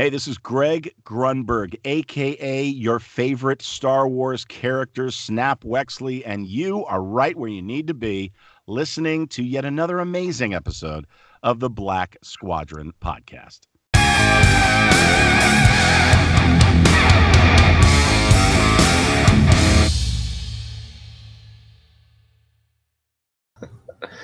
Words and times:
Hey, 0.00 0.08
this 0.08 0.26
is 0.26 0.38
Greg 0.38 0.94
Grunberg, 1.04 1.78
aka 1.84 2.64
your 2.64 2.98
favorite 2.98 3.60
Star 3.60 4.08
Wars 4.08 4.46
character, 4.46 5.10
Snap 5.10 5.62
Wexley, 5.62 6.22
and 6.24 6.46
you 6.46 6.86
are 6.86 7.02
right 7.02 7.36
where 7.36 7.50
you 7.50 7.60
need 7.60 7.86
to 7.88 7.92
be, 7.92 8.32
listening 8.66 9.28
to 9.28 9.42
yet 9.42 9.66
another 9.66 9.98
amazing 9.98 10.54
episode 10.54 11.06
of 11.42 11.60
the 11.60 11.68
Black 11.68 12.16
Squadron 12.22 12.94
podcast. 13.02 13.66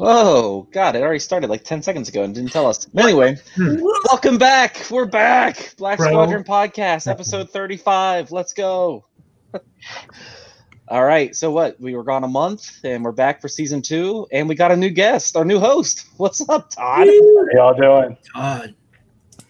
Whoa, 0.00 0.66
God, 0.72 0.96
it 0.96 1.02
already 1.02 1.18
started 1.18 1.50
like 1.50 1.62
10 1.62 1.82
seconds 1.82 2.08
ago 2.08 2.22
and 2.22 2.34
didn't 2.34 2.52
tell 2.52 2.66
us. 2.66 2.88
Anyway, 2.96 3.36
welcome 3.58 4.38
back. 4.38 4.86
We're 4.90 5.04
back. 5.04 5.74
Black 5.76 5.98
Bro. 5.98 6.08
Squadron 6.08 6.42
Podcast, 6.42 7.06
episode 7.06 7.50
35. 7.50 8.32
Let's 8.32 8.54
go. 8.54 9.04
All 10.88 11.04
right, 11.04 11.36
so 11.36 11.50
what? 11.50 11.78
We 11.78 11.94
were 11.94 12.02
gone 12.02 12.24
a 12.24 12.28
month 12.28 12.80
and 12.82 13.04
we're 13.04 13.12
back 13.12 13.42
for 13.42 13.48
season 13.48 13.82
two, 13.82 14.26
and 14.32 14.48
we 14.48 14.54
got 14.54 14.72
a 14.72 14.76
new 14.76 14.88
guest, 14.88 15.36
our 15.36 15.44
new 15.44 15.58
host. 15.58 16.06
What's 16.16 16.40
up, 16.48 16.70
Todd? 16.70 17.06
How 17.06 17.44
y'all 17.52 17.74
doing? 17.74 18.16
Todd. 18.34 18.74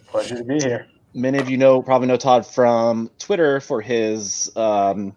Pleasure 0.08 0.36
to 0.36 0.42
be 0.42 0.58
here. 0.58 0.88
Many 1.14 1.38
of 1.38 1.48
you 1.48 1.58
know 1.58 1.80
probably 1.80 2.08
know 2.08 2.16
Todd 2.16 2.44
from 2.44 3.08
Twitter 3.20 3.60
for 3.60 3.80
his 3.80 4.50
um, 4.56 5.14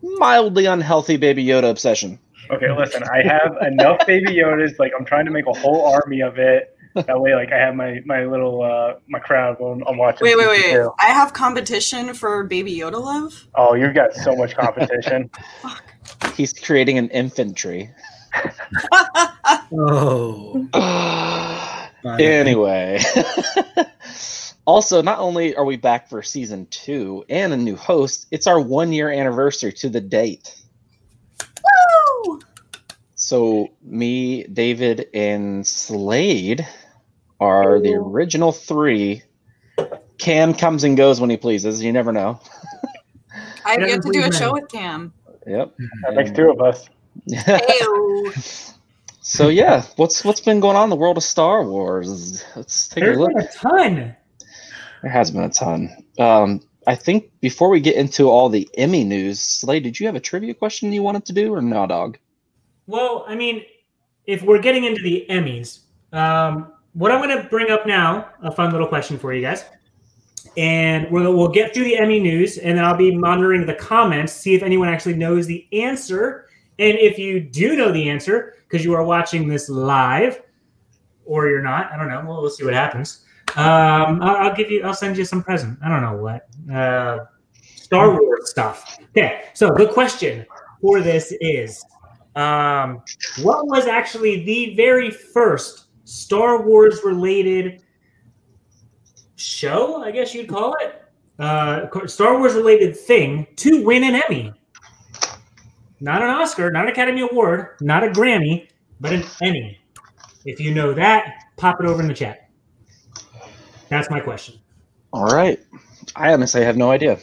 mildly 0.00 0.66
unhealthy 0.66 1.16
Baby 1.16 1.44
Yoda 1.44 1.70
obsession. 1.70 2.20
Okay, 2.50 2.70
listen, 2.76 3.02
I 3.04 3.22
have 3.22 3.56
enough 3.66 4.06
baby 4.06 4.32
Yodas. 4.32 4.78
Like, 4.78 4.92
I'm 4.98 5.04
trying 5.04 5.24
to 5.26 5.30
make 5.30 5.46
a 5.46 5.52
whole 5.52 5.86
army 5.86 6.20
of 6.20 6.38
it. 6.38 6.76
That 6.94 7.20
way, 7.20 7.34
like, 7.34 7.52
I 7.52 7.58
have 7.58 7.74
my 7.74 8.00
my 8.06 8.24
little 8.24 8.62
uh 8.62 8.94
my 9.06 9.18
crowd 9.18 9.56
when 9.58 9.82
I'm 9.86 9.98
watching. 9.98 10.24
Wait, 10.24 10.36
wait, 10.38 10.48
wait. 10.48 10.72
two. 10.72 10.90
I 10.98 11.08
have 11.08 11.32
competition 11.32 12.14
for 12.14 12.44
Baby 12.44 12.74
Yoda 12.76 13.00
love. 13.02 13.46
Oh, 13.54 13.74
you've 13.74 13.94
got 13.94 14.14
so 14.14 14.34
much 14.34 14.56
competition. 14.56 15.30
He's 16.34 16.52
creating 16.52 16.98
an 16.98 17.10
infantry. 17.10 17.90
Oh. 19.72 20.68
anyway. 22.18 23.00
also, 24.66 25.02
not 25.02 25.18
only 25.18 25.54
are 25.56 25.64
we 25.64 25.76
back 25.76 26.08
for 26.08 26.22
season 26.22 26.66
two 26.66 27.24
and 27.28 27.52
a 27.52 27.56
new 27.56 27.76
host, 27.76 28.26
it's 28.30 28.46
our 28.46 28.60
one 28.60 28.92
year 28.92 29.10
anniversary 29.10 29.72
to 29.74 29.88
the 29.88 30.00
date. 30.00 30.54
Woo! 32.26 32.40
So, 33.14 33.70
me, 33.82 34.44
David, 34.44 35.08
and 35.14 35.66
Slade 35.66 36.66
are 37.40 37.80
the 37.80 37.94
original 37.94 38.52
three. 38.52 39.22
Cam 40.18 40.54
comes 40.54 40.84
and 40.84 40.96
goes 40.96 41.20
when 41.20 41.30
he 41.30 41.36
pleases. 41.36 41.82
You 41.82 41.92
never 41.92 42.12
know. 42.12 42.40
I've 43.64 43.80
yet 43.80 44.02
to 44.02 44.10
do 44.12 44.24
a 44.24 44.32
show 44.32 44.52
with 44.52 44.68
Cam. 44.68 45.12
Yep. 45.46 45.74
That 46.02 46.14
makes 46.14 46.30
two 46.30 46.50
of 46.50 46.60
us. 46.60 46.88
So 49.28 49.48
yeah, 49.48 49.82
what's 49.96 50.24
what's 50.24 50.40
been 50.40 50.60
going 50.60 50.76
on 50.76 50.84
in 50.84 50.90
the 50.90 50.94
world 50.94 51.16
of 51.16 51.24
Star 51.24 51.64
Wars? 51.64 52.44
Let's 52.54 52.86
take 52.86 53.02
a 53.02 53.06
There's 53.06 53.18
look. 53.18 53.34
been 53.34 53.42
a 53.42 53.48
ton. 53.48 54.16
There 55.02 55.10
has 55.10 55.32
been 55.32 55.42
a 55.42 55.50
ton. 55.50 55.90
Um, 56.16 56.60
I 56.86 56.94
think 56.94 57.30
before 57.40 57.68
we 57.68 57.80
get 57.80 57.96
into 57.96 58.28
all 58.28 58.48
the 58.48 58.68
Emmy 58.78 59.02
news, 59.02 59.40
Slade, 59.40 59.82
did 59.82 59.98
you 59.98 60.06
have 60.06 60.14
a 60.14 60.20
trivia 60.20 60.54
question 60.54 60.92
you 60.92 61.02
wanted 61.02 61.24
to 61.26 61.32
do, 61.32 61.52
or 61.52 61.60
no, 61.60 61.86
dog? 61.86 62.16
Well, 62.86 63.24
I 63.26 63.34
mean, 63.34 63.64
if 64.26 64.42
we're 64.42 64.60
getting 64.60 64.84
into 64.84 65.02
the 65.02 65.26
Emmys, 65.28 65.80
um, 66.12 66.72
what 66.92 67.10
I'm 67.10 67.20
going 67.20 67.36
to 67.36 67.48
bring 67.48 67.70
up 67.70 67.86
now, 67.86 68.28
a 68.42 68.52
fun 68.52 68.70
little 68.70 68.86
question 68.86 69.18
for 69.18 69.34
you 69.34 69.42
guys. 69.42 69.64
And 70.56 71.10
we'll, 71.10 71.36
we'll 71.36 71.48
get 71.48 71.74
through 71.74 71.84
the 71.84 71.96
Emmy 71.96 72.20
news, 72.20 72.58
and 72.58 72.78
then 72.78 72.84
I'll 72.84 72.96
be 72.96 73.14
monitoring 73.14 73.66
the 73.66 73.74
comments, 73.74 74.32
see 74.32 74.54
if 74.54 74.62
anyone 74.62 74.88
actually 74.88 75.14
knows 75.14 75.46
the 75.46 75.66
answer. 75.72 76.48
And 76.78 76.96
if 76.98 77.18
you 77.18 77.40
do 77.40 77.76
know 77.76 77.90
the 77.90 78.08
answer, 78.08 78.54
because 78.68 78.84
you 78.84 78.94
are 78.94 79.04
watching 79.04 79.48
this 79.48 79.68
live, 79.68 80.40
or 81.24 81.48
you're 81.48 81.62
not, 81.62 81.90
I 81.92 81.96
don't 81.96 82.08
know. 82.08 82.22
We'll, 82.24 82.42
we'll 82.42 82.50
see 82.50 82.64
what 82.64 82.74
happens. 82.74 83.25
Um, 83.56 84.22
I'll, 84.22 84.36
I'll 84.48 84.54
give 84.54 84.70
you, 84.70 84.82
I'll 84.82 84.94
send 84.94 85.16
you 85.16 85.24
some 85.24 85.42
present. 85.42 85.78
I 85.82 85.88
don't 85.88 86.02
know 86.02 86.16
what. 86.22 86.46
Uh, 86.72 87.24
Star 87.62 88.20
Wars 88.20 88.50
stuff. 88.50 88.98
Okay, 89.10 89.44
so 89.54 89.70
the 89.76 89.86
question 89.86 90.44
for 90.80 91.00
this 91.00 91.32
is 91.40 91.84
um, 92.34 93.02
what 93.42 93.66
was 93.66 93.86
actually 93.86 94.44
the 94.44 94.74
very 94.74 95.10
first 95.10 95.86
Star 96.04 96.62
Wars 96.62 97.00
related 97.04 97.82
show, 99.36 100.02
I 100.02 100.10
guess 100.10 100.34
you'd 100.34 100.48
call 100.48 100.74
it? 100.80 101.02
Uh, 101.38 101.86
Star 102.06 102.38
Wars 102.38 102.54
related 102.54 102.96
thing 102.96 103.46
to 103.56 103.84
win 103.84 104.04
an 104.04 104.22
Emmy. 104.28 104.52
Not 106.00 106.22
an 106.22 106.28
Oscar, 106.28 106.70
not 106.70 106.84
an 106.84 106.90
Academy 106.90 107.22
Award, 107.22 107.76
not 107.80 108.04
a 108.04 108.08
Grammy, 108.08 108.68
but 109.00 109.12
an 109.12 109.24
Emmy. 109.40 109.78
If 110.44 110.60
you 110.60 110.74
know 110.74 110.92
that, 110.92 111.34
pop 111.56 111.80
it 111.80 111.86
over 111.86 112.02
in 112.02 112.08
the 112.08 112.14
chat. 112.14 112.45
That's 113.88 114.10
my 114.10 114.20
question. 114.20 114.56
All 115.12 115.26
right. 115.26 115.60
I 116.14 116.32
honestly 116.32 116.64
have 116.64 116.76
no 116.76 116.90
idea. 116.90 117.18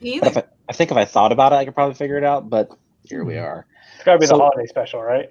Me 0.00 0.18
But 0.20 0.28
if 0.28 0.36
either. 0.36 0.46
I, 0.46 0.52
I 0.68 0.72
think 0.72 0.90
if 0.90 0.96
I 0.96 1.04
thought 1.04 1.32
about 1.32 1.52
it, 1.52 1.56
I 1.56 1.64
could 1.64 1.74
probably 1.74 1.94
figure 1.94 2.16
it 2.16 2.24
out. 2.24 2.48
But 2.50 2.70
here 3.04 3.24
we 3.24 3.36
are. 3.38 3.66
It's 3.96 4.04
gotta 4.04 4.18
be 4.18 4.26
So- 4.26 4.36
the 4.36 4.42
holiday 4.42 4.66
special, 4.66 5.02
right? 5.02 5.30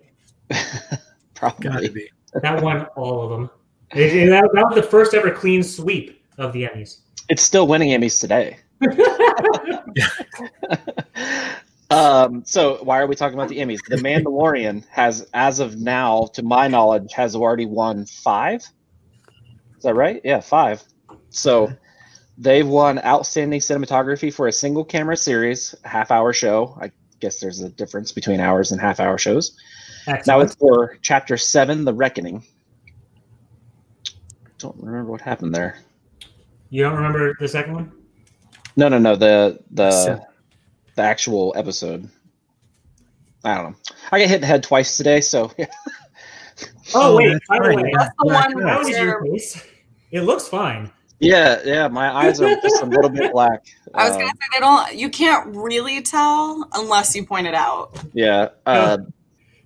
probably. 1.35 1.89
be. 1.89 2.09
That 2.41 2.61
won 2.61 2.85
all 2.95 3.21
of 3.23 3.29
them. 3.29 3.49
It- 3.95 4.13
it- 4.15 4.29
that, 4.29 4.49
that 4.53 4.65
was 4.65 4.75
the 4.75 4.83
first 4.83 5.13
ever 5.13 5.31
clean 5.31 5.63
sweep 5.63 6.23
of 6.37 6.53
the 6.53 6.63
Emmys. 6.63 6.99
It's 7.29 7.41
still 7.43 7.67
winning 7.67 7.89
Emmys 7.91 8.19
today. 8.19 8.57
um, 11.91 12.43
so 12.45 12.83
why 12.83 12.99
are 12.99 13.07
we 13.07 13.15
talking 13.15 13.33
about 13.37 13.49
the 13.49 13.57
Emmys? 13.59 13.79
The 13.87 13.97
Mandalorian 13.97 14.85
has, 14.89 15.27
as 15.33 15.59
of 15.59 15.77
now, 15.77 16.27
to 16.33 16.43
my 16.43 16.67
knowledge, 16.67 17.11
has 17.13 17.35
already 17.35 17.65
won 17.65 18.05
five. 18.05 18.63
Is 19.79 19.83
that 19.83 19.95
right? 19.95 20.19
Yeah, 20.25 20.41
five. 20.41 20.83
So 21.29 21.71
they've 22.37 22.67
won 22.67 22.99
outstanding 22.99 23.61
cinematography 23.61 24.33
for 24.33 24.47
a 24.47 24.51
single 24.51 24.83
camera 24.83 25.15
series, 25.15 25.73
half 25.85 26.11
hour 26.11 26.33
show. 26.33 26.77
I 26.81 26.91
guess 27.21 27.39
there's 27.39 27.61
a 27.61 27.69
difference 27.69 28.11
between 28.11 28.41
hours 28.41 28.73
and 28.73 28.81
half 28.81 28.99
hour 28.99 29.17
shows. 29.17 29.57
Now 30.27 30.41
it's 30.41 30.53
for 30.55 30.97
chapter 31.01 31.37
seven, 31.37 31.85
The 31.85 31.93
Reckoning. 31.93 32.43
Don't 34.57 34.75
remember 34.81 35.11
what 35.11 35.21
happened 35.21 35.55
there. 35.55 35.77
You 36.69 36.83
don't 36.83 36.95
remember 36.95 37.33
the 37.39 37.47
second 37.47 37.73
one? 37.73 37.91
No, 38.75 38.89
no, 38.89 38.97
no. 38.97 39.15
The 39.15 39.59
the 39.71 39.91
Seven. 39.91 40.25
the 40.95 41.01
actual 41.03 41.53
episode. 41.55 42.09
I 43.45 43.55
don't 43.55 43.71
know. 43.71 43.75
I 44.11 44.19
got 44.19 44.27
hit 44.27 44.35
in 44.35 44.41
the 44.41 44.47
head 44.47 44.63
twice 44.63 44.97
today, 44.97 45.21
so 45.21 45.51
Oh, 46.93 47.13
Oh, 47.13 47.15
wait, 47.17 47.29
that's 47.29 47.47
by 47.47 47.59
the 47.59 47.75
way, 47.75 47.91
That's 47.95 48.09
the 48.17 48.25
Black 48.25 48.53
one 48.53 48.63
that 48.65 48.83
where 48.83 49.05
your 49.05 49.23
face. 49.23 49.63
It 50.11 50.21
looks 50.21 50.47
fine. 50.47 50.91
yeah, 51.19 51.59
yeah. 51.65 51.87
My 51.87 52.09
eyes 52.15 52.41
are 52.41 52.55
just 52.61 52.81
a 52.81 52.85
little 52.85 53.09
bit 53.09 53.31
black. 53.31 53.65
I 53.93 54.07
was 54.07 54.15
Uh, 54.15 54.19
gonna 54.19 54.29
say 54.31 54.47
they 54.53 54.59
don't. 54.59 54.95
You 54.95 55.09
can't 55.09 55.55
really 55.55 56.01
tell 56.01 56.67
unless 56.73 57.15
you 57.15 57.25
point 57.25 57.47
it 57.47 57.53
out. 57.53 57.97
yeah. 58.13 58.49
Uh, 58.65 58.97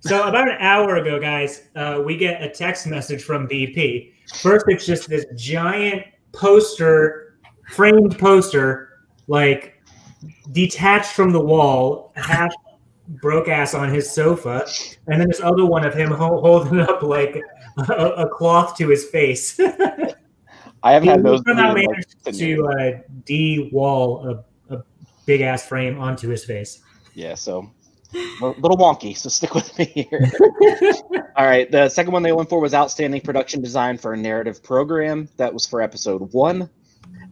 So 0.02 0.28
about 0.28 0.50
an 0.50 0.58
hour 0.60 0.98
ago, 0.98 1.18
guys, 1.20 1.64
uh, 1.78 2.02
we 2.06 2.18
get 2.18 2.42
a 2.44 2.50
text 2.50 2.88
message 2.88 3.24
from 3.24 3.48
BP. 3.48 4.12
First, 4.36 4.66
it's 4.68 4.86
just 4.86 5.08
this 5.08 5.26
giant 5.38 6.04
poster, 6.34 7.38
framed 7.70 8.18
poster, 8.20 8.90
like 9.28 9.82
detached 10.52 11.14
from 11.14 11.32
the 11.32 11.40
wall, 11.40 12.12
half 12.16 12.52
broke 13.22 13.48
ass 13.48 13.74
on 13.74 13.94
his 13.94 14.10
sofa, 14.12 14.66
and 15.08 15.22
then 15.22 15.28
this 15.30 15.40
other 15.42 15.66
one 15.66 15.86
of 15.86 15.94
him 15.94 16.10
ho- 16.12 16.42
holding 16.42 16.80
up 16.82 17.02
like 17.04 17.42
a, 17.90 17.94
a 17.94 18.28
cloth 18.30 18.76
to 18.78 18.90
his 18.90 19.06
face. 19.06 19.58
I 20.84 20.92
have 20.94 21.04
He 21.04 21.10
had 21.10 21.24
those. 21.24 21.42
somehow 21.48 21.74
be, 21.74 21.88
like, 21.88 22.36
to 22.36 22.68
uh, 22.68 22.92
de-wall 23.26 24.44
a, 24.70 24.76
a 24.76 24.84
big 25.26 25.42
ass 25.42 25.66
frame 25.66 25.98
onto 26.00 26.28
his 26.30 26.44
face. 26.44 26.82
Yeah, 27.14 27.36
so 27.36 27.72
a 28.42 28.48
little 28.60 28.78
wonky. 28.78 29.18
So 29.18 29.30
stick 29.30 29.56
with 29.56 29.78
me 29.80 29.86
here. 29.86 30.32
All 31.36 31.46
right. 31.46 31.72
The 31.72 31.90
second 31.90 32.12
one 32.12 32.24
they 32.24 32.34
went 32.34 32.50
for 32.50 32.60
was 32.60 32.74
outstanding 32.74 33.22
production 33.22 33.62
design 33.62 33.98
for 33.98 34.14
a 34.14 34.18
narrative 34.18 34.62
program. 34.62 35.30
That 35.38 35.54
was 35.54 35.66
for 35.66 35.82
episode 35.82 36.34
one. 36.34 36.70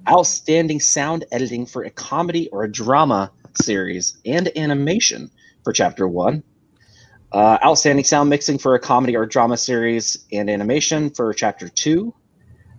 Outstanding 0.09 0.79
sound 0.79 1.25
editing 1.31 1.65
for 1.65 1.83
a 1.83 1.89
comedy 1.89 2.47
or 2.49 2.63
a 2.63 2.71
drama 2.71 3.31
series 3.61 4.17
and 4.25 4.49
animation 4.57 5.29
for 5.63 5.73
chapter 5.73 6.07
one. 6.07 6.43
Uh, 7.31 7.57
outstanding 7.63 8.03
sound 8.03 8.29
mixing 8.29 8.57
for 8.57 8.75
a 8.75 8.79
comedy 8.79 9.15
or 9.15 9.25
drama 9.25 9.57
series 9.57 10.25
and 10.31 10.49
animation 10.49 11.09
for 11.09 11.33
chapter 11.33 11.69
two. 11.69 12.13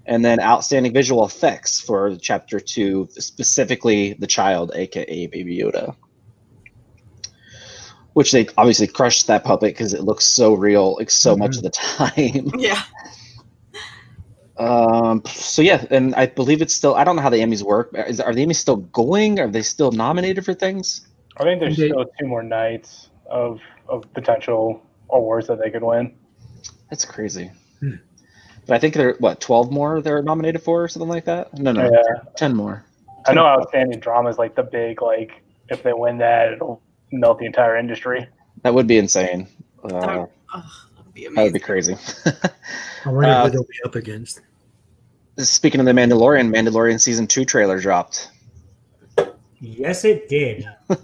And 0.07 0.25
then 0.25 0.41
outstanding 0.41 0.93
visual 0.93 1.25
effects 1.25 1.81
for 1.81 2.17
chapter 2.17 2.59
two, 2.59 3.09
specifically 3.13 4.15
the 4.15 4.27
child, 4.27 4.73
aka 4.75 5.27
Baby 5.27 5.59
Yoda 5.59 5.95
which 8.15 8.33
they 8.33 8.47
obviously 8.59 8.87
crushed 8.87 9.27
that 9.27 9.45
puppet 9.45 9.71
because 9.71 9.95
it 9.95 10.03
looks 10.03 10.25
so 10.25 10.55
real 10.55 10.97
like 10.97 11.11
so 11.11 11.37
much 11.37 11.57
of 11.57 11.63
the 11.63 11.71
time 11.71 12.51
Yeah. 12.59 12.83
Um, 14.59 15.23
so 15.27 15.63
yeah, 15.63 15.85
and 15.91 16.15
I 16.15 16.27
believe 16.27 16.61
it's 16.63 16.75
still. 16.75 16.95
I 16.95 17.05
don't 17.05 17.17
know 17.17 17.23
how 17.23 17.31
the 17.31 17.39
Emmys 17.39 17.63
work. 17.63 17.91
Is, 18.07 18.21
are 18.21 18.35
the 18.35 18.45
Emmys 18.45 18.57
still 18.57 18.77
going? 18.77 19.41
Are 19.41 19.49
they 19.49 19.63
still 19.63 19.91
nominated 19.91 20.45
for 20.45 20.53
things? 20.53 21.07
I 21.39 21.45
think 21.45 21.59
there's 21.59 21.77
They- 21.77 21.89
still 21.89 22.05
two 22.21 22.27
more 22.27 22.43
nights 22.43 23.09
of 23.29 23.61
of 23.89 24.05
potential 24.13 24.83
awards 25.11 25.47
that 25.49 25.59
they 25.59 25.71
could 25.71 25.83
win. 25.83 26.15
That's 26.91 27.05
crazy. 27.05 27.51
But 28.73 28.77
I 28.77 28.79
think 28.79 28.95
there 28.95 29.11
are 29.11 29.17
what 29.19 29.39
twelve 29.39 29.71
more 29.71 30.01
they're 30.01 30.23
nominated 30.23 30.63
for 30.63 30.83
or 30.85 30.89
something 30.89 31.11
like 31.11 31.27
that. 31.27 31.53
No, 31.59 31.73
no, 31.73 31.91
Yeah, 31.93 32.23
ten 32.37 32.57
more. 32.57 32.83
I 33.27 33.35
know 33.35 33.45
outstanding 33.45 34.01
drama 34.01 34.31
is 34.31 34.39
like 34.39 34.55
the 34.55 34.63
big 34.63 35.03
like 35.03 35.43
if 35.69 35.83
they 35.83 35.93
win 35.93 36.17
that 36.17 36.55
it'll 36.55 36.81
melt 37.13 37.39
the 37.39 37.45
entire 37.45 37.77
industry. 37.77 38.27
That 38.63 38.73
would 38.73 38.87
be 38.87 38.97
insane. 38.97 39.47
Uh, 39.85 39.89
That 39.89 40.19
would, 40.21 40.29
ugh, 40.55 40.65
that 40.97 41.05
would 41.05 41.13
be 41.13 41.29
that 41.29 41.43
would 41.43 41.53
be 41.53 41.59
crazy. 41.59 41.97
I 43.05 43.11
wonder 43.11 43.29
Uh, 43.29 43.45
who 43.45 43.51
they'll 43.51 43.63
be 43.65 43.75
up 43.85 43.95
against. 43.95 44.41
Speaking 45.37 45.79
of 45.81 45.85
the 45.85 45.93
Mandalorian, 45.93 46.49
Mandalorian 46.51 46.99
season 46.99 47.27
two 47.27 47.45
trailer 47.45 47.79
dropped. 47.79 48.31
Yes, 49.61 50.07
it 50.07 50.31
did. 50.31 50.67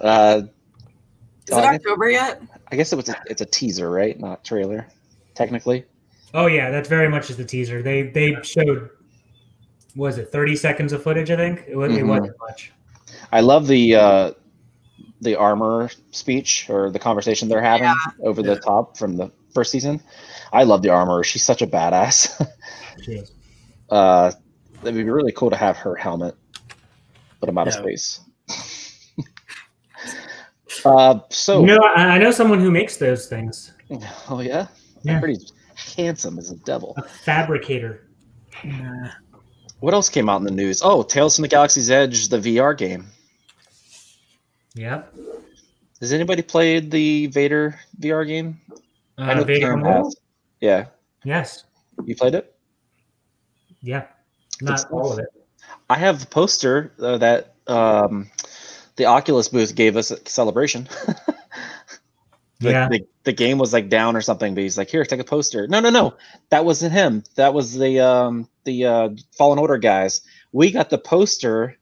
Uh, 0.00 0.42
Is 1.46 1.54
Oh, 1.54 1.58
it 1.58 1.60
I 1.60 1.62
guess- 1.62 1.74
October 1.86 2.10
yet? 2.10 2.42
I 2.72 2.74
guess 2.76 2.92
it 2.92 2.96
was 2.96 3.08
a, 3.08 3.14
it's 3.30 3.40
a 3.40 3.46
teaser, 3.46 3.88
right? 3.88 4.18
Not 4.18 4.42
trailer, 4.44 4.88
technically. 5.36 5.84
Oh 6.34 6.46
yeah, 6.46 6.70
that's 6.70 6.88
very 6.88 7.08
much 7.08 7.28
just 7.28 7.38
the 7.38 7.44
teaser. 7.44 7.82
They 7.82 8.02
they 8.02 8.36
showed 8.42 8.90
was 9.94 10.18
it 10.18 10.30
30 10.30 10.56
seconds 10.56 10.92
of 10.92 11.02
footage, 11.02 11.30
I 11.30 11.36
think? 11.36 11.64
It, 11.66 11.74
was, 11.76 11.90
it 11.90 12.02
Mhm. 12.04 12.08
wasn't 12.08 12.36
much. 12.38 12.72
I 13.32 13.40
love 13.40 13.66
the 13.66 13.94
uh, 13.94 14.32
the 15.22 15.36
armor 15.36 15.88
speech 16.10 16.68
or 16.68 16.90
the 16.90 16.98
conversation 16.98 17.48
they're 17.48 17.62
having 17.62 17.84
Yeah. 17.84 17.94
over 18.24 18.42
the 18.42 18.56
top 18.56 18.98
from 18.98 19.16
the 19.16 19.30
first 19.54 19.70
season. 19.72 20.02
I 20.52 20.64
love 20.64 20.82
the 20.82 20.90
armor. 20.90 21.24
She's 21.24 21.42
such 21.42 21.62
a 21.62 21.66
badass. 21.66 22.46
Jeez. 23.06 23.30
uh, 23.88 24.32
it'd 24.82 24.94
be 24.94 25.04
really 25.04 25.32
cool 25.32 25.48
to 25.50 25.56
have 25.56 25.78
her 25.78 25.94
helmet, 25.94 26.34
but 27.40 27.48
I'm 27.48 27.56
out 27.56 27.68
of 27.68 27.74
space. 27.74 28.20
uh, 30.84 31.20
so 31.30 31.60
You 31.60 31.66
know, 31.66 31.78
I, 31.96 32.16
I 32.16 32.18
know 32.18 32.30
someone 32.30 32.60
who 32.60 32.70
makes 32.70 32.98
those 32.98 33.28
things. 33.28 33.72
oh 34.28 34.40
yeah, 34.40 34.66
Yeah. 35.02 35.20
pretty 35.20 35.38
handsome 35.76 36.38
as 36.38 36.50
a 36.50 36.56
devil. 36.56 36.94
A 36.96 37.02
fabricator. 37.02 38.08
Nah. 38.64 39.10
What 39.80 39.92
else 39.94 40.08
came 40.08 40.28
out 40.28 40.38
in 40.38 40.44
the 40.44 40.50
news? 40.50 40.80
Oh, 40.82 41.02
Tales 41.02 41.36
from 41.36 41.42
the 41.42 41.48
Galaxy's 41.48 41.90
Edge, 41.90 42.28
the 42.28 42.38
VR 42.38 42.76
game. 42.76 43.06
Yep. 44.74 45.14
Has 46.00 46.12
anybody 46.12 46.42
played 46.42 46.90
the 46.90 47.26
Vader 47.28 47.78
VR 48.00 48.26
game? 48.26 48.60
Uh, 49.18 49.42
Vader 49.44 49.68
Cam 49.70 49.78
Immortal? 49.80 50.04
has. 50.04 50.16
Yeah, 50.60 50.86
Yes. 51.24 51.64
you 52.04 52.14
played 52.16 52.34
it. 52.34 52.54
Yeah. 53.82 54.04
Not 54.62 54.80
stuff. 54.80 54.92
all 54.92 55.12
of 55.12 55.18
it. 55.18 55.26
I 55.88 55.96
have 55.98 56.20
the 56.20 56.26
poster 56.26 56.92
uh, 57.00 57.18
that 57.18 57.54
um, 57.66 58.30
the 58.96 59.06
Oculus 59.06 59.48
booth 59.48 59.74
gave 59.74 59.96
us 59.96 60.10
at 60.10 60.28
Celebration. 60.28 60.88
the, 62.60 62.70
Yeah. 62.70 62.88
the, 62.88 63.06
the 63.24 63.32
game 63.32 63.58
was 63.58 63.72
like 63.72 63.88
down 63.88 64.16
or 64.16 64.20
something, 64.20 64.54
but 64.54 64.62
he's 64.62 64.78
like, 64.78 64.88
"Here, 64.90 65.04
take 65.04 65.20
a 65.20 65.24
poster." 65.24 65.66
No, 65.66 65.80
no, 65.80 65.90
no, 65.90 66.14
that 66.50 66.64
wasn't 66.64 66.92
him. 66.92 67.22
That 67.34 67.54
was 67.54 67.76
the 67.76 68.00
um, 68.00 68.48
the 68.64 68.86
uh, 68.86 69.08
Fallen 69.36 69.58
Order 69.58 69.78
guys. 69.78 70.22
We 70.52 70.70
got 70.70 70.90
the 70.90 70.98
poster. 70.98 71.76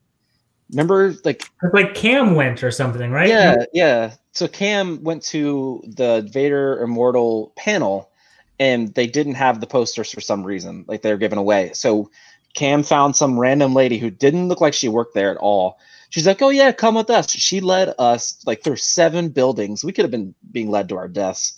Remember, 0.70 1.14
like, 1.24 1.44
like 1.72 1.94
Cam 1.94 2.34
went 2.34 2.64
or 2.64 2.70
something, 2.70 3.10
right? 3.10 3.28
yeah, 3.28 3.64
yeah. 3.72 4.14
So 4.32 4.48
Cam 4.48 5.04
went 5.04 5.22
to 5.24 5.82
the 5.86 6.28
Vader 6.32 6.80
Immortal 6.82 7.52
panel, 7.56 8.10
and 8.58 8.92
they 8.94 9.06
didn't 9.06 9.34
have 9.34 9.60
the 9.60 9.66
posters 9.66 10.10
for 10.10 10.20
some 10.22 10.42
reason. 10.42 10.84
Like 10.88 11.02
they 11.02 11.12
were 11.12 11.18
given 11.18 11.38
away. 11.38 11.72
So 11.74 12.10
Cam 12.54 12.82
found 12.82 13.14
some 13.14 13.38
random 13.38 13.74
lady 13.74 13.98
who 13.98 14.10
didn't 14.10 14.48
look 14.48 14.60
like 14.60 14.74
she 14.74 14.88
worked 14.88 15.14
there 15.14 15.30
at 15.30 15.36
all. 15.36 15.78
She's 16.14 16.28
like, 16.28 16.40
"Oh 16.42 16.50
yeah, 16.50 16.70
come 16.70 16.94
with 16.94 17.10
us." 17.10 17.28
She 17.28 17.60
led 17.60 17.92
us 17.98 18.40
like 18.46 18.62
through 18.62 18.76
seven 18.76 19.30
buildings. 19.30 19.82
We 19.82 19.90
could 19.90 20.04
have 20.04 20.12
been 20.12 20.32
being 20.52 20.70
led 20.70 20.88
to 20.90 20.96
our 20.96 21.08
deaths. 21.08 21.54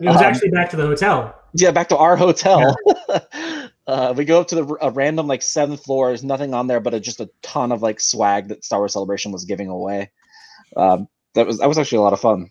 It 0.00 0.06
was 0.06 0.16
Um, 0.16 0.22
actually 0.22 0.48
back 0.48 0.70
to 0.70 0.76
the 0.76 0.86
hotel. 0.86 1.38
Yeah, 1.52 1.72
back 1.72 1.90
to 1.90 1.96
our 1.98 2.16
hotel. 2.16 2.74
uh, 3.86 4.14
we 4.16 4.24
go 4.24 4.40
up 4.40 4.48
to 4.48 4.54
the 4.54 4.76
a 4.80 4.90
random 4.90 5.26
like 5.26 5.42
seventh 5.42 5.84
floor. 5.84 6.08
There's 6.08 6.24
nothing 6.24 6.54
on 6.54 6.68
there, 6.68 6.80
but 6.80 6.94
a, 6.94 7.00
just 7.00 7.20
a 7.20 7.28
ton 7.42 7.70
of 7.70 7.82
like 7.82 8.00
swag 8.00 8.48
that 8.48 8.64
Star 8.64 8.78
Wars 8.78 8.94
Celebration 8.94 9.30
was 9.30 9.44
giving 9.44 9.68
away. 9.68 10.10
Um, 10.74 11.06
that 11.34 11.46
was 11.46 11.58
that 11.58 11.68
was 11.68 11.76
actually 11.76 11.98
a 11.98 12.00
lot 12.00 12.14
of 12.14 12.20
fun. 12.20 12.50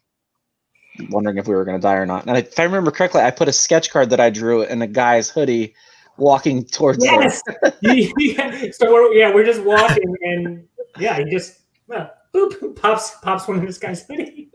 Wondering 1.10 1.40
if 1.40 1.48
we 1.48 1.56
were 1.56 1.66
going 1.66 1.80
to 1.80 1.82
die 1.82 1.96
or 1.96 2.06
not. 2.06 2.28
And 2.28 2.38
if 2.38 2.60
I 2.60 2.66
remember 2.66 2.92
correctly, 2.92 3.22
I 3.22 3.32
put 3.32 3.48
a 3.48 3.54
sketch 3.54 3.90
card 3.90 4.12
that 4.12 4.20
I 4.20 4.30
drew 4.30 4.62
in 4.62 4.84
a 4.84 4.88
guy's 4.88 5.28
hoodie, 5.28 5.74
walking 6.18 6.66
towards 6.66 7.04
us. 7.04 7.42
Yes. 7.82 8.12
yeah. 8.20 8.66
So 8.74 8.94
we're 8.94 9.12
yeah, 9.14 9.34
we're 9.34 9.44
just 9.44 9.64
walking 9.64 10.16
and 10.22 10.68
yeah, 11.00 11.18
he 11.18 11.26
just 11.26 11.62
well, 11.88 12.12
boop, 12.34 12.76
pops 12.76 13.16
pops 13.22 13.48
one 13.48 13.60
in 13.60 13.66
this 13.66 13.78
guy's 13.78 14.06
hoodie. 14.06 14.50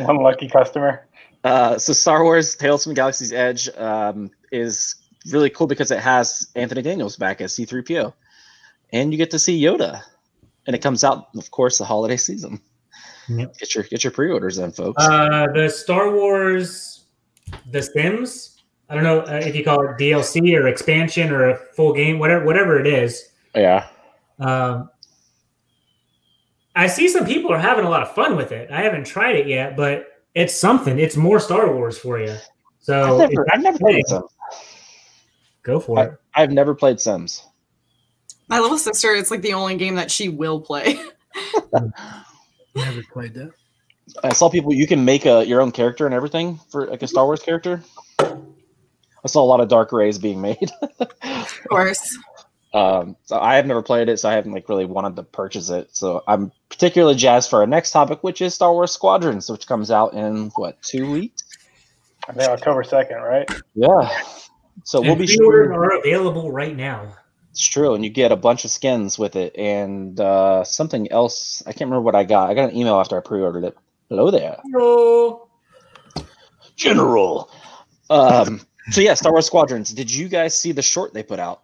One 0.00 0.16
lucky 0.16 0.48
customer. 0.48 1.06
Uh, 1.44 1.78
so 1.78 1.92
Star 1.92 2.22
Wars 2.24 2.54
Tales 2.56 2.84
from 2.84 2.90
the 2.90 2.96
Galaxy's 2.96 3.32
Edge 3.32 3.68
um, 3.76 4.30
is 4.50 4.96
really 5.30 5.50
cool 5.50 5.66
because 5.66 5.90
it 5.90 5.98
has 6.00 6.48
Anthony 6.56 6.82
Daniels 6.82 7.16
back 7.16 7.40
as 7.40 7.54
C3PO, 7.54 8.12
and 8.92 9.12
you 9.12 9.18
get 9.18 9.30
to 9.30 9.38
see 9.38 9.60
Yoda, 9.60 10.00
and 10.66 10.74
it 10.74 10.82
comes 10.82 11.04
out, 11.04 11.28
of 11.36 11.50
course, 11.50 11.78
the 11.78 11.84
holiday 11.84 12.16
season. 12.16 12.60
Yep. 13.28 13.56
Get 13.58 13.74
your 13.74 13.84
get 13.84 14.04
your 14.04 14.10
pre-orders 14.10 14.58
in, 14.58 14.72
folks. 14.72 15.02
Uh, 15.02 15.46
the 15.54 15.68
Star 15.68 16.12
Wars, 16.12 17.04
The 17.70 17.82
Sims. 17.82 18.62
I 18.88 18.94
don't 18.94 19.04
know 19.04 19.20
uh, 19.20 19.40
if 19.42 19.54
you 19.56 19.64
call 19.64 19.80
it 19.86 19.96
DLC 19.96 20.54
or 20.58 20.66
expansion 20.68 21.30
or 21.30 21.50
a 21.50 21.56
full 21.74 21.92
game, 21.92 22.18
whatever 22.18 22.44
whatever 22.44 22.78
it 22.78 22.86
is. 22.86 23.30
yeah, 23.54 23.86
Um, 24.40 24.90
I 26.74 26.86
see 26.86 27.08
some 27.08 27.26
people 27.26 27.52
are 27.52 27.58
having 27.58 27.84
a 27.84 27.90
lot 27.90 28.02
of 28.02 28.14
fun 28.14 28.36
with 28.36 28.52
it. 28.52 28.70
I 28.70 28.82
haven't 28.82 29.04
tried 29.04 29.36
it 29.36 29.46
yet, 29.46 29.76
but 29.76 30.06
it's 30.34 30.54
something. 30.54 30.98
It's 30.98 31.16
more 31.16 31.38
Star 31.38 31.74
Wars 31.74 31.98
for 31.98 32.18
you. 32.18 32.34
So 32.80 33.20
I've 33.20 33.30
never, 33.30 33.46
I've 33.52 33.62
never 33.62 33.78
played 33.78 34.06
Sims. 34.08 34.30
go 35.62 35.78
for 35.78 36.02
it. 36.02 36.12
I've 36.34 36.50
never 36.50 36.74
played 36.74 36.98
Sims. 36.98 37.46
My 38.48 38.58
little 38.58 38.78
sister, 38.78 39.12
it's 39.12 39.30
like 39.30 39.42
the 39.42 39.54
only 39.54 39.76
game 39.76 39.94
that 39.94 40.10
she 40.10 40.28
will 40.28 40.60
play. 40.60 41.00
Never 42.74 43.02
played 43.12 43.34
that. 43.34 43.50
I 44.24 44.32
saw 44.32 44.50
people 44.50 44.74
you 44.74 44.86
can 44.86 45.04
make 45.04 45.26
a 45.26 45.44
your 45.46 45.60
own 45.60 45.72
character 45.72 46.06
and 46.06 46.14
everything 46.14 46.58
for 46.70 46.86
like 46.86 47.02
a 47.02 47.06
Star 47.06 47.24
Wars 47.24 47.42
character. 47.42 47.82
I 48.18 49.28
saw 49.28 49.42
a 49.42 49.46
lot 49.46 49.60
of 49.60 49.68
Dark 49.68 49.92
Reys 49.92 50.18
being 50.18 50.40
made. 50.40 50.70
Of 51.42 51.68
course. 51.68 52.18
Um, 52.74 53.16
so 53.24 53.38
I 53.38 53.56
have 53.56 53.66
never 53.66 53.82
played 53.82 54.08
it, 54.08 54.18
so 54.18 54.30
I 54.30 54.32
haven't 54.32 54.52
like 54.52 54.68
really 54.68 54.86
wanted 54.86 55.16
to 55.16 55.22
purchase 55.22 55.68
it. 55.68 55.94
So 55.94 56.24
I'm 56.26 56.52
particularly 56.70 57.16
jazzed 57.16 57.50
for 57.50 57.60
our 57.60 57.66
next 57.66 57.90
topic, 57.90 58.22
which 58.24 58.40
is 58.40 58.54
Star 58.54 58.72
Wars 58.72 58.92
Squadrons, 58.92 59.50
which 59.50 59.66
comes 59.66 59.90
out 59.90 60.14
in 60.14 60.50
what 60.56 60.80
two 60.82 61.10
weeks? 61.10 61.44
I 62.28 62.32
think 62.32 62.48
October 62.48 62.82
second, 62.84 63.18
right? 63.18 63.48
Yeah. 63.74 64.08
So 64.84 65.00
we'll 65.00 65.16
be 65.16 65.26
pre-orders 65.26 65.68
sure. 65.68 65.84
are 65.84 65.98
available 65.98 66.50
right 66.50 66.74
now. 66.74 67.14
It's 67.50 67.68
true, 67.68 67.94
and 67.94 68.02
you 68.02 68.08
get 68.08 68.32
a 68.32 68.36
bunch 68.36 68.64
of 68.64 68.70
skins 68.70 69.18
with 69.18 69.36
it, 69.36 69.54
and 69.56 70.18
uh, 70.18 70.64
something 70.64 71.12
else. 71.12 71.62
I 71.66 71.72
can't 71.72 71.90
remember 71.90 72.00
what 72.00 72.14
I 72.14 72.24
got. 72.24 72.48
I 72.48 72.54
got 72.54 72.70
an 72.70 72.76
email 72.76 72.98
after 72.98 73.18
I 73.18 73.20
pre-ordered 73.20 73.64
it. 73.64 73.76
Hello 74.08 74.30
there, 74.30 74.58
Hello. 74.72 75.48
General. 76.76 77.50
Um. 78.08 78.62
So 78.90 79.02
yeah, 79.02 79.14
Star 79.14 79.32
Wars 79.32 79.46
Squadrons. 79.46 79.92
Did 79.92 80.12
you 80.12 80.28
guys 80.28 80.58
see 80.58 80.72
the 80.72 80.82
short 80.82 81.12
they 81.12 81.22
put 81.22 81.38
out? 81.38 81.62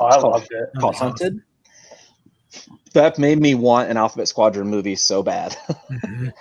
Oh, 0.00 0.06
I 0.06 0.08
It's 0.08 0.16
called- 0.22 0.32
loved 0.34 0.48
it. 0.52 0.70
That 0.74 0.80
called 0.80 0.94
was 0.94 1.02
awesome. 1.02 1.08
Hunted. 1.08 1.42
That 2.94 3.18
made 3.18 3.38
me 3.40 3.54
want 3.54 3.90
an 3.90 3.96
Alphabet 3.96 4.28
Squadron 4.28 4.68
movie 4.68 4.96
so 4.96 5.22
bad. 5.22 5.56
Mhm. 5.90 6.32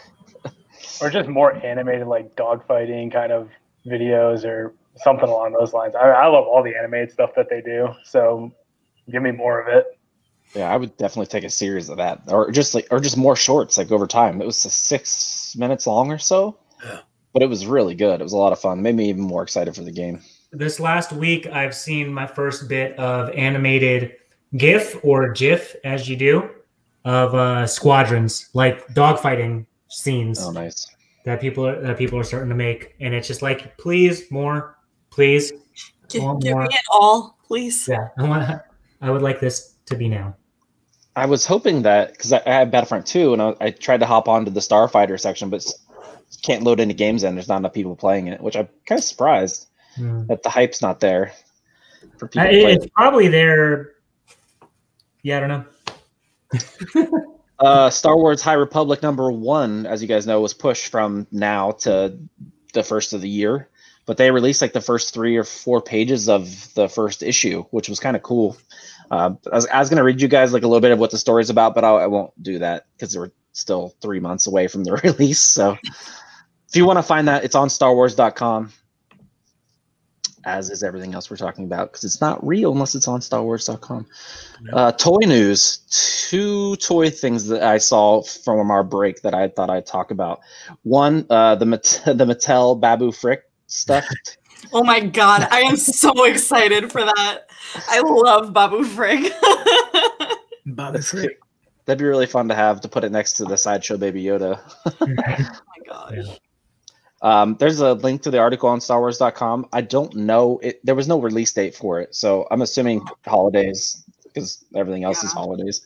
Or 1.02 1.10
just 1.12 1.30
more 1.30 1.54
animated, 1.64 2.08
like 2.08 2.36
dogfighting 2.36 3.12
kind 3.14 3.32
of 3.32 3.50
videos 3.86 4.44
or 4.46 4.74
something 4.96 5.30
along 5.30 5.54
those 5.54 5.72
lines. 5.74 5.94
I, 5.96 6.10
I 6.10 6.26
love 6.28 6.46
all 6.48 6.64
the 6.64 6.76
animated 6.76 7.12
stuff 7.12 7.32
that 7.36 7.50
they 7.52 7.62
do. 7.62 7.90
So 8.04 8.52
give 9.12 9.22
me 9.22 9.30
more 9.32 9.62
of 9.62 9.68
it. 9.68 9.86
yeah, 10.56 10.72
I 10.74 10.78
would 10.78 10.96
definitely 10.98 11.28
take 11.28 11.44
a 11.44 11.50
series 11.52 11.90
of 11.90 11.98
that, 11.98 12.22
or 12.30 12.50
just 12.52 12.74
like, 12.74 12.88
or 12.90 13.00
just 13.00 13.16
more 13.18 13.36
shorts, 13.36 13.78
like 13.78 13.92
over 13.92 14.08
time. 14.08 14.42
It 14.42 14.46
was 14.46 14.58
six 14.58 15.56
minutes 15.56 15.86
long 15.86 16.12
or 16.12 16.18
so, 16.18 16.58
Yeah. 16.84 17.00
but 17.34 17.44
it 17.44 17.50
was 17.50 17.68
really 17.68 17.94
good. 17.94 18.20
It 18.20 18.24
was 18.24 18.34
a 18.34 18.38
lot 18.38 18.54
of 18.54 18.60
fun. 18.60 18.82
Made 18.82 18.96
me 18.96 19.10
even 19.10 19.22
more 19.22 19.44
excited 19.44 19.76
for 19.76 19.84
the 19.84 19.92
game. 19.92 20.24
This 20.52 20.80
last 20.80 21.12
week, 21.12 21.48
I've 21.48 21.76
seen 21.76 22.12
my 22.14 22.26
first 22.26 22.68
bit 22.70 22.98
of 22.98 23.30
animated 23.32 24.14
GIF 24.56 24.98
or 25.04 25.34
GIF, 25.34 25.76
as 25.84 26.08
you 26.08 26.16
do, 26.16 26.50
of 27.06 27.36
uh, 27.36 27.68
squadrons, 27.68 28.50
like 28.54 28.88
dogfighting 28.90 29.66
scenes 29.90 30.40
Oh, 30.42 30.52
nice. 30.52 30.88
that 31.26 31.42
people 31.42 31.68
are, 31.68 31.80
that 31.82 31.98
people 31.98 32.18
are 32.18 32.24
starting 32.24 32.50
to 32.50 32.56
make, 32.56 32.96
and 33.02 33.14
it's 33.14 33.28
just 33.28 33.42
like, 33.42 33.78
please 33.78 34.32
more, 34.32 34.78
please, 35.10 35.52
Gi- 36.08 36.20
One 36.20 36.40
give 36.40 36.54
more. 36.54 36.64
me 36.64 36.70
it 36.74 36.86
all, 36.92 37.38
please. 37.46 37.88
yeah, 37.88 38.08
I 38.18 38.24
want, 38.24 38.62
I 39.02 39.12
would 39.12 39.22
like 39.22 39.42
this 39.42 39.76
to 39.88 39.96
be 39.96 40.08
now. 40.08 40.36
I 41.18 41.26
was 41.26 41.46
hoping 41.46 41.82
that 41.82 42.14
because 42.14 42.32
I, 42.32 42.42
I 42.46 42.54
have 42.54 42.72
Battlefront 42.72 43.06
2 43.06 43.34
and 43.34 43.42
I, 43.42 43.56
I 43.60 43.70
tried 43.72 44.00
to 44.00 44.06
hop 44.06 44.28
onto 44.30 44.52
the 44.52 44.60
Starfighter 44.62 45.20
section, 45.20 45.50
but 45.50 45.66
can't 46.44 46.64
load 46.64 46.80
any 46.80 46.94
games 46.94 47.24
in. 47.24 47.36
There's 47.36 47.48
not 47.50 47.58
enough 47.58 47.74
people 47.74 47.96
playing 47.96 48.28
it, 48.28 48.40
which 48.40 48.56
I'm 48.56 48.70
kind 48.86 49.00
of 49.00 49.04
surprised 49.06 49.67
Hmm. 49.98 50.26
that 50.28 50.44
the 50.44 50.50
hype's 50.50 50.82
not 50.82 51.00
there. 51.00 51.34
for 52.18 52.26
Uh, 52.26 52.30
people. 52.30 52.42
it- 52.50 52.74
it's 52.76 52.86
probably 52.96 53.28
there. 53.28 53.94
Yeah, 55.24 55.38
I 55.38 55.40
don't 55.42 55.50
know. 55.50 55.66
Uh, 57.60 57.90
Star 57.90 58.16
Wars 58.16 58.40
High 58.40 58.54
Republic 58.54 59.02
number 59.02 59.32
one, 59.32 59.88
as 59.88 60.00
you 60.00 60.08
guys 60.08 60.28
know, 60.28 60.40
was 60.40 60.54
pushed 60.54 60.90
from 60.92 61.26
now 61.32 61.72
to 61.72 62.16
the 62.74 62.84
first 62.84 63.14
of 63.14 63.22
the 63.22 63.28
year. 63.30 63.68
But 64.06 64.18
they 64.18 64.30
released 64.30 64.62
like 64.62 64.74
the 64.74 64.80
first 64.80 65.12
three 65.12 65.36
or 65.38 65.44
four 65.44 65.82
pages 65.82 66.30
of 66.30 66.72
the 66.76 66.88
first 66.88 67.24
issue, 67.24 67.64
which 67.72 67.90
was 67.90 68.00
kind 68.00 68.16
of 68.16 68.22
cool. 68.22 68.58
Uh, 69.10 69.32
I 69.52 69.56
was, 69.56 69.68
was 69.74 69.90
going 69.90 69.98
to 69.98 70.04
read 70.04 70.22
you 70.22 70.28
guys 70.28 70.54
like 70.54 70.62
a 70.62 70.68
little 70.68 70.82
bit 70.82 70.92
of 70.92 71.00
what 71.00 71.10
the 71.10 71.18
story's 71.18 71.50
about, 71.50 71.74
but 71.74 71.84
I, 71.84 71.90
I 71.90 72.06
won't 72.06 72.32
do 72.44 72.60
that 72.60 72.86
because 72.94 73.18
we're 73.18 73.32
still 73.54 73.96
three 74.04 74.20
months 74.20 74.46
away 74.46 74.68
from 74.68 74.84
the 74.84 74.94
release. 75.04 75.40
So 75.40 75.78
if 76.70 76.76
you 76.76 76.86
want 76.86 77.00
to 77.00 77.04
find 77.04 77.28
that, 77.28 77.44
it's 77.44 77.56
on 77.56 77.70
StarWars.com, 77.70 78.72
as 80.48 80.70
is 80.70 80.82
everything 80.82 81.14
else 81.14 81.30
we're 81.30 81.38
talking 81.38 81.66
about, 81.66 81.92
because 81.92 82.04
it's 82.04 82.22
not 82.22 82.46
real 82.46 82.72
unless 82.72 82.96
it's 82.96 83.08
on 83.08 83.20
StarWars.com. 83.20 84.08
Uh, 84.74 84.92
toy 84.94 85.20
news. 85.26 85.80
Two 86.30 86.76
toy 86.78 87.10
things 87.10 87.48
that 87.48 87.62
I 87.64 87.78
saw 87.78 88.22
from 88.24 88.72
our 88.72 88.84
break 88.84 89.22
that 89.22 89.36
I 89.36 89.50
thought 89.50 89.70
I'd 89.70 89.86
talk 89.86 90.10
about. 90.12 90.40
One, 90.84 91.26
uh, 91.30 91.56
the 91.56 91.66
Mat- 91.66 92.02
the 92.06 92.26
Mattel 92.26 92.80
Babu 92.80 93.12
Frick 93.12 93.44
stuff. 93.68 94.08
Oh 94.74 94.84
my 94.84 95.00
god, 95.00 95.48
I 95.52 95.62
am 95.62 95.78
so 95.78 96.24
excited 96.26 96.92
for 96.92 97.02
that. 97.06 97.42
I 97.90 98.02
love 98.02 98.54
Babu 98.54 98.84
Frick. 98.84 99.32
Bobby 100.66 100.98
That's 100.98 101.12
Frick. 101.12 101.40
That'd 101.86 102.00
be 102.00 102.06
really 102.06 102.26
fun 102.26 102.50
to 102.50 102.56
have 102.56 102.82
to 102.82 102.90
put 102.90 103.04
it 103.04 103.12
next 103.12 103.34
to 103.34 103.46
the 103.46 103.56
sideshow 103.56 103.98
Baby 103.98 104.24
Yoda. 104.24 104.60
oh 104.86 105.08
my 105.08 105.86
gosh. 105.88 106.14
Yeah. 106.16 106.34
Um, 107.22 107.56
there's 107.60 107.80
a 107.80 107.94
link 107.94 108.22
to 108.24 108.32
the 108.32 108.40
article 108.40 108.70
on 108.70 108.80
StarWars.com. 108.80 109.68
I 109.74 109.82
don't 109.82 110.14
know 110.16 110.60
it. 110.60 110.80
There 110.86 110.96
was 110.96 111.08
no 111.08 111.20
release 111.20 111.52
date 111.52 111.76
for 111.76 112.00
it, 112.00 112.14
so 112.14 112.48
I'm 112.52 112.62
assuming 112.62 113.06
holidays 113.26 114.04
because 114.24 114.64
everything 114.76 115.04
else 115.04 115.24
is 115.24 115.32
holidays. 115.32 115.82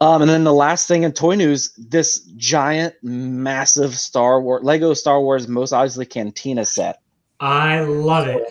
Um, 0.00 0.22
and 0.22 0.30
then 0.30 0.44
the 0.44 0.52
last 0.52 0.88
thing 0.88 1.04
in 1.04 1.12
toy 1.12 1.36
news: 1.36 1.72
this 1.76 2.20
giant, 2.36 2.94
massive 3.02 3.96
Star 3.96 4.40
Wars 4.40 4.64
Lego 4.64 4.92
Star 4.94 5.20
Wars 5.20 5.46
most 5.46 5.72
obviously 5.72 6.06
Cantina 6.06 6.64
set. 6.64 7.00
I 7.40 7.80
love 7.80 8.26
it. 8.26 8.42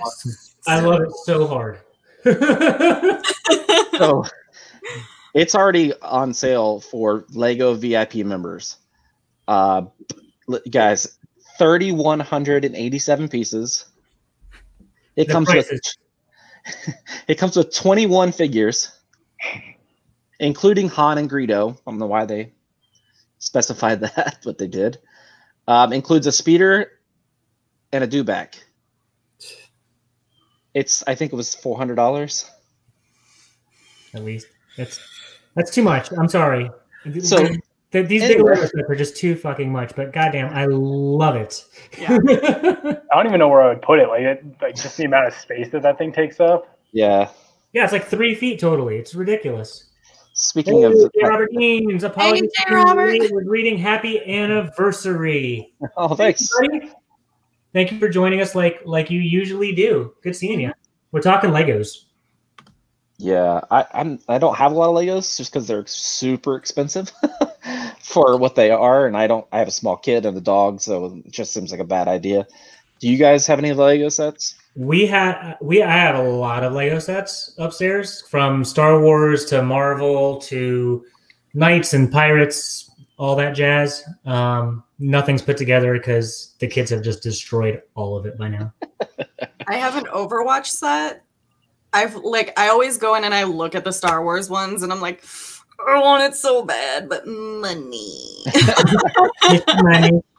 I 0.67 0.79
love 0.79 1.01
it 1.01 1.11
so 1.25 1.47
hard. 1.47 1.79
So 3.97 4.25
it's 5.33 5.55
already 5.55 5.93
on 6.01 6.33
sale 6.33 6.79
for 6.79 7.25
Lego 7.29 7.73
VIP 7.73 8.15
members. 8.15 8.77
Uh, 9.47 9.83
guys, 10.69 11.16
thirty 11.57 11.91
one 11.91 12.19
hundred 12.19 12.65
and 12.65 12.75
eighty 12.75 12.99
seven 12.99 13.27
pieces. 13.27 13.85
It 15.15 15.27
The 15.27 15.33
comes 15.33 15.53
with 15.53 15.69
it 17.27 17.35
comes 17.35 17.55
with 17.55 17.73
21 17.73 18.31
figures, 18.31 18.91
including 20.39 20.89
Han 20.89 21.17
and 21.17 21.29
Greedo. 21.29 21.73
I 21.73 21.91
don't 21.91 21.97
know 21.97 22.07
why 22.07 22.25
they 22.25 22.53
specified 23.39 23.99
that, 24.01 24.39
but 24.43 24.57
they 24.57 24.67
did. 24.67 24.99
Um, 25.67 25.91
includes 25.91 26.27
a 26.27 26.31
speeder 26.31 26.91
and 27.91 28.03
a 28.03 28.07
dewback. 28.07 28.55
It's 30.73 31.03
I 31.07 31.15
think 31.15 31.33
it 31.33 31.35
was 31.35 31.55
four 31.55 31.77
hundred 31.77 31.95
dollars. 31.95 32.49
At 34.13 34.23
least 34.23 34.47
that's 34.77 34.99
that's 35.55 35.71
too 35.71 35.81
much. 35.81 36.11
I'm 36.11 36.29
sorry. 36.29 36.69
So, 37.21 37.47
The- 37.91 38.01
these 38.03 38.21
big 38.21 38.31
anyway. 38.31 38.51
Lego 38.51 38.61
sets 38.63 38.89
are 38.89 38.95
just 38.95 39.15
too 39.15 39.35
fucking 39.35 39.71
much. 39.71 39.95
But 39.95 40.11
goddamn, 40.13 40.53
I 40.53 40.65
love 40.65 41.35
it. 41.35 41.63
Yeah. 41.97 42.17
I 42.27 43.15
don't 43.15 43.27
even 43.27 43.39
know 43.39 43.47
where 43.47 43.61
I 43.61 43.69
would 43.69 43.81
put 43.81 43.99
it. 43.99 44.07
Like, 44.09 44.21
it, 44.21 44.43
like 44.61 44.75
just 44.75 44.97
the 44.97 45.05
amount 45.05 45.27
of 45.27 45.33
space 45.33 45.69
that 45.71 45.81
that 45.83 45.97
thing 45.97 46.11
takes 46.11 46.39
up. 46.39 46.77
Yeah. 46.91 47.29
yeah, 47.73 47.83
it's 47.83 47.93
like 47.93 48.05
three 48.05 48.35
feet 48.35 48.59
totally. 48.59 48.97
It's 48.97 49.15
ridiculous. 49.15 49.85
Speaking 50.33 50.77
Hey, 50.77 50.83
of, 50.83 50.93
J. 50.93 51.09
Robert 51.23 51.49
Deans, 51.51 52.03
apologies 52.03 52.51
J. 52.55 52.63
for 52.67 52.75
Robert. 52.75 53.17
We're 53.31 53.49
reading 53.49 53.75
Happy 53.77 54.21
Anniversary. 54.23 55.73
oh 55.97 56.13
thanks. 56.15 56.47
Buddy. 56.59 56.91
Thank 57.73 57.91
you 57.91 57.99
for 57.99 58.07
joining 58.07 58.39
us, 58.41 58.53
like 58.53 58.81
like 58.85 59.09
you 59.09 59.19
usually 59.19 59.73
do. 59.73 60.13
Good 60.21 60.35
seeing 60.35 60.59
you. 60.59 60.73
We're 61.11 61.21
talking 61.21 61.49
Legos. 61.49 62.05
Yeah, 63.17 63.61
I 63.71 63.85
I'm 63.93 64.19
I 64.27 64.37
don't 64.37 64.55
have 64.55 64.73
a 64.73 64.75
lot 64.75 64.89
of 64.89 64.95
Legos 64.95 65.37
just 65.37 65.51
because 65.51 65.67
they're 65.67 65.85
super 65.87 66.55
expensive 66.55 67.11
for 68.07 68.37
what 68.37 68.55
they 68.55 68.71
are, 68.71 69.05
and 69.05 69.17
I 69.17 69.27
don't. 69.27 69.45
I 69.51 69.59
have 69.59 69.67
a 69.67 69.71
small 69.71 69.97
kid 69.97 70.25
and 70.25 70.37
a 70.37 70.41
dog, 70.41 70.79
so 70.79 71.21
it 71.25 71.29
just 71.29 71.53
seems 71.53 71.71
like 71.71 71.81
a 71.81 71.85
bad 71.85 72.07
idea. 72.07 72.47
Do 72.99 73.09
you 73.09 73.17
guys 73.17 73.45
have 73.47 73.59
any 73.59 73.73
Lego 73.73 74.07
sets? 74.07 74.55
We 74.77 75.05
had 75.05 75.57
we 75.61 75.83
I 75.83 75.91
have 75.91 76.15
a 76.15 76.23
lot 76.23 76.63
of 76.63 76.71
Lego 76.71 76.99
sets 76.99 77.53
upstairs, 77.57 78.23
from 78.29 78.63
Star 78.63 79.01
Wars 79.01 79.43
to 79.47 79.61
Marvel 79.61 80.37
to 80.43 81.05
Knights 81.53 81.93
and 81.93 82.09
Pirates, 82.09 82.89
all 83.17 83.35
that 83.35 83.51
jazz. 83.51 84.05
Um, 84.25 84.85
nothing's 84.99 85.41
put 85.41 85.57
together 85.57 85.91
because 85.91 86.55
the 86.59 86.67
kids 86.67 86.89
have 86.91 87.03
just 87.03 87.21
destroyed 87.21 87.81
all 87.95 88.15
of 88.15 88.25
it 88.25 88.37
by 88.37 88.47
now. 88.47 88.73
I 89.67 89.75
have 89.75 89.97
an 89.97 90.05
Overwatch 90.05 90.67
set. 90.67 91.25
I've 91.91 92.15
like 92.15 92.57
I 92.57 92.69
always 92.69 92.97
go 92.97 93.15
in 93.15 93.25
and 93.25 93.33
I 93.33 93.43
look 93.43 93.75
at 93.75 93.83
the 93.83 93.91
Star 93.91 94.23
Wars 94.23 94.49
ones 94.49 94.81
and 94.83 94.93
I'm 94.93 95.01
like, 95.01 95.25
I 95.85 95.99
want 95.99 96.23
it 96.23 96.35
so 96.35 96.63
bad, 96.65 97.07
but 97.09 97.25
money. 97.27 98.43
Money. 99.81 100.21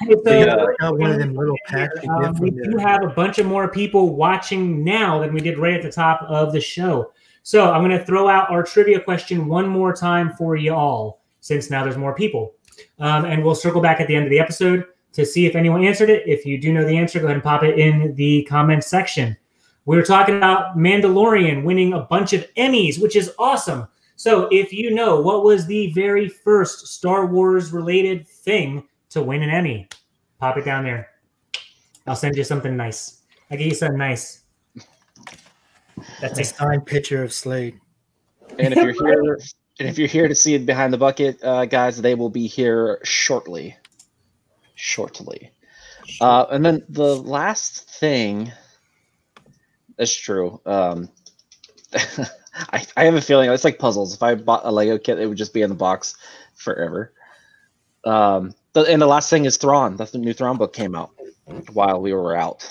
Hey, 0.00 0.14
so- 0.24 0.32
Yeah. 0.32 0.66
Got 0.80 0.98
one 0.98 1.12
of 1.12 1.18
them 1.18 1.34
little 1.34 1.56
packs 1.68 2.00
you 2.02 2.10
Um, 2.10 2.34
we 2.38 2.50
do 2.50 2.76
have 2.78 3.04
a 3.04 3.08
bunch 3.08 3.38
of 3.38 3.46
more 3.46 3.68
people 3.68 4.14
watching 4.16 4.82
now 4.82 5.20
than 5.20 5.32
we 5.32 5.40
did 5.40 5.56
right 5.56 5.74
at 5.74 5.82
the 5.82 5.90
top 5.92 6.22
of 6.28 6.52
the 6.52 6.60
show. 6.60 7.12
So 7.44 7.72
I'm 7.72 7.80
going 7.82 7.96
to 7.96 8.04
throw 8.04 8.28
out 8.28 8.50
our 8.50 8.64
trivia 8.64 8.98
question 9.00 9.46
one 9.46 9.68
more 9.68 9.94
time 9.94 10.32
for 10.36 10.56
you 10.56 10.74
all, 10.74 11.22
since 11.40 11.70
now 11.70 11.84
there's 11.84 11.96
more 11.96 12.14
people. 12.14 12.54
Um, 12.98 13.24
and 13.24 13.44
we'll 13.44 13.54
circle 13.54 13.80
back 13.80 14.00
at 14.00 14.08
the 14.08 14.16
end 14.16 14.24
of 14.24 14.30
the 14.30 14.40
episode 14.40 14.84
to 15.12 15.24
see 15.24 15.46
if 15.46 15.54
anyone 15.54 15.84
answered 15.84 16.10
it. 16.10 16.24
If 16.26 16.44
you 16.44 16.60
do 16.60 16.72
know 16.72 16.84
the 16.84 16.98
answer, 16.98 17.20
go 17.20 17.26
ahead 17.26 17.36
and 17.36 17.44
pop 17.44 17.62
it 17.62 17.78
in 17.78 18.14
the 18.16 18.42
comments 18.50 18.88
section. 18.88 19.36
We 19.86 19.96
were 19.96 20.02
talking 20.02 20.36
about 20.36 20.76
Mandalorian 20.76 21.62
winning 21.62 21.92
a 21.92 22.00
bunch 22.00 22.32
of 22.32 22.44
Emmys, 22.56 23.00
which 23.00 23.14
is 23.14 23.32
awesome. 23.38 23.86
So 24.16 24.48
if 24.50 24.72
you 24.72 24.94
know 24.94 25.20
what 25.20 25.44
was 25.44 25.66
the 25.66 25.92
very 25.92 26.28
first 26.28 26.86
Star 26.86 27.26
Wars 27.26 27.72
related 27.72 28.26
thing 28.26 28.86
to 29.10 29.22
win 29.22 29.42
an 29.42 29.50
Emmy, 29.50 29.88
pop 30.38 30.56
it 30.56 30.64
down 30.64 30.84
there. 30.84 31.08
I'll 32.06 32.16
send 32.16 32.36
you 32.36 32.44
something 32.44 32.76
nice. 32.76 33.22
I 33.50 33.56
get 33.56 33.66
you 33.66 33.74
something 33.74 33.98
nice. 33.98 34.42
That's 36.20 36.38
a 36.38 36.42
it. 36.42 36.46
signed 36.46 36.86
picture 36.86 37.22
of 37.22 37.32
Slade. 37.32 37.80
And 38.58 38.74
if 38.74 38.82
you're 38.82 38.92
here, 38.92 39.40
and 39.80 39.88
if 39.88 39.98
you're 39.98 40.08
here 40.08 40.28
to 40.28 40.34
see 40.34 40.54
it 40.54 40.66
behind 40.66 40.92
the 40.92 40.98
bucket, 40.98 41.42
uh, 41.42 41.64
guys, 41.66 42.00
they 42.00 42.14
will 42.14 42.30
be 42.30 42.46
here 42.46 43.00
shortly. 43.04 43.76
Shortly. 44.74 45.50
Uh, 46.20 46.46
and 46.50 46.64
then 46.64 46.84
the 46.88 47.16
last 47.16 47.88
thing. 47.88 48.52
That's 49.96 50.14
true. 50.14 50.60
Um, 50.66 51.08
I, 52.72 52.86
I 52.96 53.04
have 53.04 53.14
a 53.14 53.20
feeling 53.20 53.50
it's 53.50 53.64
like 53.64 53.78
puzzles. 53.78 54.14
If 54.14 54.22
I 54.22 54.34
bought 54.34 54.64
a 54.64 54.70
Lego 54.70 54.98
kit, 54.98 55.18
it 55.18 55.26
would 55.26 55.38
just 55.38 55.54
be 55.54 55.62
in 55.62 55.68
the 55.68 55.74
box 55.74 56.16
forever. 56.54 57.12
Um, 58.04 58.54
the, 58.72 58.82
and 58.82 59.00
the 59.00 59.06
last 59.06 59.30
thing 59.30 59.44
is 59.44 59.56
Thrawn. 59.56 59.96
That's 59.96 60.12
the 60.12 60.18
new 60.18 60.32
Thrawn 60.32 60.56
book 60.56 60.72
came 60.72 60.94
out 60.94 61.10
while 61.72 62.00
we 62.00 62.12
were 62.12 62.36
out. 62.36 62.70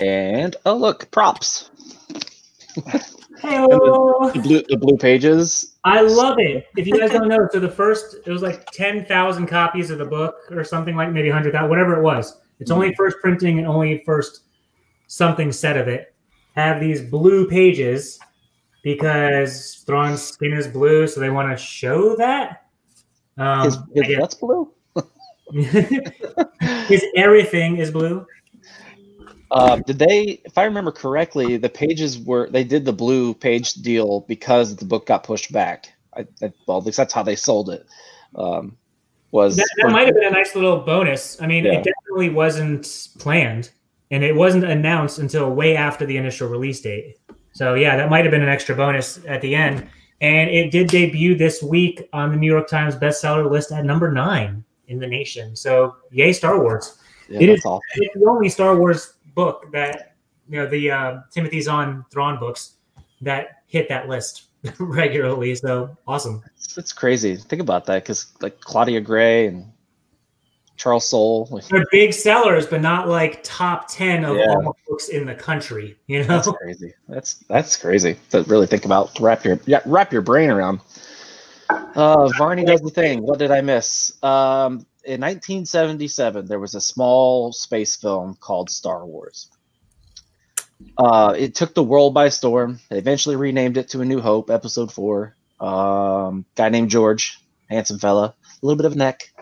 And 0.00 0.54
oh 0.66 0.76
look, 0.76 1.10
props. 1.10 1.70
Hey-o. 3.40 4.30
The 4.32 4.40
blue, 4.40 4.62
the 4.68 4.76
blue 4.76 4.96
pages. 4.96 5.76
I 5.84 6.00
love 6.00 6.36
it. 6.38 6.66
If 6.76 6.86
you 6.86 6.98
guys 6.98 7.10
don't 7.10 7.28
know, 7.28 7.48
so 7.52 7.60
the 7.60 7.70
first 7.70 8.16
it 8.26 8.30
was 8.30 8.42
like 8.42 8.66
ten 8.72 9.04
thousand 9.04 9.46
copies 9.46 9.90
of 9.90 9.98
the 9.98 10.04
book 10.04 10.36
or 10.50 10.64
something 10.64 10.96
like 10.96 11.12
maybe 11.12 11.30
hundred 11.30 11.52
thousand, 11.52 11.70
whatever 11.70 11.98
it 11.98 12.02
was. 12.02 12.40
It's 12.60 12.70
only 12.70 12.94
first 12.94 13.18
printing 13.20 13.58
and 13.58 13.66
only 13.66 14.02
first 14.04 14.42
something 15.06 15.52
set 15.52 15.76
of 15.76 15.88
it. 15.88 16.14
Have 16.54 16.80
these 16.80 17.02
blue 17.02 17.46
pages 17.48 18.18
because 18.86 19.82
Thrawn's 19.84 20.22
skin 20.22 20.52
is 20.52 20.68
blue, 20.68 21.08
so 21.08 21.18
they 21.18 21.28
want 21.28 21.50
to 21.50 21.56
show 21.60 22.14
that. 22.14 22.66
Um, 23.36 23.64
His, 23.64 23.78
his 23.96 24.16
guess- 24.16 24.34
blue. 24.34 24.72
his 26.86 27.04
everything 27.16 27.78
is 27.78 27.90
blue. 27.90 28.24
Uh, 29.50 29.76
did 29.86 29.98
they, 29.98 30.40
if 30.44 30.56
I 30.56 30.64
remember 30.64 30.92
correctly, 30.92 31.56
the 31.56 31.68
pages 31.68 32.16
were 32.18 32.48
they 32.48 32.62
did 32.62 32.84
the 32.84 32.92
blue 32.92 33.34
page 33.34 33.74
deal 33.74 34.20
because 34.28 34.76
the 34.76 34.84
book 34.84 35.06
got 35.06 35.24
pushed 35.24 35.52
back. 35.52 35.92
I, 36.16 36.20
I, 36.42 36.52
well, 36.68 36.78
at 36.78 36.84
least 36.84 36.96
that's 36.96 37.12
how 37.12 37.24
they 37.24 37.36
sold 37.36 37.70
it. 37.70 37.86
Um, 38.36 38.76
was 39.32 39.56
That, 39.56 39.68
that 39.82 39.90
might 39.90 40.06
have 40.06 40.14
been 40.14 40.24
a 40.28 40.30
nice 40.30 40.54
little 40.54 40.78
bonus. 40.78 41.40
I 41.42 41.48
mean, 41.48 41.64
Yeah. 41.64 41.72
it 41.80 41.84
definitely 41.84 42.30
wasn't 42.30 43.08
planned, 43.18 43.70
and 44.12 44.22
it 44.22 44.34
wasn't 44.36 44.64
announced 44.64 45.18
until 45.18 45.50
way 45.50 45.76
after 45.76 46.06
the 46.06 46.16
initial 46.16 46.48
release 46.48 46.80
date. 46.80 47.16
So 47.56 47.72
yeah, 47.72 47.96
that 47.96 48.10
might 48.10 48.22
have 48.22 48.30
been 48.30 48.42
an 48.42 48.50
extra 48.50 48.76
bonus 48.76 49.18
at 49.26 49.40
the 49.40 49.54
end. 49.54 49.88
And 50.20 50.50
it 50.50 50.70
did 50.70 50.88
debut 50.88 51.34
this 51.34 51.62
week 51.62 52.06
on 52.12 52.30
the 52.30 52.36
New 52.36 52.50
York 52.50 52.68
Times 52.68 52.94
bestseller 52.94 53.50
list 53.50 53.72
at 53.72 53.86
number 53.86 54.12
nine 54.12 54.62
in 54.88 54.98
the 54.98 55.06
nation. 55.06 55.56
So 55.56 55.96
yay, 56.10 56.34
Star 56.34 56.60
Wars! 56.60 56.98
yeah, 57.30 57.40
it 57.40 57.48
is- 57.48 57.64
all. 57.64 57.80
It's 57.94 58.14
the 58.14 58.26
only 58.28 58.50
Star 58.50 58.78
Wars 58.78 59.14
book 59.34 59.72
that 59.72 60.16
you 60.50 60.60
know 60.60 60.66
the 60.68 60.90
uh, 60.90 61.20
Timothy 61.30 61.62
Zahn 61.62 62.04
Thrawn 62.10 62.38
books 62.38 62.74
that 63.22 63.62
hit 63.68 63.88
that 63.88 64.06
list 64.06 64.48
regularly. 64.78 65.54
So 65.54 65.96
awesome. 66.06 66.42
It's, 66.56 66.76
it's 66.76 66.92
crazy. 66.92 67.36
Think 67.36 67.62
about 67.62 67.86
that 67.86 68.02
because 68.02 68.34
like 68.42 68.60
Claudia 68.60 69.00
Gray 69.00 69.46
and 69.46 69.72
Charles 70.76 71.08
Soule. 71.08 71.60
They're 71.70 71.84
big 71.90 72.12
sellers, 72.12 72.66
but 72.66 72.80
not 72.80 73.08
like 73.08 73.42
top 73.42 73.88
ten 73.88 74.24
of 74.24 74.36
Yeah. 74.36 74.54
all 74.54 74.76
books 74.88 75.08
in 75.08 75.26
the 75.26 75.34
country. 75.34 75.96
You 76.06 76.20
know, 76.20 76.26
That's 76.28 76.48
crazy. 76.52 76.94
That's 77.08 77.34
that's 77.48 77.76
crazy 77.76 78.16
to 78.30 78.42
really 78.44 78.66
think 78.66 78.84
about. 78.84 79.14
To 79.16 79.22
wrap 79.22 79.44
your 79.44 79.58
yeah, 79.66 79.80
wrap 79.86 80.12
your 80.12 80.22
brain 80.22 80.50
around. 80.50 80.80
Uh, 81.70 82.28
Varney 82.38 82.64
does 82.64 82.80
the 82.80 82.90
thing. 82.90 83.22
What 83.22 83.38
did 83.38 83.50
I 83.50 83.60
miss? 83.60 84.12
Um, 84.22 84.86
in 85.04 85.20
1977, 85.20 86.46
there 86.46 86.58
was 86.60 86.74
a 86.74 86.80
small 86.80 87.52
space 87.52 87.96
film 87.96 88.36
called 88.40 88.70
Star 88.70 89.04
Wars. 89.04 89.48
Uh, 90.98 91.34
it 91.36 91.54
took 91.54 91.74
the 91.74 91.82
world 91.82 92.12
by 92.14 92.28
storm. 92.28 92.78
They 92.90 92.98
eventually 92.98 93.36
renamed 93.36 93.76
it 93.78 93.88
to 93.90 94.00
A 94.02 94.04
New 94.04 94.20
Hope, 94.20 94.50
Episode 94.50 94.92
Four. 94.92 95.34
Um, 95.58 96.44
guy 96.54 96.68
named 96.68 96.90
George, 96.90 97.38
handsome 97.70 97.98
fella, 97.98 98.34
a 98.62 98.66
little 98.66 98.76
bit 98.76 98.84
of 98.86 98.94
neck. 98.94 99.32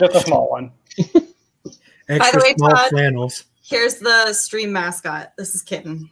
Just 0.00 0.14
a 0.14 0.20
small 0.20 0.50
one. 0.50 0.72
Extra 2.08 2.40
way, 2.42 2.54
small 2.56 2.70
Todd- 2.70 2.90
flannels. 2.90 3.44
Here's 3.62 3.96
the 3.96 4.32
stream 4.32 4.72
mascot. 4.72 5.32
This 5.36 5.54
is 5.54 5.62
Kitten. 5.62 6.08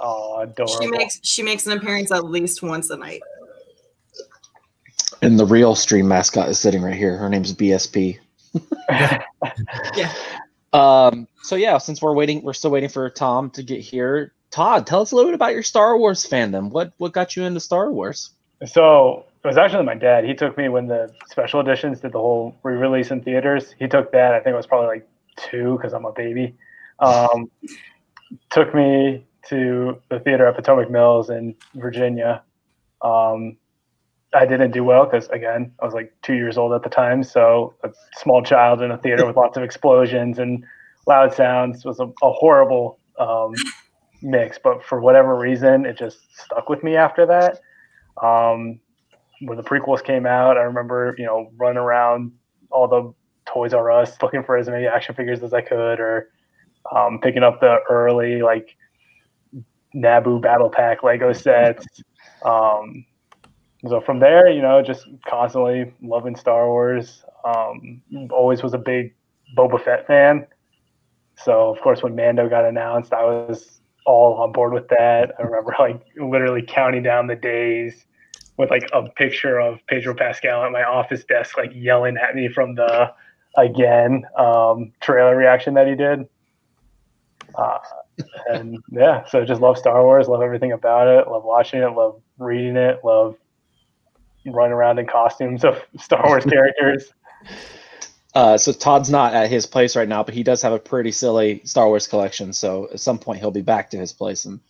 Oh, 0.00 0.40
adorable. 0.40 0.80
She 0.80 0.88
makes 0.88 1.20
she 1.22 1.42
makes 1.42 1.66
an 1.66 1.72
appearance 1.78 2.10
at 2.10 2.24
least 2.24 2.62
once 2.62 2.90
a 2.90 2.96
night. 2.96 3.22
And 5.22 5.38
the 5.38 5.46
real 5.46 5.74
stream 5.74 6.08
mascot 6.08 6.48
is 6.48 6.58
sitting 6.58 6.82
right 6.82 6.94
here. 6.94 7.16
Her 7.16 7.28
name's 7.28 7.52
BSP. 7.52 8.18
Yeah. 8.90 9.22
Um, 10.72 11.26
so 11.42 11.56
yeah, 11.56 11.78
since 11.78 12.02
we're 12.02 12.12
waiting, 12.12 12.42
we're 12.42 12.52
still 12.52 12.70
waiting 12.70 12.90
for 12.90 13.08
Tom 13.08 13.48
to 13.50 13.62
get 13.62 13.80
here. 13.80 14.34
Todd, 14.50 14.86
tell 14.86 15.00
us 15.00 15.12
a 15.12 15.16
little 15.16 15.30
bit 15.30 15.34
about 15.34 15.54
your 15.54 15.62
Star 15.62 15.96
Wars 15.96 16.28
fandom. 16.28 16.70
What 16.70 16.92
what 16.98 17.12
got 17.12 17.34
you 17.34 17.44
into 17.44 17.60
Star 17.60 17.90
Wars? 17.90 18.30
So 18.66 19.24
it 19.46 19.50
was 19.50 19.58
actually 19.58 19.84
my 19.84 19.94
dad. 19.94 20.24
He 20.24 20.34
took 20.34 20.58
me 20.58 20.68
when 20.68 20.88
the 20.88 21.08
special 21.28 21.60
editions 21.60 22.00
did 22.00 22.10
the 22.10 22.18
whole 22.18 22.56
re-release 22.64 23.12
in 23.12 23.22
theaters. 23.22 23.76
He 23.78 23.86
took 23.86 24.10
that. 24.10 24.34
I 24.34 24.40
think 24.40 24.54
it 24.54 24.56
was 24.56 24.66
probably 24.66 24.88
like 24.88 25.08
two 25.36 25.76
because 25.76 25.92
I'm 25.92 26.04
a 26.04 26.10
baby. 26.10 26.56
Um, 26.98 27.48
took 28.50 28.74
me 28.74 29.24
to 29.48 30.02
the 30.08 30.18
theater 30.18 30.48
at 30.48 30.56
Potomac 30.56 30.90
Mills 30.90 31.30
in 31.30 31.54
Virginia. 31.76 32.42
Um, 33.02 33.56
I 34.34 34.46
didn't 34.46 34.72
do 34.72 34.82
well 34.82 35.04
because 35.04 35.28
again 35.28 35.70
I 35.80 35.84
was 35.84 35.94
like 35.94 36.12
two 36.22 36.34
years 36.34 36.58
old 36.58 36.72
at 36.72 36.82
the 36.82 36.90
time. 36.90 37.22
So 37.22 37.74
a 37.84 37.90
small 38.16 38.42
child 38.42 38.82
in 38.82 38.90
a 38.90 38.98
theater 38.98 39.24
with 39.24 39.36
lots 39.36 39.56
of 39.56 39.62
explosions 39.62 40.40
and 40.40 40.64
loud 41.06 41.32
sounds 41.32 41.84
was 41.84 42.00
a, 42.00 42.06
a 42.20 42.32
horrible 42.32 42.98
um, 43.16 43.54
mix. 44.22 44.58
But 44.58 44.84
for 44.84 45.00
whatever 45.00 45.36
reason, 45.38 45.86
it 45.86 45.96
just 45.96 46.18
stuck 46.36 46.68
with 46.68 46.82
me 46.82 46.96
after 46.96 47.26
that. 47.26 47.60
Um, 48.20 48.80
when 49.40 49.56
the 49.56 49.62
prequels 49.62 50.02
came 50.02 50.26
out, 50.26 50.56
I 50.56 50.62
remember, 50.62 51.14
you 51.18 51.26
know, 51.26 51.50
running 51.56 51.78
around 51.78 52.32
all 52.70 52.88
the 52.88 53.14
Toys 53.50 53.74
R 53.74 53.90
Us 53.90 54.16
looking 54.22 54.42
for 54.42 54.56
as 54.56 54.68
many 54.68 54.86
action 54.86 55.14
figures 55.14 55.42
as 55.42 55.52
I 55.52 55.60
could, 55.60 56.00
or 56.00 56.30
um, 56.94 57.20
picking 57.20 57.42
up 57.42 57.60
the 57.60 57.78
early 57.88 58.42
like 58.42 58.76
Naboo 59.94 60.40
Battle 60.40 60.70
Pack 60.70 61.02
Lego 61.02 61.32
sets. 61.32 61.86
Um, 62.44 63.04
so 63.88 64.00
from 64.00 64.18
there, 64.18 64.48
you 64.48 64.62
know, 64.62 64.82
just 64.82 65.06
constantly 65.26 65.92
loving 66.02 66.36
Star 66.36 66.68
Wars. 66.68 67.24
Um, 67.44 68.02
always 68.30 68.62
was 68.62 68.74
a 68.74 68.78
big 68.78 69.14
Boba 69.56 69.82
Fett 69.82 70.06
fan. 70.06 70.46
So 71.36 71.70
of 71.70 71.80
course, 71.80 72.02
when 72.02 72.16
Mando 72.16 72.48
got 72.48 72.64
announced, 72.64 73.12
I 73.12 73.24
was 73.24 73.80
all 74.06 74.34
on 74.40 74.52
board 74.52 74.72
with 74.72 74.88
that. 74.88 75.32
I 75.38 75.42
remember 75.42 75.74
like 75.78 76.00
literally 76.16 76.62
counting 76.66 77.02
down 77.02 77.26
the 77.26 77.36
days 77.36 78.06
with 78.56 78.70
like 78.70 78.88
a 78.92 79.08
picture 79.10 79.60
of 79.60 79.78
Pedro 79.86 80.14
Pascal 80.14 80.64
at 80.64 80.72
my 80.72 80.84
office 80.84 81.24
desk, 81.24 81.56
like 81.56 81.72
yelling 81.74 82.16
at 82.16 82.34
me 82.34 82.48
from 82.48 82.74
the 82.74 83.12
again 83.56 84.24
um, 84.38 84.92
trailer 85.00 85.36
reaction 85.36 85.74
that 85.74 85.86
he 85.86 85.94
did. 85.94 86.28
Uh, 87.54 87.78
and 88.50 88.78
yeah, 88.90 89.24
so 89.26 89.44
just 89.44 89.60
love 89.60 89.78
Star 89.78 90.02
Wars, 90.02 90.28
love 90.28 90.42
everything 90.42 90.72
about 90.72 91.08
it, 91.08 91.30
love 91.30 91.44
watching 91.44 91.80
it, 91.80 91.88
love 91.88 92.20
reading 92.38 92.76
it, 92.76 93.00
love 93.04 93.36
running 94.46 94.72
around 94.72 94.98
in 94.98 95.06
costumes 95.06 95.64
of 95.64 95.82
Star 95.98 96.22
Wars 96.26 96.44
characters. 96.48 97.12
Uh, 98.34 98.58
so 98.58 98.72
Todd's 98.72 99.08
not 99.08 99.32
at 99.32 99.48
his 99.48 99.66
place 99.66 99.96
right 99.96 100.08
now, 100.08 100.22
but 100.22 100.34
he 100.34 100.42
does 100.42 100.60
have 100.60 100.72
a 100.72 100.78
pretty 100.78 101.10
silly 101.10 101.62
Star 101.64 101.86
Wars 101.86 102.06
collection. 102.06 102.52
So 102.52 102.88
at 102.92 103.00
some 103.00 103.18
point 103.18 103.40
he'll 103.40 103.50
be 103.50 103.62
back 103.62 103.90
to 103.90 103.96
his 103.96 104.12
place 104.12 104.44
and 104.44 104.60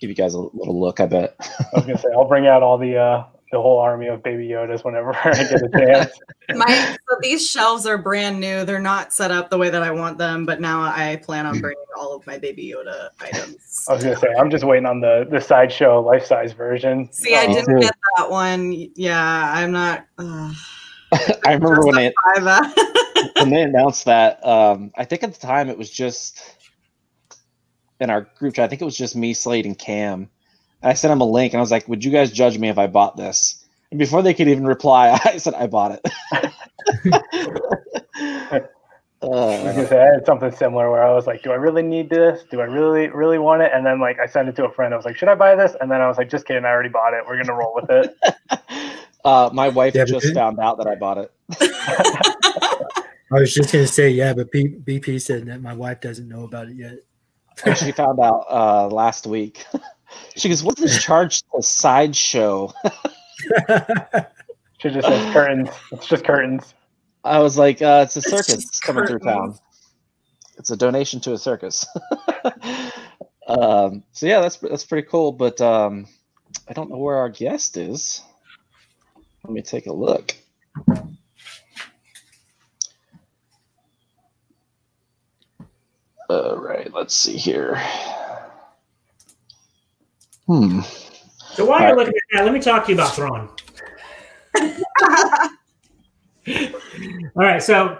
give 0.00 0.10
you 0.10 0.16
guys 0.16 0.34
a 0.34 0.40
little 0.40 0.78
look. 0.78 1.00
I 1.00 1.06
bet. 1.06 1.36
I 1.40 1.64
was 1.74 1.84
gonna 1.86 1.98
say 1.98 2.08
I'll 2.14 2.28
bring 2.28 2.46
out 2.46 2.62
all 2.62 2.78
the 2.78 2.96
uh, 2.96 3.24
the 3.52 3.60
whole 3.60 3.78
army 3.78 4.08
of 4.08 4.22
Baby 4.22 4.48
Yodas 4.48 4.84
whenever 4.84 5.14
I 5.24 5.32
get 5.32 5.52
a 5.62 5.68
chance. 5.72 6.12
My 6.54 6.96
so 7.08 7.16
these 7.22 7.48
shelves 7.48 7.86
are 7.86 7.98
brand 7.98 8.40
new. 8.40 8.64
They're 8.64 8.78
not 8.80 9.12
set 9.12 9.30
up 9.30 9.50
the 9.50 9.58
way 9.58 9.70
that 9.70 9.82
I 9.82 9.90
want 9.90 10.18
them, 10.18 10.44
but 10.46 10.60
now 10.60 10.82
I 10.82 11.16
plan 11.16 11.46
on 11.46 11.60
bringing 11.60 11.82
all 11.96 12.14
of 12.14 12.26
my 12.26 12.38
Baby 12.38 12.74
Yoda 12.74 13.08
items. 13.20 13.86
I 13.88 13.94
was 13.94 14.04
gonna 14.04 14.16
say 14.16 14.28
I'm 14.38 14.50
just 14.50 14.64
waiting 14.64 14.86
on 14.86 15.00
the 15.00 15.26
the 15.30 15.40
sideshow 15.40 16.00
life 16.00 16.24
size 16.26 16.52
version. 16.52 17.10
See, 17.12 17.34
I 17.34 17.44
Um, 17.44 17.52
didn't 17.54 17.74
too. 17.74 17.80
get 17.80 17.94
that 18.16 18.30
one. 18.30 18.72
Yeah, 18.94 19.52
I'm 19.54 19.72
not. 19.72 20.06
Uh, 20.18 20.52
I 21.46 21.54
remember 21.54 21.86
when 21.86 21.94
they 21.94 22.12
when 23.40 23.50
they 23.50 23.62
announced 23.62 24.04
that. 24.04 24.44
Um, 24.46 24.92
I 24.96 25.04
think 25.04 25.22
at 25.22 25.32
the 25.32 25.40
time 25.40 25.68
it 25.70 25.78
was 25.78 25.90
just 25.90 26.38
in 28.00 28.10
our 28.10 28.22
group 28.38 28.54
chat. 28.54 28.64
I 28.64 28.68
think 28.68 28.82
it 28.82 28.84
was 28.84 28.96
just 28.96 29.16
me, 29.16 29.34
Slade, 29.34 29.66
and 29.66 29.78
Cam. 29.78 30.28
And 30.82 30.90
I 30.90 30.94
sent 30.94 31.12
him 31.12 31.20
a 31.20 31.24
link, 31.24 31.52
and 31.52 31.58
I 31.58 31.62
was 31.62 31.70
like, 31.70 31.88
"Would 31.88 32.04
you 32.04 32.10
guys 32.10 32.30
judge 32.30 32.58
me 32.58 32.68
if 32.68 32.78
I 32.78 32.86
bought 32.86 33.16
this?" 33.16 33.64
And 33.90 33.98
before 33.98 34.22
they 34.22 34.34
could 34.34 34.48
even 34.48 34.66
reply, 34.66 35.18
I 35.24 35.38
said, 35.38 35.54
"I 35.54 35.66
bought 35.66 35.92
it." 35.92 36.06
I 39.20 39.26
uh, 39.26 39.88
say 39.88 40.00
I 40.00 40.14
had 40.14 40.26
something 40.26 40.52
similar 40.52 40.92
where 40.92 41.02
I 41.02 41.12
was 41.12 41.26
like, 41.26 41.42
"Do 41.42 41.50
I 41.50 41.56
really 41.56 41.82
need 41.82 42.08
this? 42.08 42.44
Do 42.50 42.60
I 42.60 42.64
really, 42.64 43.08
really 43.08 43.38
want 43.38 43.62
it?" 43.62 43.72
And 43.74 43.84
then 43.84 44.00
like 44.00 44.20
I 44.20 44.26
sent 44.26 44.48
it 44.48 44.54
to 44.56 44.66
a 44.66 44.72
friend. 44.72 44.94
I 44.94 44.96
was 44.96 45.04
like, 45.04 45.16
"Should 45.16 45.28
I 45.28 45.34
buy 45.34 45.56
this?" 45.56 45.74
And 45.80 45.90
then 45.90 46.00
I 46.00 46.06
was 46.06 46.18
like, 46.18 46.30
"Just 46.30 46.46
kidding. 46.46 46.64
I 46.64 46.68
already 46.68 46.88
bought 46.88 47.14
it. 47.14 47.24
We're 47.26 47.42
gonna 47.42 47.58
roll 47.58 47.74
with 47.74 47.90
it." 47.90 48.16
uh, 49.24 49.50
my 49.52 49.68
wife 49.68 49.96
Yeah, 49.96 50.04
just 50.04 50.32
found 50.34 50.60
out 50.60 50.78
that 50.78 50.86
I 50.86 50.94
bought 50.94 51.18
it. 51.18 51.32
I 53.30 53.40
was 53.40 53.52
just 53.52 53.72
gonna 53.72 53.86
say, 53.86 54.08
yeah, 54.08 54.32
but 54.32 54.50
BP 54.52 55.20
said 55.20 55.46
that 55.46 55.60
my 55.60 55.74
wife 55.74 56.00
doesn't 56.00 56.28
know 56.28 56.44
about 56.44 56.68
it 56.68 56.76
yet. 56.76 56.98
She 57.76 57.92
found 57.92 58.20
out 58.20 58.44
uh, 58.50 58.88
last 58.88 59.26
week. 59.26 59.64
she 60.36 60.48
goes, 60.48 60.62
"What's 60.62 60.80
this 60.80 61.02
charge 61.02 61.42
to 61.54 61.62
sideshow?" 61.62 62.72
She 64.78 64.90
just 64.90 65.08
says 65.08 65.32
curtains. 65.32 65.70
It's 65.90 66.06
just 66.06 66.24
curtains. 66.24 66.74
I 67.24 67.40
was 67.40 67.58
like, 67.58 67.82
uh, 67.82 68.02
"It's 68.04 68.16
a 68.16 68.20
It's 68.20 68.30
circus 68.30 68.64
just 68.64 68.82
coming 68.82 69.06
through 69.06 69.18
town. 69.18 69.58
It's 70.56 70.70
a 70.70 70.76
donation 70.76 71.20
to 71.20 71.32
a 71.32 71.38
circus." 71.38 71.84
um, 73.48 74.04
so 74.12 74.26
yeah, 74.26 74.40
that's 74.40 74.56
that's 74.58 74.84
pretty 74.84 75.08
cool. 75.08 75.32
But 75.32 75.60
um, 75.60 76.06
I 76.68 76.74
don't 76.74 76.90
know 76.90 76.98
where 76.98 77.16
our 77.16 77.28
guest 77.28 77.76
is. 77.76 78.22
Let 79.42 79.52
me 79.52 79.62
take 79.62 79.86
a 79.86 79.92
look. 79.92 80.36
All 86.30 86.56
right, 86.78 86.92
let's 86.94 87.14
see 87.14 87.36
here. 87.36 87.76
Hmm. 90.46 90.80
So 91.52 91.64
while 91.64 91.80
you're 91.80 91.96
looking 91.96 92.14
at 92.14 92.22
that, 92.32 92.44
let 92.44 92.54
me 92.54 92.60
talk 92.60 92.84
to 92.86 92.92
you 92.92 92.96
about 92.96 93.14
Thrawn. 93.14 93.48
All 97.36 97.44
right, 97.44 97.62
so 97.62 97.98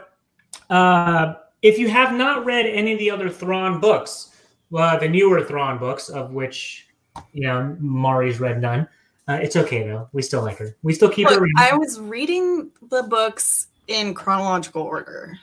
uh, 0.71 1.35
if 1.63 1.79
you 1.79 1.89
have 1.89 2.15
not 2.15 2.45
read 2.45 2.67
any 2.67 2.93
of 2.93 2.99
the 2.99 3.11
other 3.11 3.29
Thrawn 3.29 3.81
books, 3.81 4.37
well, 4.71 4.99
the 4.99 5.09
newer 5.09 5.45
Thrawn 5.45 5.79
books, 5.79 6.09
of 6.09 6.33
which 6.33 6.87
you 7.33 7.43
know 7.43 7.77
Mari's 7.81 8.39
read 8.39 8.61
none, 8.61 8.89
uh, 9.27 9.39
it's 9.43 9.57
okay 9.57 9.83
though. 9.87 10.09
We 10.13 10.23
still 10.23 10.43
like 10.43 10.59
her. 10.59 10.77
We 10.83 10.95
still 10.95 11.11
keep 11.11 11.27
her. 11.29 11.35
Look, 11.35 11.43
around. 11.43 11.53
I 11.59 11.77
was 11.77 12.01
reading 12.01 12.71
the 12.91 13.03
books 13.03 13.67
in 13.89 14.15
chronological 14.15 14.83
order. 14.83 15.37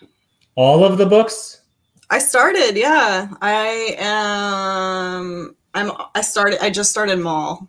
All 0.55 0.85
of 0.85 0.97
the 0.97 1.05
books. 1.05 1.61
I 2.09 2.19
started, 2.19 2.75
yeah. 2.75 3.29
I 3.41 3.95
am. 3.97 5.55
I'm. 5.73 5.91
I 6.13 6.21
started. 6.21 6.63
I 6.63 6.69
just 6.69 6.91
started 6.91 7.19
Maul. 7.19 7.67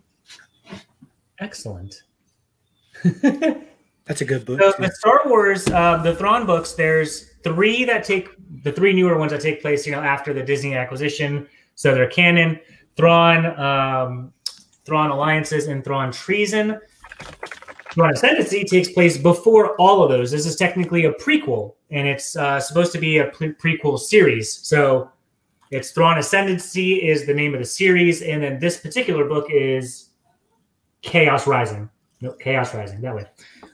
Excellent. 1.38 2.02
That's 3.02 4.20
a 4.20 4.24
good 4.24 4.44
book. 4.44 4.60
So 4.60 4.72
the 4.78 4.92
Star 4.92 5.22
Wars, 5.26 5.66
uh, 5.68 5.98
the 6.02 6.14
Thrawn 6.14 6.46
books, 6.46 6.74
there's 6.74 7.30
three 7.42 7.84
that 7.84 8.04
take 8.04 8.28
the 8.62 8.72
three 8.72 8.92
newer 8.92 9.18
ones 9.18 9.32
that 9.32 9.40
take 9.40 9.60
place, 9.60 9.86
you 9.86 9.92
know, 9.92 10.00
after 10.00 10.32
the 10.32 10.42
Disney 10.42 10.74
acquisition. 10.74 11.48
So 11.74 11.94
they're 11.94 12.08
canon, 12.08 12.60
Thrawn, 12.96 13.46
um, 13.58 14.32
Thrawn 14.84 15.10
alliances, 15.10 15.66
and 15.66 15.84
Thrawn 15.84 16.12
treason. 16.12 16.80
Thrawn 17.96 18.12
Ascendancy 18.12 18.62
takes 18.62 18.90
place 18.90 19.16
before 19.16 19.74
all 19.76 20.02
of 20.02 20.10
those. 20.10 20.30
This 20.30 20.44
is 20.44 20.54
technically 20.54 21.06
a 21.06 21.12
prequel, 21.14 21.76
and 21.90 22.06
it's 22.06 22.36
uh, 22.36 22.60
supposed 22.60 22.92
to 22.92 22.98
be 22.98 23.18
a 23.18 23.28
pre- 23.28 23.54
prequel 23.54 23.98
series. 23.98 24.52
So 24.52 25.10
it's 25.70 25.92
Thrawn 25.92 26.18
Ascendancy 26.18 27.08
is 27.08 27.24
the 27.24 27.32
name 27.32 27.54
of 27.54 27.60
the 27.60 27.64
series, 27.64 28.20
and 28.20 28.42
then 28.42 28.58
this 28.58 28.76
particular 28.76 29.24
book 29.24 29.46
is 29.50 30.10
Chaos 31.00 31.46
Rising. 31.46 31.88
No, 32.20 32.32
Chaos 32.32 32.74
Rising 32.74 33.00
that 33.00 33.14
way. 33.14 33.24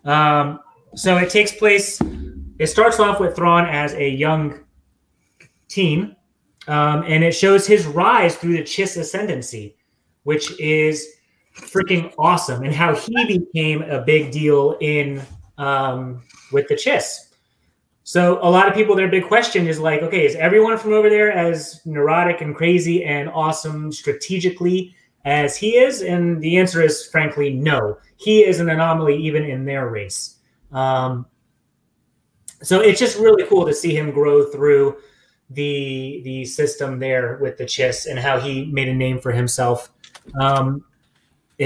Um, 0.04 0.60
so 0.94 1.16
it 1.16 1.28
takes 1.28 1.50
place. 1.50 2.00
It 2.60 2.68
starts 2.68 3.00
off 3.00 3.18
with 3.18 3.34
Thrawn 3.34 3.66
as 3.66 3.92
a 3.94 4.08
young 4.08 4.60
teen, 5.66 6.14
um, 6.68 7.02
and 7.08 7.24
it 7.24 7.32
shows 7.32 7.66
his 7.66 7.86
rise 7.86 8.36
through 8.36 8.52
the 8.52 8.62
Chiss 8.62 8.96
Ascendancy, 8.96 9.74
which 10.22 10.60
is 10.60 11.08
freaking 11.54 12.12
awesome, 12.18 12.62
and 12.64 12.74
how 12.74 12.94
he 12.94 13.38
became 13.38 13.82
a 13.82 14.00
big 14.02 14.30
deal 14.30 14.76
in 14.80 15.22
um, 15.58 16.22
with 16.52 16.68
the 16.68 16.74
Chiss. 16.74 17.32
So 18.04 18.38
a 18.42 18.50
lot 18.50 18.68
of 18.68 18.74
people, 18.74 18.96
their 18.96 19.08
big 19.08 19.24
question 19.24 19.66
is 19.66 19.78
like, 19.78 20.02
okay, 20.02 20.26
is 20.26 20.34
everyone 20.34 20.76
from 20.76 20.92
over 20.92 21.08
there 21.08 21.30
as 21.30 21.80
neurotic 21.86 22.40
and 22.40 22.54
crazy 22.54 23.04
and 23.04 23.28
awesome 23.28 23.92
strategically 23.92 24.94
as 25.24 25.56
he 25.56 25.76
is? 25.76 26.02
And 26.02 26.40
the 26.42 26.58
answer 26.58 26.82
is 26.82 27.06
frankly 27.06 27.54
no. 27.54 27.98
He 28.16 28.44
is 28.44 28.60
an 28.60 28.68
anomaly 28.68 29.16
even 29.16 29.44
in 29.44 29.64
their 29.64 29.88
race. 29.88 30.38
Um, 30.72 31.26
so 32.62 32.80
it's 32.80 32.98
just 32.98 33.18
really 33.18 33.44
cool 33.46 33.66
to 33.66 33.74
see 33.74 33.96
him 33.96 34.10
grow 34.10 34.44
through 34.46 34.96
the 35.50 36.22
the 36.24 36.44
system 36.44 36.98
there 36.98 37.38
with 37.40 37.58
the 37.58 37.64
Chiss 37.64 38.06
and 38.06 38.18
how 38.18 38.40
he 38.40 38.66
made 38.66 38.88
a 38.88 38.94
name 38.94 39.20
for 39.20 39.32
himself. 39.32 39.92
Um, 40.40 40.84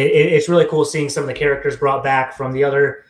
it, 0.02 0.32
it's 0.32 0.48
really 0.48 0.66
cool 0.66 0.84
seeing 0.84 1.08
some 1.08 1.22
of 1.22 1.28
the 1.28 1.34
characters 1.34 1.76
brought 1.76 2.04
back 2.04 2.36
from 2.36 2.52
the 2.52 2.64
other 2.64 3.04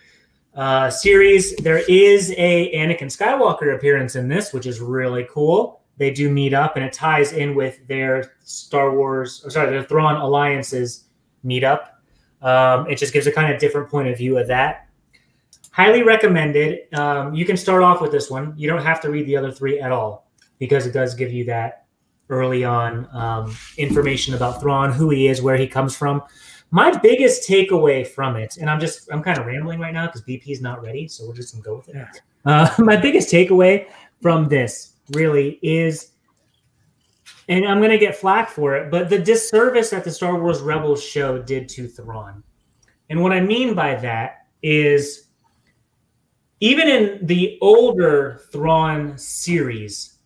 uh, 0.54 0.90
series. 0.90 1.54
There 1.56 1.82
is 1.88 2.32
a 2.36 2.72
Anakin 2.74 3.04
Skywalker 3.04 3.74
appearance 3.74 4.16
in 4.16 4.28
this, 4.28 4.52
which 4.52 4.66
is 4.66 4.80
really 4.80 5.26
cool. 5.30 5.82
They 5.98 6.10
do 6.10 6.30
meet 6.30 6.52
up, 6.52 6.76
and 6.76 6.84
it 6.84 6.92
ties 6.92 7.32
in 7.32 7.54
with 7.54 7.86
their 7.88 8.32
Star 8.44 8.94
Wars, 8.94 9.42
or 9.44 9.50
sorry, 9.50 9.70
their 9.70 9.82
Thrawn 9.82 10.16
Alliances 10.16 11.04
meetup. 11.44 11.88
Um, 12.42 12.88
it 12.88 12.96
just 12.96 13.12
gives 13.12 13.26
a 13.26 13.32
kind 13.32 13.52
of 13.52 13.58
different 13.60 13.88
point 13.88 14.08
of 14.08 14.16
view 14.18 14.38
of 14.38 14.46
that. 14.48 14.88
Highly 15.72 16.02
recommended. 16.02 16.92
Um, 16.94 17.34
you 17.34 17.44
can 17.44 17.56
start 17.56 17.82
off 17.82 18.00
with 18.00 18.12
this 18.12 18.30
one. 18.30 18.54
You 18.56 18.68
don't 18.68 18.82
have 18.82 19.00
to 19.02 19.10
read 19.10 19.26
the 19.26 19.36
other 19.36 19.52
three 19.52 19.78
at 19.80 19.92
all 19.92 20.30
because 20.58 20.86
it 20.86 20.92
does 20.92 21.14
give 21.14 21.32
you 21.32 21.44
that 21.46 21.86
early 22.28 22.64
on 22.64 23.08
um, 23.14 23.56
information 23.76 24.34
about 24.34 24.60
Thrawn, 24.60 24.92
who 24.92 25.10
he 25.10 25.28
is, 25.28 25.42
where 25.42 25.56
he 25.56 25.66
comes 25.66 25.96
from. 25.96 26.22
My 26.70 26.96
biggest 26.98 27.48
takeaway 27.48 28.06
from 28.06 28.36
it, 28.36 28.56
and 28.56 28.68
I'm 28.68 28.80
just 28.80 29.10
I'm 29.12 29.22
kind 29.22 29.38
of 29.38 29.46
rambling 29.46 29.78
right 29.78 29.92
now 29.92 30.06
because 30.06 30.22
BP 30.22 30.48
is 30.48 30.60
not 30.60 30.82
ready, 30.82 31.06
so 31.06 31.26
we're 31.26 31.34
just 31.34 31.52
gonna 31.52 31.62
go 31.62 31.76
with 31.76 31.88
it. 31.88 32.22
Uh, 32.44 32.68
my 32.78 32.96
biggest 32.96 33.32
takeaway 33.32 33.88
from 34.20 34.48
this 34.48 34.94
really 35.12 35.58
is, 35.62 36.12
and 37.48 37.64
I'm 37.64 37.80
gonna 37.80 37.98
get 37.98 38.16
flack 38.16 38.50
for 38.50 38.76
it, 38.76 38.90
but 38.90 39.08
the 39.08 39.18
disservice 39.18 39.90
that 39.90 40.02
the 40.02 40.10
Star 40.10 40.40
Wars 40.40 40.60
Rebels 40.60 41.02
show 41.02 41.38
did 41.40 41.68
to 41.70 41.86
Thrawn, 41.86 42.42
and 43.10 43.22
what 43.22 43.32
I 43.32 43.40
mean 43.40 43.74
by 43.74 43.94
that 43.96 44.46
is, 44.62 45.28
even 46.58 46.88
in 46.88 47.24
the 47.26 47.58
older 47.60 48.42
Thrawn 48.50 49.16
series, 49.16 50.18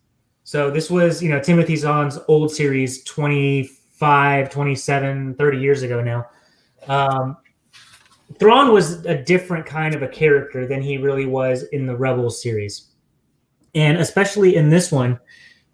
so 0.45 0.71
this 0.71 0.91
was 0.91 1.23
you 1.23 1.29
know 1.29 1.39
Timothy 1.39 1.77
Zahn's 1.77 2.19
old 2.29 2.51
series 2.51 3.05
20 3.05 3.65
25, 3.65 3.80
27, 4.01 5.35
30 5.35 5.59
years 5.59 5.83
ago 5.83 6.03
now. 6.03 6.27
Um, 6.89 7.37
Thrawn 8.39 8.73
was 8.73 9.05
a 9.07 9.23
different 9.23 9.67
kind 9.67 9.95
of 9.95 10.03
a 10.03 10.09
character 10.09 10.67
than 10.67 10.83
he 10.83 10.99
really 10.99 11.27
was 11.27 11.65
in 11.65 11.87
the 11.87 11.97
Rebels 11.97 12.41
series. 12.41 12.89
And 13.75 13.99
especially 13.99 14.57
in 14.57 14.71
this 14.71 14.91
one, 14.91 15.19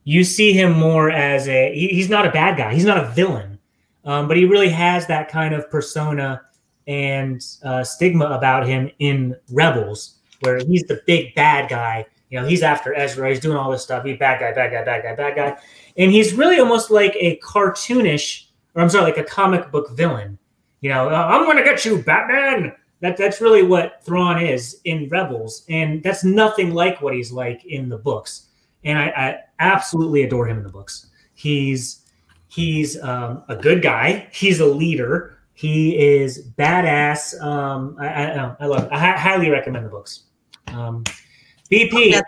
you 0.05 0.25
see 0.25 0.53
him 0.53 0.73
more 0.73 1.11
as 1.11 1.49
a 1.49 1.75
he, 1.75 1.89
he's 1.89 2.09
not 2.09 2.27
a 2.27 2.31
bad 2.31 2.57
guy, 2.57 2.73
he's 2.73 2.85
not 2.85 2.99
a 2.99 3.09
villain, 3.11 3.59
um, 4.05 4.29
but 4.29 4.37
he 4.37 4.45
really 4.45 4.69
has 4.69 5.07
that 5.07 5.29
kind 5.29 5.55
of 5.55 5.71
persona 5.71 6.43
and 6.87 7.45
uh, 7.65 7.83
stigma 7.83 8.27
about 8.27 8.67
him 8.67 8.91
in 9.01 9.35
Rebels, 9.51 10.19
where 10.41 10.59
he's 10.59 10.85
the 10.85 11.01
big 11.07 11.35
bad 11.35 11.69
guy. 11.69 12.07
You 12.31 12.41
know, 12.41 12.47
he's 12.47 12.62
after 12.62 12.95
Ezra, 12.95 13.29
he's 13.29 13.41
doing 13.41 13.57
all 13.57 13.71
this 13.71 13.83
stuff. 13.83 14.05
He's 14.05 14.19
bad 14.19 14.41
guy, 14.41 14.53
bad 14.53 14.73
guy, 14.73 14.85
bad 14.85 15.03
guy, 15.03 15.15
bad 15.15 15.37
guy 15.37 15.61
and 15.97 16.11
he's 16.11 16.35
really 16.35 16.59
almost 16.59 16.91
like 16.91 17.17
a 17.19 17.39
cartoonish, 17.39 18.47
or 18.75 18.83
I'm 18.83 18.91
sorry, 18.91 19.05
like 19.05 19.19
a 19.19 19.25
comic 19.25 19.71
book 19.71 19.91
villain. 19.97 20.39
You 20.81 20.91
know, 20.91 21.09
uh, 21.09 21.29
I'm 21.31 21.45
going 21.45 21.57
to 21.57 21.65
get 21.65 21.85
you, 21.85 22.03
Batman. 22.03 22.75
That 23.01 23.17
that's 23.17 23.41
really 23.41 23.63
what 23.63 24.05
Thrawn 24.05 24.43
is 24.43 24.81
in 24.85 25.09
Rebels, 25.09 25.65
and 25.69 26.03
that's 26.03 26.25
nothing 26.25 26.73
like 26.73 27.01
what 27.03 27.15
he's 27.15 27.33
like 27.33 27.65
in 27.65 27.89
the 27.89 27.99
books. 27.99 28.49
And 28.85 28.99
I, 28.99 29.07
I 29.09 29.39
absolutely 29.59 30.23
adore 30.23 30.49
him 30.49 30.59
in 30.59 30.63
the 30.63 30.71
books. 30.71 31.09
He's 31.35 32.07
he's 32.49 33.01
um, 33.03 33.43
a 33.49 33.57
good 33.57 33.83
guy. 33.83 34.29
He's 34.33 34.61
a 34.61 34.67
leader. 34.67 35.39
He 35.55 35.99
is 35.99 36.49
badass. 36.59 37.41
Um, 37.43 37.97
I, 37.99 38.07
I, 38.07 38.57
I 38.61 38.67
love. 38.67 38.85
It. 38.85 38.93
I 38.93 39.17
highly 39.17 39.51
recommend 39.51 39.85
the 39.85 39.91
books. 39.91 40.25
Um, 40.69 41.05
BP. 41.71 42.21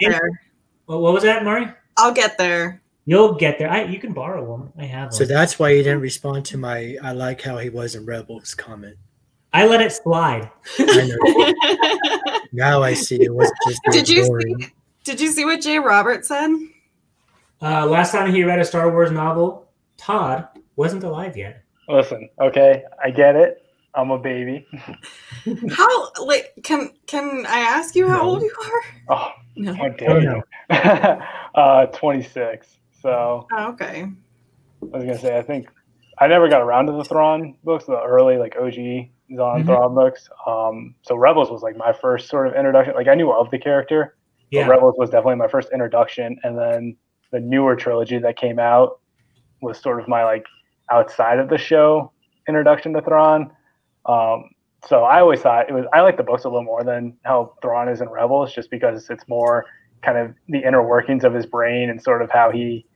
What, 0.87 1.00
what 1.00 1.12
was 1.12 1.22
that, 1.22 1.44
Mari? 1.44 1.68
I'll 1.96 2.12
get 2.12 2.38
there. 2.38 2.83
You'll 3.08 3.32
get 3.32 3.58
there. 3.58 3.70
I, 3.70 3.84
you 3.84 3.98
can 3.98 4.12
borrow 4.12 4.44
them. 4.54 4.70
I 4.76 4.84
have 4.84 5.10
them. 5.10 5.16
So 5.16 5.24
that's 5.24 5.58
why 5.58 5.70
you 5.70 5.82
didn't 5.82 6.02
respond 6.02 6.44
to 6.44 6.58
my 6.58 6.98
"I 7.02 7.12
like 7.12 7.40
how 7.40 7.56
he 7.56 7.70
was 7.70 7.94
in 7.94 8.04
Rebels" 8.04 8.54
comment. 8.54 8.98
I 9.50 9.66
let 9.66 9.80
it 9.80 9.92
slide. 9.92 10.50
I 10.78 12.34
now 12.52 12.82
I 12.82 12.92
see 12.92 13.22
it 13.22 13.34
was 13.34 13.50
just. 13.66 13.80
Did 13.92 14.10
you 14.10 14.26
see? 14.26 14.66
Did 15.04 15.22
you 15.22 15.32
see 15.32 15.46
what 15.46 15.62
Jay 15.62 15.78
Roberts 15.78 16.28
said? 16.28 16.50
Uh, 17.62 17.86
last 17.86 18.12
time 18.12 18.30
he 18.30 18.44
read 18.44 18.58
a 18.58 18.64
Star 18.66 18.92
Wars 18.92 19.10
novel, 19.10 19.70
Todd 19.96 20.46
wasn't 20.76 21.02
alive 21.02 21.34
yet. 21.34 21.62
Listen, 21.88 22.28
okay, 22.38 22.84
I 23.02 23.10
get 23.10 23.36
it. 23.36 23.62
I'm 23.94 24.10
a 24.10 24.18
baby. 24.18 24.66
how 25.70 26.12
like 26.26 26.52
can 26.62 26.90
can 27.06 27.46
I 27.46 27.60
ask 27.60 27.96
you 27.96 28.06
how 28.06 28.18
no. 28.18 28.22
old 28.24 28.42
you 28.42 28.54
are? 28.66 29.16
Oh, 29.16 29.32
no. 29.56 29.72
how 29.72 29.88
dare 29.88 30.20
you? 30.20 30.42
uh, 31.54 31.86
26. 31.86 32.78
So 33.00 33.46
oh, 33.52 33.68
okay. 33.70 34.06
I 34.82 34.96
was 34.96 35.04
gonna 35.04 35.18
say 35.18 35.38
I 35.38 35.42
think 35.42 35.68
I 36.18 36.26
never 36.26 36.48
got 36.48 36.62
around 36.62 36.87
to 36.87 36.92
the 36.92 37.04
Thrawn 37.04 37.56
books, 37.64 37.84
the 37.84 38.00
early 38.00 38.38
like 38.38 38.56
OG 38.56 38.74
Zahn 38.74 39.08
mm-hmm. 39.37 39.66
Thrawn 39.66 39.94
books. 39.94 40.28
Um, 40.46 40.94
so 41.02 41.16
Rebels 41.16 41.50
was 41.50 41.62
like 41.62 41.76
my 41.76 41.92
first 41.92 42.28
sort 42.28 42.48
of 42.48 42.54
introduction. 42.54 42.94
Like 42.94 43.08
I 43.08 43.14
knew 43.14 43.30
of 43.30 43.50
the 43.50 43.58
character, 43.58 44.16
yeah. 44.50 44.66
but 44.66 44.70
Rebels 44.70 44.94
was 44.98 45.11
definitely 45.11 45.37
my 45.37 45.48
first 45.48 45.68
introduction. 45.72 46.38
And 46.42 46.58
then 46.58 46.96
the 47.30 47.40
newer 47.40 47.76
trilogy 47.76 48.18
that 48.18 48.37
came 48.37 48.58
out 48.58 49.00
was 49.61 49.78
sort 49.78 50.00
of 50.00 50.08
my 50.08 50.24
like 50.24 50.44
outside 50.90 51.38
of 51.38 51.48
the 51.48 51.58
show 51.58 52.12
introduction 52.48 52.92
to 52.94 53.02
Thrawn. 53.02 53.50
Um, 54.06 54.50
so 54.88 55.04
I 55.04 55.20
always 55.20 55.40
thought 55.40 55.68
it 55.68 55.72
was 55.72 55.84
I 55.92 56.00
like 56.00 56.16
the 56.16 56.22
books 56.22 56.44
a 56.44 56.48
little 56.48 56.64
more 56.64 56.82
than 56.82 57.16
how 57.24 57.54
Thrawn 57.62 57.88
is 57.88 58.00
in 58.00 58.08
Rebels, 58.08 58.54
just 58.54 58.70
because 58.70 59.08
it's 59.11 59.28
more 59.28 59.66
kind 60.02 60.16
of 60.16 60.34
the 60.48 60.61
inner 60.61 60.82
workings 60.82 61.24
of 61.24 61.34
his 61.34 61.44
brain 61.44 61.90
and 61.90 62.02
sort 62.02 62.22
of 62.22 62.30
how 62.30 62.50
he 62.50 62.87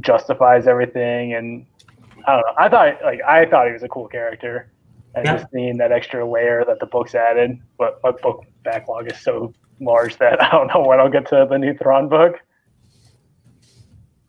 justifies 0.00 0.66
everything. 0.66 1.34
And 1.34 1.66
I 2.26 2.32
don't 2.32 2.40
know. 2.40 2.54
I 2.58 2.68
thought 2.68 3.02
like 3.04 3.20
I 3.22 3.46
thought 3.46 3.66
he 3.66 3.72
was 3.72 3.82
a 3.82 3.88
cool 3.88 4.08
character, 4.08 4.70
and 5.14 5.24
yeah. 5.24 5.36
just 5.36 5.52
seeing 5.52 5.76
that 5.78 5.92
extra 5.92 6.28
layer 6.28 6.64
that 6.66 6.80
the 6.80 6.86
books 6.86 7.14
added. 7.14 7.60
But 7.78 8.00
my 8.02 8.10
book 8.10 8.44
backlog 8.64 9.10
is 9.10 9.18
so 9.20 9.52
large 9.80 10.16
that 10.18 10.42
I 10.42 10.50
don't 10.50 10.68
know 10.68 10.84
when 10.86 11.00
I'll 11.00 11.10
get 11.10 11.28
to 11.28 11.46
the 11.48 11.58
new 11.58 11.74
Thrawn 11.74 12.08
book. 12.08 12.40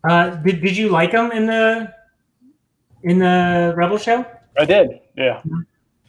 Uh, 0.08 0.30
did, 0.30 0.62
did 0.62 0.78
you 0.78 0.90
like 0.90 1.12
him 1.12 1.32
in 1.32 1.48
the 1.48 1.94
in 3.04 3.20
the 3.20 3.74
Rebel 3.76 3.98
show? 3.98 4.26
I 4.58 4.66
did. 4.66 5.00
Yeah, 5.16 5.42
mm-hmm. 5.46 5.62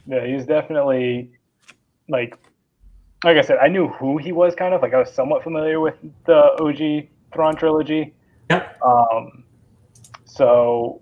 yeah. 0.07 0.27
He's 0.27 0.47
definitely 0.47 1.31
like 2.09 2.39
like 3.25 3.37
I 3.37 3.41
said, 3.41 3.59
I 3.59 3.69
knew 3.69 3.89
who 3.89 4.19
he 4.19 4.33
was 4.33 4.55
kind 4.55 4.75
of 4.75 4.83
like 4.83 4.95
I 4.95 4.99
was 4.99 5.13
somewhat 5.13 5.43
familiar 5.43 5.81
with 5.81 5.97
the 6.27 6.53
OG 6.61 7.09
Thrawn 7.33 7.57
trilogy. 7.57 8.15
Yep. 8.51 8.81
Um, 8.83 9.45
so 10.25 11.01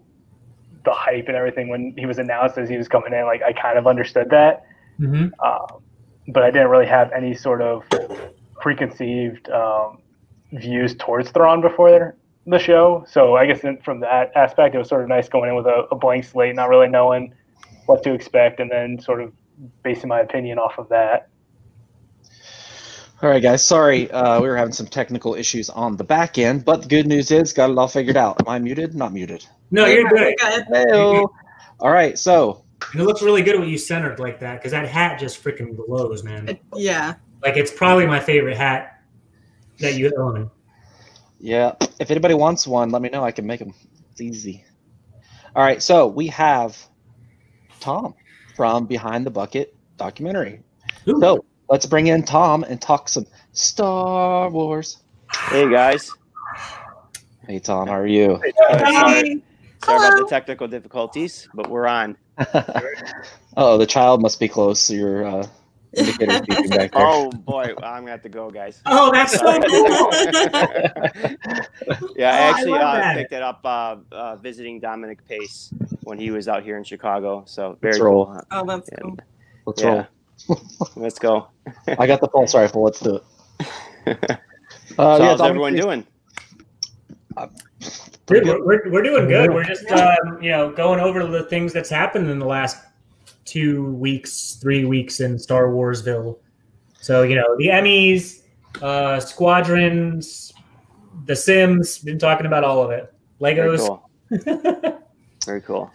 the 0.84 0.92
hype 0.92 1.28
and 1.28 1.36
everything 1.36 1.68
when 1.68 1.94
he 1.96 2.06
was 2.06 2.18
announced 2.18 2.58
as 2.58 2.68
he 2.68 2.76
was 2.76 2.88
coming 2.88 3.12
in, 3.12 3.24
like 3.26 3.42
I 3.42 3.52
kind 3.52 3.78
of 3.78 3.86
understood 3.86 4.30
that. 4.30 4.64
Mm-hmm. 5.00 5.28
Um, 5.44 5.82
but 6.28 6.42
I 6.42 6.50
didn't 6.50 6.68
really 6.68 6.86
have 6.86 7.12
any 7.12 7.34
sort 7.34 7.60
of 7.60 7.84
preconceived 8.60 9.50
um, 9.50 9.98
views 10.52 10.94
towards 10.94 11.30
Thrawn 11.30 11.60
before 11.60 12.16
the 12.46 12.58
show. 12.58 13.04
So 13.08 13.36
I 13.36 13.46
guess 13.46 13.64
in, 13.64 13.78
from 13.78 14.00
that 14.00 14.32
aspect, 14.34 14.74
it 14.74 14.78
was 14.78 14.88
sort 14.88 15.02
of 15.02 15.08
nice 15.08 15.28
going 15.28 15.50
in 15.50 15.56
with 15.56 15.66
a, 15.66 15.86
a 15.90 15.96
blank 15.96 16.24
slate, 16.24 16.54
not 16.54 16.68
really 16.68 16.88
knowing 16.88 17.34
what 17.86 18.02
to 18.04 18.12
expect, 18.12 18.60
and 18.60 18.70
then 18.70 18.98
sort 19.00 19.20
of 19.20 19.32
basing 19.82 20.08
my 20.08 20.20
opinion 20.20 20.58
off 20.58 20.78
of 20.78 20.88
that. 20.88 21.28
All 23.26 23.32
right, 23.32 23.42
guys. 23.42 23.64
Sorry, 23.64 24.08
uh, 24.12 24.40
we 24.40 24.46
were 24.46 24.56
having 24.56 24.72
some 24.72 24.86
technical 24.86 25.34
issues 25.34 25.68
on 25.68 25.96
the 25.96 26.04
back 26.04 26.38
end, 26.38 26.64
but 26.64 26.82
the 26.82 26.88
good 26.88 27.08
news 27.08 27.32
is 27.32 27.52
got 27.52 27.70
it 27.70 27.76
all 27.76 27.88
figured 27.88 28.16
out. 28.16 28.40
Am 28.40 28.48
I 28.48 28.60
muted? 28.60 28.94
Not 28.94 29.12
muted. 29.12 29.44
No, 29.72 29.84
you're 29.84 30.08
good. 30.08 30.36
Hey. 30.38 31.24
All 31.80 31.90
right. 31.90 32.16
So 32.16 32.64
And 32.92 33.00
it 33.00 33.04
looks 33.04 33.22
really 33.22 33.42
good 33.42 33.58
when 33.58 33.68
you 33.68 33.78
centered 33.78 34.20
like 34.20 34.38
that 34.38 34.60
because 34.60 34.70
that 34.70 34.86
hat 34.86 35.18
just 35.18 35.42
freaking 35.42 35.76
blows, 35.76 36.22
man. 36.22 36.50
It- 36.50 36.62
yeah. 36.76 37.14
Like 37.42 37.56
it's 37.56 37.72
probably 37.72 38.06
my 38.06 38.20
favorite 38.20 38.56
hat 38.56 39.02
that 39.80 39.94
you 39.94 40.12
own. 40.16 40.48
Yeah. 41.40 41.72
If 41.98 42.12
anybody 42.12 42.34
wants 42.34 42.64
one, 42.64 42.90
let 42.90 43.02
me 43.02 43.08
know. 43.08 43.24
I 43.24 43.32
can 43.32 43.44
make 43.44 43.58
them. 43.58 43.74
It's 44.12 44.20
easy. 44.20 44.64
All 45.56 45.64
right. 45.64 45.82
So 45.82 46.06
we 46.06 46.28
have 46.28 46.78
Tom 47.80 48.14
from 48.54 48.86
Behind 48.86 49.26
the 49.26 49.30
Bucket 49.32 49.74
documentary. 49.96 50.60
Ooh. 51.08 51.20
So 51.20 51.44
let's 51.68 51.86
bring 51.86 52.06
in 52.08 52.22
Tom 52.22 52.64
and 52.64 52.80
talk 52.80 53.08
some 53.08 53.26
Star 53.52 54.50
Wars. 54.50 54.98
Hey 55.50 55.70
guys, 55.70 56.10
Hey, 57.46 57.58
Tom. 57.60 57.86
How 57.86 57.94
are 57.94 58.06
you? 58.06 58.40
Uh, 58.68 58.92
sorry, 58.92 59.42
sorry 59.84 59.98
about 59.98 60.16
the 60.16 60.24
technical 60.24 60.66
difficulties, 60.66 61.48
but 61.54 61.70
we're 61.70 61.86
on. 61.86 62.16
oh, 63.56 63.78
the 63.78 63.86
child 63.86 64.20
must 64.20 64.40
be 64.40 64.48
close. 64.48 64.80
So 64.80 64.94
your 64.94 65.24
uh, 65.24 65.46
indicator 65.96 66.32
beeping 66.32 66.74
back 66.74 66.92
there. 66.92 67.06
Oh 67.06 67.30
boy, 67.32 67.74
I'm 67.82 68.02
gonna 68.02 68.10
have 68.10 68.22
to 68.22 68.28
go, 68.28 68.50
guys. 68.50 68.80
Oh, 68.86 69.12
that's 69.12 69.36
so 69.36 69.62
cool. 69.62 69.86
yeah, 72.16 72.32
I 72.32 72.38
Oh, 72.38 72.42
I 72.42 72.50
actually 72.50 72.78
uh, 72.80 72.92
that. 72.94 73.16
picked 73.16 73.32
it 73.32 73.42
up 73.42 73.60
uh, 73.64 73.96
uh, 74.10 74.36
visiting 74.36 74.80
Dominic 74.80 75.24
Pace 75.28 75.72
when 76.02 76.18
he 76.18 76.32
was 76.32 76.48
out 76.48 76.64
here 76.64 76.78
in 76.78 76.84
Chicago. 76.84 77.44
So 77.46 77.78
very 77.80 77.94
Let's 77.94 78.02
roll. 78.04 78.26
cool. 78.26 78.40
Oh, 78.50 78.66
that's 78.66 78.90
Yeah. 78.90 78.98
cool. 79.02 79.16
Let's 79.66 79.82
Yeah. 79.82 79.88
roll. 79.88 80.06
Let's 80.96 81.18
go. 81.18 81.48
I 81.98 82.06
got 82.06 82.20
the 82.20 82.28
pulse 82.28 82.54
rifle. 82.54 82.82
Let's 82.82 83.00
do 83.00 83.16
it. 83.16 83.22
so 84.06 85.02
Uh, 85.02 85.18
yeah, 85.18 85.26
how's 85.26 85.38
Dominic 85.38 85.42
everyone 85.42 85.72
Pace- 85.74 85.82
doing? 85.82 86.06
Dude, 88.26 88.44
we're, 88.44 88.64
we're, 88.64 88.90
we're 88.90 89.02
doing 89.02 89.28
good. 89.28 89.50
We're 89.52 89.64
just 89.64 89.90
um, 89.92 90.42
you 90.42 90.50
know 90.50 90.72
going 90.72 91.00
over 91.00 91.24
the 91.26 91.44
things 91.44 91.72
that's 91.72 91.90
happened 91.90 92.28
in 92.30 92.38
the 92.38 92.46
last 92.46 92.78
two 93.44 93.84
weeks, 93.92 94.58
three 94.60 94.84
weeks 94.84 95.20
in 95.20 95.38
Star 95.38 95.68
Warsville. 95.68 96.38
So 97.00 97.22
you 97.22 97.36
know 97.36 97.56
the 97.58 97.68
Emmys, 97.68 98.42
uh, 98.82 99.20
Squadrons, 99.20 100.52
The 101.26 101.36
Sims. 101.36 101.98
Been 101.98 102.18
talking 102.18 102.46
about 102.46 102.64
all 102.64 102.82
of 102.82 102.90
it. 102.90 103.12
Very 103.40 103.76
Legos. 103.78 103.78
cool. 103.86 105.02
Very 105.46 105.60
cool. 105.60 105.90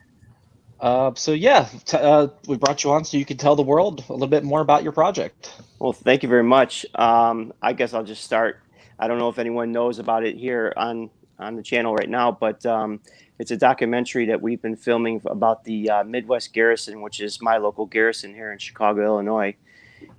Uh, 0.82 1.13
so 1.15 1.32
yeah, 1.32 1.70
t- 1.86 1.98
uh, 1.98 2.28
we 2.48 2.58
brought 2.58 2.84
you 2.84 2.91
on 2.91 3.06
so 3.06 3.15
you 3.15 3.26
can 3.26 3.38
tell 3.38 3.56
the 3.56 3.62
world 3.62 4.04
a 4.10 4.13
little 4.13 4.28
bit 4.28 4.44
more 4.44 4.62
about 4.62 4.82
your 4.82 4.91
project. 4.91 5.54
Well, 5.78 5.94
thank 5.94 6.24
you 6.24 6.30
very 6.30 6.44
much. 6.44 6.88
Um, 6.96 7.54
I 7.62 7.74
guess 7.74 7.94
I'll 7.94 8.04
just 8.04 8.24
start. 8.24 8.60
I 8.98 9.08
don't 9.08 9.20
know 9.20 9.30
if 9.30 9.38
anyone 9.38 9.72
knows 9.72 10.00
about 10.00 10.26
it 10.26 10.36
here 10.36 10.74
on 10.76 11.12
on 11.38 11.56
the 11.56 11.63
channel 11.63 11.94
right 11.94 12.10
now, 12.10 12.32
but 12.32 12.65
um, 12.65 13.00
it's 13.39 13.52
a 13.52 13.58
documentary 13.58 14.26
that 14.28 14.41
we've 14.41 14.62
been 14.62 14.76
filming 14.76 15.22
about 15.26 15.63
the 15.63 15.89
uh, 15.89 16.04
Midwest 16.04 16.54
Garrison, 16.54 17.02
which 17.02 17.20
is 17.20 17.41
my 17.41 17.58
local 17.58 17.86
garrison 17.86 18.34
here 18.34 18.52
in 18.52 18.60
Chicago, 18.60 19.04
Illinois. 19.06 19.56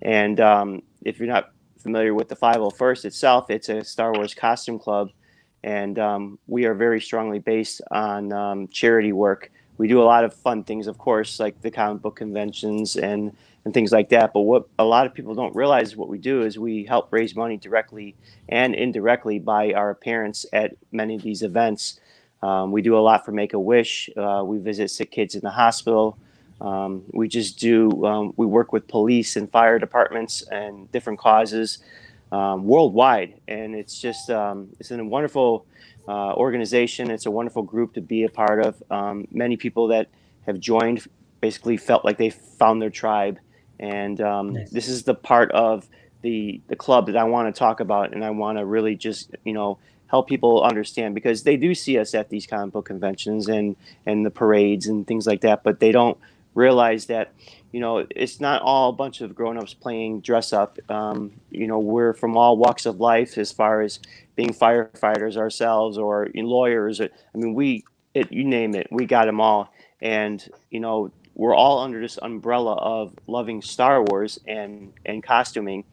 And 0.01 0.41
um, 0.41 0.83
if 1.05 1.19
you're 1.19 1.29
not 1.29 1.53
familiar 1.79 2.15
with 2.15 2.29
the 2.29 2.37
501st 2.37 3.05
itself, 3.05 3.51
it's 3.51 3.69
a 3.69 3.85
Star 3.85 4.13
Wars 4.13 4.35
costume 4.35 4.79
club, 4.81 5.11
and 5.63 5.99
um, 5.99 6.39
we 6.49 6.65
are 6.65 6.75
very 6.75 7.01
strongly 7.01 7.39
based 7.39 7.81
on 7.91 8.33
um, 8.33 8.69
charity 8.69 9.13
work. 9.13 9.53
We 9.83 9.89
do 9.89 10.01
a 10.01 10.05
lot 10.05 10.23
of 10.23 10.33
fun 10.33 10.63
things, 10.63 10.87
of 10.87 10.97
course, 10.97 11.41
like 11.41 11.61
the 11.61 11.69
comic 11.73 12.03
book 12.03 12.15
conventions 12.15 12.95
and 12.95 13.37
and 13.65 13.75
things 13.75 13.91
like 13.91 14.11
that. 14.11 14.33
But 14.33 14.43
what 14.43 14.69
a 14.79 14.85
lot 14.85 15.07
of 15.07 15.13
people 15.13 15.35
don't 15.35 15.57
realize 15.57 15.97
what 15.97 16.09
we 16.09 16.19
do 16.19 16.43
is 16.43 16.57
we 16.57 16.85
help 16.85 17.09
raise 17.11 17.35
money 17.35 17.57
directly 17.57 18.15
and 18.49 18.77
indirectly 18.77 19.41
by 19.41 19.73
our 19.73 19.91
appearance 19.91 20.47
at 20.53 20.77
many 20.93 21.17
of 21.17 21.23
these 21.23 21.43
events. 21.43 21.99
Um, 22.45 22.71
we 22.71 22.81
do 22.81 22.97
a 22.97 23.01
lot 23.01 23.25
for 23.25 23.33
Make 23.33 23.55
a 23.55 23.59
Wish. 23.59 24.09
Uh, 24.17 24.45
we 24.47 24.59
visit 24.59 24.89
sick 24.89 25.11
kids 25.11 25.35
in 25.35 25.41
the 25.41 25.51
hospital. 25.51 26.17
Um, 26.61 27.03
we 27.11 27.27
just 27.27 27.59
do. 27.59 28.07
Um, 28.07 28.35
we 28.37 28.47
work 28.47 28.73
with 28.73 28.87
police 28.87 29.35
and 29.35 29.51
fire 29.51 29.81
departments 29.81 30.43
and 30.43 30.93
different 30.93 31.19
causes 31.19 31.79
um, 32.31 32.67
worldwide, 32.67 33.41
and 33.49 33.75
it's 33.75 34.01
just 34.01 34.31
um, 34.31 34.69
it's 34.79 34.93
a 34.93 35.05
wonderful 35.05 35.67
uh, 36.09 36.35
organization. 36.35 37.11
It's 37.11 37.27
a 37.27 37.31
wonderful 37.31 37.63
group 37.63 37.95
to 37.95 38.01
be 38.01 38.25
a 38.25 38.29
part 38.29 38.65
of. 38.65 38.83
Um, 38.91 39.27
many 39.31 39.57
people 39.57 39.89
that 39.89 40.09
have 40.47 40.59
joined 40.59 41.07
basically 41.41 41.77
felt 41.77 42.05
like 42.05 42.19
they 42.19 42.31
found 42.31 42.81
their 42.83 42.91
tribe, 42.91 43.39
and 43.79 44.21
um, 44.21 44.53
Nice. 44.55 44.71
this 44.71 44.89
is 44.89 45.05
the 45.05 45.15
part 45.15 45.51
of 45.53 45.89
the 46.23 46.61
the 46.69 46.77
club 46.77 47.07
that 47.07 47.17
I 47.17 47.25
want 47.25 47.55
to 47.55 47.59
talk 47.59 47.81
about, 47.81 48.13
and 48.13 48.25
I 48.25 48.31
want 48.31 48.59
to 48.59 48.65
really 48.65 48.97
just 48.97 49.31
you 49.45 49.53
know 49.53 49.79
help 50.07 50.29
people 50.29 50.63
understand 50.63 51.15
because 51.15 51.43
they 51.43 51.57
do 51.57 51.75
see 51.75 51.99
us 51.99 52.15
at 52.15 52.29
these 52.29 52.47
comic 52.47 52.73
book 52.73 52.87
conventions 52.87 53.49
and 53.49 53.77
and 54.07 54.25
the 54.27 54.31
parades 54.31 54.87
and 54.87 55.07
things 55.07 55.27
like 55.27 55.41
that, 55.43 55.63
but 55.63 55.81
they 55.81 55.93
don't 55.93 56.19
realize 56.55 57.07
that 57.07 57.33
you 57.73 57.81
know 57.81 58.07
it's 58.11 58.41
not 58.41 58.61
all 58.63 58.91
a 58.91 58.93
bunch 58.93 59.21
of 59.21 59.35
grown-ups 59.35 59.75
playing 59.75 60.21
dress 60.21 60.53
up 60.53 60.79
um, 60.91 61.33
you 61.51 61.67
know 61.67 61.79
we're 61.79 62.13
from 62.13 62.37
all 62.37 62.57
walks 62.57 62.85
of 62.85 63.01
life 63.01 63.39
as 63.39 63.51
far 63.51 63.81
as 63.81 63.99
being 64.35 64.53
firefighters 64.53 65.37
ourselves 65.37 65.99
or 65.99 66.29
lawyers 66.35 67.01
i 67.01 67.09
mean 67.35 67.55
we 67.55 67.85
it, 68.15 68.33
you 68.33 68.45
name 68.45 68.75
it 68.75 68.89
we 68.91 69.07
got 69.07 69.27
them 69.27 69.41
all. 69.41 69.73
And 70.01 70.47
you 70.71 70.81
know 70.81 71.11
we're 71.35 71.55
all 71.55 71.81
under 71.81 72.01
this 72.01 72.19
umbrella 72.21 72.75
of 72.75 73.15
loving 73.27 73.63
star 73.63 74.03
wars 74.03 74.39
and 74.47 74.93
and 75.05 75.23
costuming. 75.23 75.85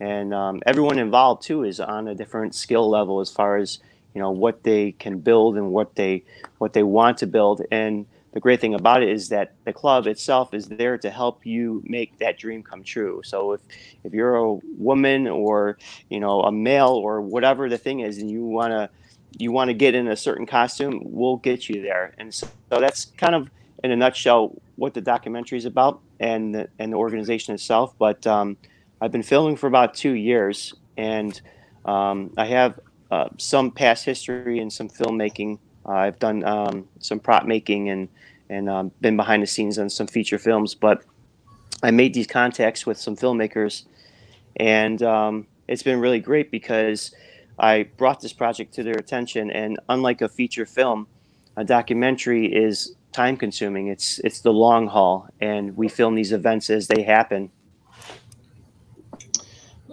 And 0.00 0.32
um, 0.32 0.62
everyone 0.64 0.98
involved 0.98 1.42
too 1.42 1.64
is 1.64 1.80
on 1.80 2.08
a 2.08 2.14
different 2.14 2.54
skill 2.54 2.88
level 2.88 3.20
as 3.20 3.30
far 3.30 3.56
as 3.56 3.78
you 4.14 4.20
know 4.20 4.30
what 4.30 4.62
they 4.62 4.92
can 4.92 5.18
build 5.18 5.56
and 5.56 5.70
what 5.70 5.94
they 5.94 6.24
what 6.58 6.72
they 6.72 6.82
want 6.82 7.18
to 7.18 7.26
build. 7.26 7.62
And 7.70 8.06
the 8.32 8.40
great 8.40 8.60
thing 8.60 8.74
about 8.74 9.02
it 9.02 9.08
is 9.08 9.30
that 9.30 9.54
the 9.64 9.72
club 9.72 10.06
itself 10.06 10.52
is 10.52 10.66
there 10.66 10.98
to 10.98 11.10
help 11.10 11.46
you 11.46 11.82
make 11.86 12.18
that 12.18 12.38
dream 12.38 12.62
come 12.62 12.82
true. 12.82 13.22
So 13.24 13.52
if 13.52 13.60
if 14.04 14.12
you're 14.12 14.36
a 14.36 14.54
woman 14.76 15.26
or 15.26 15.78
you 16.10 16.20
know 16.20 16.42
a 16.42 16.52
male 16.52 16.90
or 16.90 17.20
whatever 17.20 17.68
the 17.68 17.78
thing 17.78 18.00
is, 18.00 18.18
and 18.18 18.30
you 18.30 18.44
wanna 18.44 18.90
you 19.38 19.52
want 19.52 19.68
to 19.68 19.74
get 19.74 19.94
in 19.94 20.08
a 20.08 20.16
certain 20.16 20.46
costume, 20.46 21.00
we'll 21.04 21.36
get 21.36 21.68
you 21.68 21.82
there. 21.82 22.14
And 22.18 22.32
so, 22.32 22.48
so 22.70 22.80
that's 22.80 23.06
kind 23.16 23.34
of 23.34 23.50
in 23.84 23.90
a 23.90 23.96
nutshell 23.96 24.60
what 24.76 24.94
the 24.94 25.00
documentary 25.00 25.58
is 25.58 25.64
about 25.64 26.00
and 26.20 26.54
the, 26.54 26.68
and 26.78 26.92
the 26.92 26.96
organization 26.96 27.54
itself. 27.54 27.94
But 27.98 28.26
um, 28.26 28.56
I've 29.00 29.12
been 29.12 29.22
filming 29.22 29.56
for 29.56 29.66
about 29.66 29.94
two 29.94 30.12
years, 30.12 30.74
and 30.96 31.40
um, 31.84 32.32
I 32.36 32.46
have 32.46 32.80
uh, 33.10 33.28
some 33.38 33.70
past 33.70 34.04
history 34.04 34.58
and 34.58 34.72
some 34.72 34.88
filmmaking. 34.88 35.58
Uh, 35.88 35.92
I've 35.92 36.18
done 36.18 36.44
um, 36.44 36.86
some 37.00 37.18
prop 37.18 37.46
making 37.46 37.88
and 37.88 38.08
and 38.50 38.68
um, 38.68 38.92
been 39.00 39.16
behind 39.16 39.42
the 39.42 39.46
scenes 39.46 39.78
on 39.78 39.90
some 39.90 40.06
feature 40.06 40.38
films. 40.38 40.74
But 40.74 41.02
I 41.82 41.90
made 41.90 42.14
these 42.14 42.26
contacts 42.26 42.86
with 42.86 42.98
some 42.98 43.16
filmmakers, 43.16 43.84
and 44.56 45.02
um, 45.02 45.46
it's 45.66 45.82
been 45.82 46.00
really 46.00 46.20
great 46.20 46.50
because 46.50 47.14
I 47.58 47.84
brought 47.96 48.20
this 48.20 48.32
project 48.32 48.74
to 48.74 48.82
their 48.82 48.94
attention. 48.94 49.50
And 49.50 49.78
unlike 49.88 50.20
a 50.20 50.28
feature 50.28 50.66
film, 50.66 51.06
a 51.56 51.64
documentary 51.64 52.46
is 52.46 52.94
time 53.12 53.36
consuming. 53.36 53.88
It's 53.88 54.18
it's 54.20 54.40
the 54.40 54.52
long 54.52 54.88
haul, 54.88 55.28
and 55.40 55.76
we 55.76 55.88
film 55.88 56.14
these 56.14 56.32
events 56.32 56.68
as 56.70 56.88
they 56.88 57.02
happen. 57.02 57.50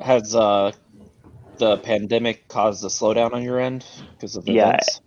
Has 0.02 0.36
uh, 0.36 0.74
the 1.58 1.78
pandemic 1.78 2.50
caused 2.50 2.84
a 2.84 2.88
slowdown 2.88 3.34
on 3.34 3.44
your 3.44 3.60
end 3.60 3.86
because 4.12 4.36
of 4.36 4.48
Yeah. 4.48 4.70
events? 4.70 5.02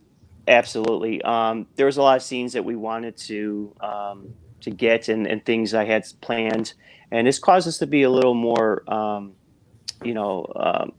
Absolutely. 0.49 1.21
Um, 1.23 1.67
there 1.77 1.87
was 1.87 1.99
a 1.99 2.03
lot 2.03 2.17
of 2.17 2.23
scenes 2.23 2.55
that 2.55 2.65
we 2.65 2.75
wanted 2.75 3.17
to 3.19 3.75
um, 3.81 4.35
to 4.63 4.71
get 4.71 5.09
and, 5.09 5.27
and 5.27 5.45
things 5.45 5.75
I 5.75 5.85
had 5.85 6.07
planned, 6.23 6.73
and 7.11 7.27
this 7.27 7.39
caused 7.39 7.69
us 7.69 7.79
to 7.79 7.87
be 7.87 8.03
a 8.03 8.11
little 8.11 8.35
more, 8.35 8.83
um, 8.93 9.35
you 10.03 10.15
know, 10.15 10.51
um, 10.57 10.93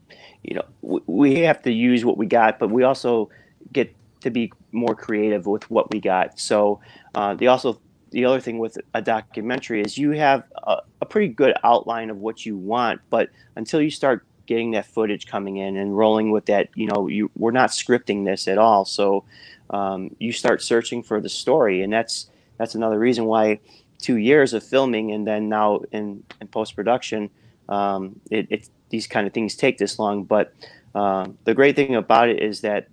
you 0.43 0.55
know, 0.55 0.65
w- 0.83 1.03
we 1.07 1.39
have 1.41 1.63
to 1.63 1.71
use 1.71 2.05
what 2.05 2.17
we 2.17 2.27
got, 2.27 2.59
but 2.59 2.69
we 2.69 2.83
also 2.83 3.31
get 3.73 3.95
to 4.21 4.29
be 4.29 4.53
more 4.71 4.95
creative 4.95 5.47
with 5.47 5.69
what 5.71 5.91
we 5.91 5.99
got. 5.99 6.39
So 6.39 6.79
uh, 7.15 7.33
the 7.33 7.47
also 7.47 7.81
the 8.11 8.25
other 8.25 8.39
thing 8.39 8.59
with 8.59 8.77
a 8.93 9.01
documentary 9.01 9.81
is 9.81 9.97
you 9.97 10.11
have 10.11 10.43
a, 10.63 10.77
a 11.01 11.05
pretty 11.07 11.29
good 11.29 11.55
outline 11.63 12.11
of 12.11 12.17
what 12.17 12.45
you 12.45 12.55
want, 12.55 13.01
but 13.09 13.29
until 13.55 13.81
you 13.81 13.89
start 13.89 14.27
getting 14.49 14.71
that 14.71 14.87
footage 14.87 15.27
coming 15.27 15.57
in 15.57 15.77
and 15.77 15.95
rolling 15.95 16.31
with 16.31 16.47
that, 16.47 16.69
you 16.73 16.87
know, 16.87 17.07
you 17.07 17.29
we're 17.37 17.51
not 17.51 17.69
scripting 17.69 18.25
this 18.25 18.47
at 18.47 18.57
all. 18.57 18.83
So 18.83 19.23
um, 19.69 20.15
you 20.19 20.31
start 20.33 20.61
searching 20.63 21.03
for 21.03 21.21
the 21.21 21.29
story, 21.29 21.83
and 21.83 21.93
that's 21.93 22.29
that's 22.57 22.75
another 22.75 22.97
reason 22.97 23.25
why 23.25 23.59
two 23.99 24.17
years 24.17 24.53
of 24.53 24.63
filming 24.63 25.11
and 25.11 25.27
then 25.27 25.49
now 25.49 25.81
in, 25.91 26.23
in 26.41 26.47
post 26.47 26.75
production, 26.75 27.29
um, 27.67 28.19
it, 28.31 28.47
it 28.49 28.69
these 28.89 29.05
kind 29.05 29.27
of 29.27 29.33
things 29.33 29.55
take 29.55 29.77
this 29.77 29.99
long. 29.99 30.23
But 30.23 30.51
um, 30.95 31.37
the 31.43 31.53
great 31.53 31.75
thing 31.75 31.95
about 31.95 32.29
it 32.29 32.41
is 32.41 32.61
that 32.61 32.87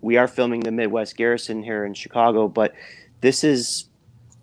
we 0.00 0.18
are 0.18 0.28
filming 0.28 0.60
the 0.60 0.70
Midwest 0.70 1.16
Garrison 1.16 1.64
here 1.64 1.84
in 1.84 1.94
Chicago, 1.94 2.46
but 2.46 2.74
this 3.20 3.42
is 3.42 3.86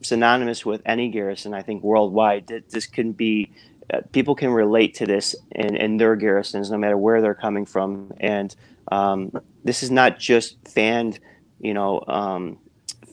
synonymous 0.02 0.66
with 0.66 0.82
any 0.86 1.10
garrison, 1.10 1.54
I 1.54 1.62
think, 1.62 1.84
worldwide. 1.84 2.48
This 2.70 2.86
can 2.86 3.14
be, 3.14 3.52
uh, 3.77 3.77
people 4.12 4.36
can 4.36 4.52
relate 4.52 4.94
to 4.96 5.06
this 5.06 5.36
in, 5.52 5.76
in 5.76 5.98
their 5.98 6.16
garrisons, 6.16 6.70
no 6.70 6.78
matter 6.78 6.98
where 6.98 7.22
they're 7.22 7.34
coming 7.34 7.66
from. 7.66 8.12
And 8.20 8.56
um, 8.92 9.32
this 9.64 9.84
is 9.84 9.92
not 9.92 10.20
just 10.20 10.58
fan, 10.68 11.18
you 11.60 11.74
know, 11.74 12.04
um, 12.08 12.60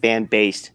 fan 0.02 0.24
based. 0.24 0.72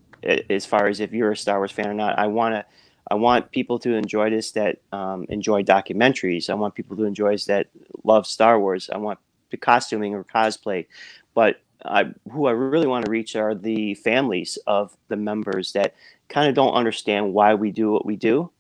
as 0.50 0.66
far 0.66 0.88
as 0.88 1.00
if 1.00 1.14
you're 1.14 1.32
a 1.32 1.38
Star 1.38 1.58
Wars 1.60 1.72
fan 1.72 1.88
or 1.88 1.94
not. 1.94 2.18
I 2.20 2.28
want 2.28 2.56
to. 2.56 2.66
I 3.12 3.16
want 3.16 3.52
people 3.52 3.80
to 3.80 3.96
enjoy 3.96 4.30
this 4.30 4.52
that 4.52 4.82
um, 4.92 5.26
enjoy 5.30 5.64
documentaries. 5.64 6.48
I 6.48 6.54
want 6.54 6.76
people 6.76 6.96
to 6.98 7.06
enjoy 7.06 7.32
this 7.32 7.46
that 7.46 7.68
love 8.04 8.28
Star 8.28 8.60
Wars. 8.60 8.88
I 8.94 8.98
want 8.98 9.18
the 9.50 9.58
costuming 9.58 10.14
or 10.14 10.24
cosplay, 10.24 10.86
but 11.34 11.62
I, 11.84 12.12
who 12.32 12.46
I 12.46 12.52
really 12.52 12.86
want 12.86 13.06
to 13.06 13.12
reach 13.12 13.36
are 13.36 13.56
the 13.56 13.96
families 13.96 14.60
of 14.68 14.96
the 15.08 15.16
members 15.16 15.72
that 15.72 15.96
kind 16.28 16.48
of 16.48 16.54
don't 16.54 16.74
understand 16.74 17.34
why 17.34 17.56
we 17.56 17.72
do 17.72 17.92
what 17.92 18.06
we 18.06 18.16
do, 18.16 18.52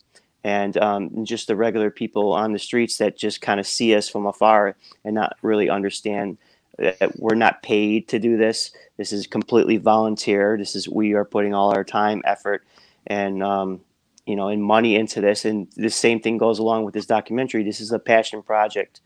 and 0.43 0.77
um, 0.77 1.25
just 1.25 1.47
the 1.47 1.55
regular 1.55 1.91
people 1.91 2.33
on 2.33 2.53
the 2.53 2.59
streets 2.59 2.97
that 2.97 3.17
just 3.17 3.41
kind 3.41 3.59
of 3.59 3.67
see 3.67 3.95
us 3.95 4.07
from 4.09 4.25
afar 4.25 4.75
and 5.03 5.15
not 5.15 5.37
really 5.41 5.69
understand 5.69 6.37
that 6.77 7.19
we're 7.19 7.35
not 7.35 7.61
paid 7.61 8.07
to 8.07 8.19
do 8.19 8.37
this. 8.37 8.71
This 8.97 9.11
is 9.11 9.27
completely 9.27 9.77
volunteer. 9.77 10.57
This 10.57 10.75
is 10.75 10.87
we 10.87 11.13
are 11.13 11.25
putting 11.25 11.53
all 11.53 11.75
our 11.75 11.83
time, 11.83 12.21
effort, 12.25 12.65
and 13.07 13.43
um, 13.43 13.81
you 14.25 14.35
know, 14.35 14.47
and 14.47 14.63
money 14.63 14.95
into 14.95 15.19
this. 15.19 15.43
And 15.43 15.67
the 15.75 15.89
same 15.89 16.21
thing 16.21 16.37
goes 16.37 16.59
along 16.59 16.85
with 16.85 16.93
this 16.93 17.05
documentary. 17.05 17.63
This 17.63 17.81
is 17.81 17.91
a 17.91 17.99
passion 17.99 18.41
project. 18.41 19.01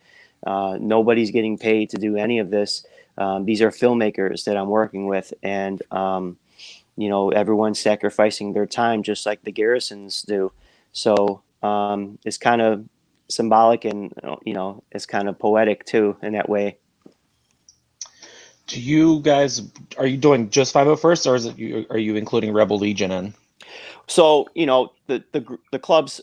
Uh, 0.45 0.77
nobody's 0.79 1.31
getting 1.31 1.57
paid 1.57 1.89
to 1.91 1.97
do 1.97 2.15
any 2.15 2.39
of 2.39 2.51
this. 2.51 2.85
Um, 3.17 3.45
these 3.45 3.61
are 3.61 3.71
filmmakers 3.71 4.43
that 4.43 4.57
I'm 4.57 4.69
working 4.69 5.07
with, 5.07 5.33
and 5.41 5.81
um, 5.91 6.37
you 6.95 7.09
know, 7.09 7.29
everyone's 7.29 7.79
sacrificing 7.79 8.53
their 8.53 8.65
time 8.65 9.01
just 9.01 9.25
like 9.25 9.43
the 9.43 9.51
garrisons 9.51 10.21
do. 10.23 10.51
So 10.93 11.43
um, 11.61 12.17
it's 12.23 12.37
kind 12.37 12.61
of 12.61 12.85
symbolic, 13.29 13.85
and 13.85 14.13
you 14.45 14.53
know, 14.53 14.83
it's 14.91 15.05
kind 15.05 15.27
of 15.27 15.37
poetic 15.37 15.85
too 15.85 16.15
in 16.21 16.33
that 16.33 16.47
way. 16.47 16.77
Do 18.67 18.79
you 18.79 19.19
guys 19.19 19.61
are 19.97 20.05
you 20.05 20.17
doing 20.17 20.49
just 20.49 20.73
501st 20.73 21.27
or 21.27 21.35
is 21.35 21.45
it 21.45 21.59
you, 21.59 21.85
are 21.89 21.97
you 21.97 22.15
including 22.15 22.53
Rebel 22.53 22.77
Legion 22.77 23.11
in? 23.11 23.33
So 24.07 24.47
you 24.55 24.65
know, 24.65 24.93
the 25.07 25.23
the 25.31 25.57
the 25.71 25.79
clubs 25.79 26.21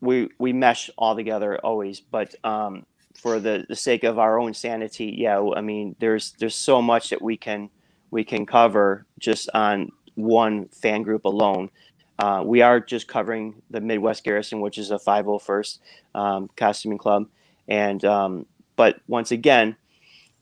we 0.00 0.28
we 0.38 0.52
mesh 0.52 0.90
all 0.98 1.14
together 1.16 1.58
always, 1.58 2.00
but 2.00 2.34
um, 2.44 2.86
for 3.14 3.38
the, 3.40 3.66
the 3.68 3.76
sake 3.76 4.04
of 4.04 4.18
our 4.18 4.38
own 4.38 4.54
sanity, 4.54 5.14
yeah, 5.18 5.40
I 5.54 5.60
mean, 5.60 5.96
there's 5.98 6.32
there's 6.32 6.54
so 6.54 6.80
much 6.80 7.10
that 7.10 7.22
we 7.22 7.36
can 7.36 7.70
we 8.10 8.24
can 8.24 8.46
cover 8.46 9.06
just 9.18 9.48
on 9.54 9.90
one 10.14 10.68
fan 10.68 11.02
group 11.02 11.24
alone. 11.24 11.70
Uh, 12.20 12.42
we 12.44 12.60
are 12.60 12.80
just 12.80 13.08
covering 13.08 13.62
the 13.70 13.80
Midwest 13.80 14.24
Garrison, 14.24 14.60
which 14.60 14.76
is 14.76 14.90
a 14.90 14.98
501st 14.98 15.78
um, 16.14 16.50
costuming 16.54 16.98
club, 16.98 17.26
and 17.66 18.04
um, 18.04 18.46
but 18.76 19.00
once 19.08 19.30
again, 19.32 19.76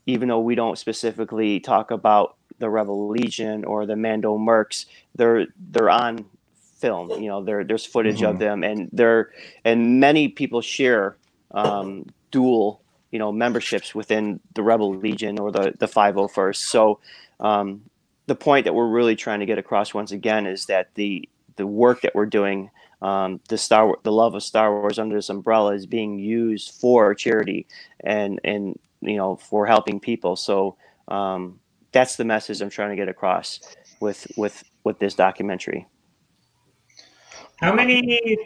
even 0.07 0.29
though 0.29 0.41
we 0.41 0.57
don't 0.57 0.77
specifically 0.77 1.61
talk 1.61 1.93
about 1.93 2.37
the 2.59 2.69
Rebel 2.69 3.09
Legion 3.09 3.65
or 3.65 3.87
the 3.87 3.95
Mando 3.95 4.37
Mercs, 4.39 4.87
they're 5.15 5.47
they're 5.71 5.91
on 5.91 6.27
film. 6.79 7.11
You 7.11 7.29
know, 7.29 7.45
there 7.45 7.63
there's 7.63 7.87
footage 7.87 8.23
of 8.23 8.37
Mhm. 8.37 8.39
them, 8.41 8.65
and 8.65 8.89
they're 8.93 9.31
and 9.65 10.01
many 10.01 10.29
people 10.29 10.61
share 10.61 11.17
um, 11.53 12.07
dual 12.33 12.83
you 13.13 13.21
know 13.21 13.31
memberships 13.31 13.95
within 13.95 14.41
the 14.55 14.63
Rebel 14.65 14.97
Legion 14.97 15.39
or 15.39 15.53
the 15.53 15.75
the 15.79 15.87
501st. 15.87 16.57
So 16.57 16.99
um, 17.39 17.83
the 18.27 18.35
point 18.35 18.65
that 18.65 18.75
we're 18.75 18.89
really 18.89 19.15
trying 19.17 19.41
to 19.41 19.47
get 19.47 19.59
across 19.59 19.95
once 19.95 20.11
again 20.11 20.47
is 20.47 20.67
that 20.67 20.95
the 20.95 21.29
the 21.59 21.67
work 21.67 22.01
that 22.01 22.15
we're 22.15 22.25
doing, 22.27 22.71
um, 23.03 23.41
the 23.49 23.59
Star 23.59 23.95
the 24.05 24.13
love 24.13 24.35
of 24.35 24.43
Star 24.43 24.73
Wars 24.81 24.99
under 24.99 25.15
this 25.15 25.29
umbrella 25.29 25.75
is 25.75 25.85
being 25.85 26.19
used 26.19 26.75
for 26.81 27.15
charity 27.15 27.67
and 28.05 28.41
and 28.45 28.79
you 29.03 29.17
know 29.17 29.37
for 29.37 29.67
helping 29.67 30.01
people. 30.01 30.35
So 30.37 30.77
um, 31.09 31.61
that's 31.93 32.17
the 32.17 32.25
message 32.25 32.63
I'm 32.63 32.71
trying 32.71 32.91
to 32.91 32.97
get 32.97 33.09
across 33.09 33.61
with 34.01 34.27
with 34.37 34.65
with 34.85 34.99
this 34.99 35.15
documentary. 35.15 35.87
How 37.57 37.75
many 37.75 38.39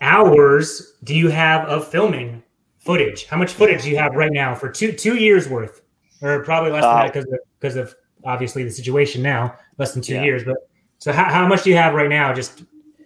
hours 0.00 0.94
do 1.04 1.14
you 1.14 1.28
have 1.28 1.68
of 1.68 1.86
filming 1.86 2.42
footage? 2.78 3.26
How 3.26 3.36
much 3.36 3.52
footage 3.52 3.82
do 3.82 3.90
you 3.90 3.96
have 3.98 4.14
right 4.14 4.32
now 4.32 4.54
for 4.54 4.70
two 4.70 4.92
two 4.92 5.16
years 5.16 5.48
worth, 5.48 5.82
or 6.22 6.42
probably 6.44 6.70
less 6.72 6.84
than 6.84 6.96
Uh, 6.96 7.02
that 7.04 7.12
because 7.12 7.26
of 7.26 7.38
because 7.60 7.76
of 7.76 7.94
obviously 8.24 8.64
the 8.64 8.70
situation 8.70 9.22
now, 9.22 9.54
less 9.78 9.92
than 9.92 10.02
two 10.02 10.14
Yeah. 10.14 10.24
years. 10.24 10.44
But 10.44 10.67
so 10.98 11.12
how, 11.12 11.24
how 11.24 11.46
much 11.46 11.62
do 11.62 11.70
you 11.70 11.76
have 11.76 11.94
right 11.94 12.08
now, 12.08 12.32
just 12.32 12.64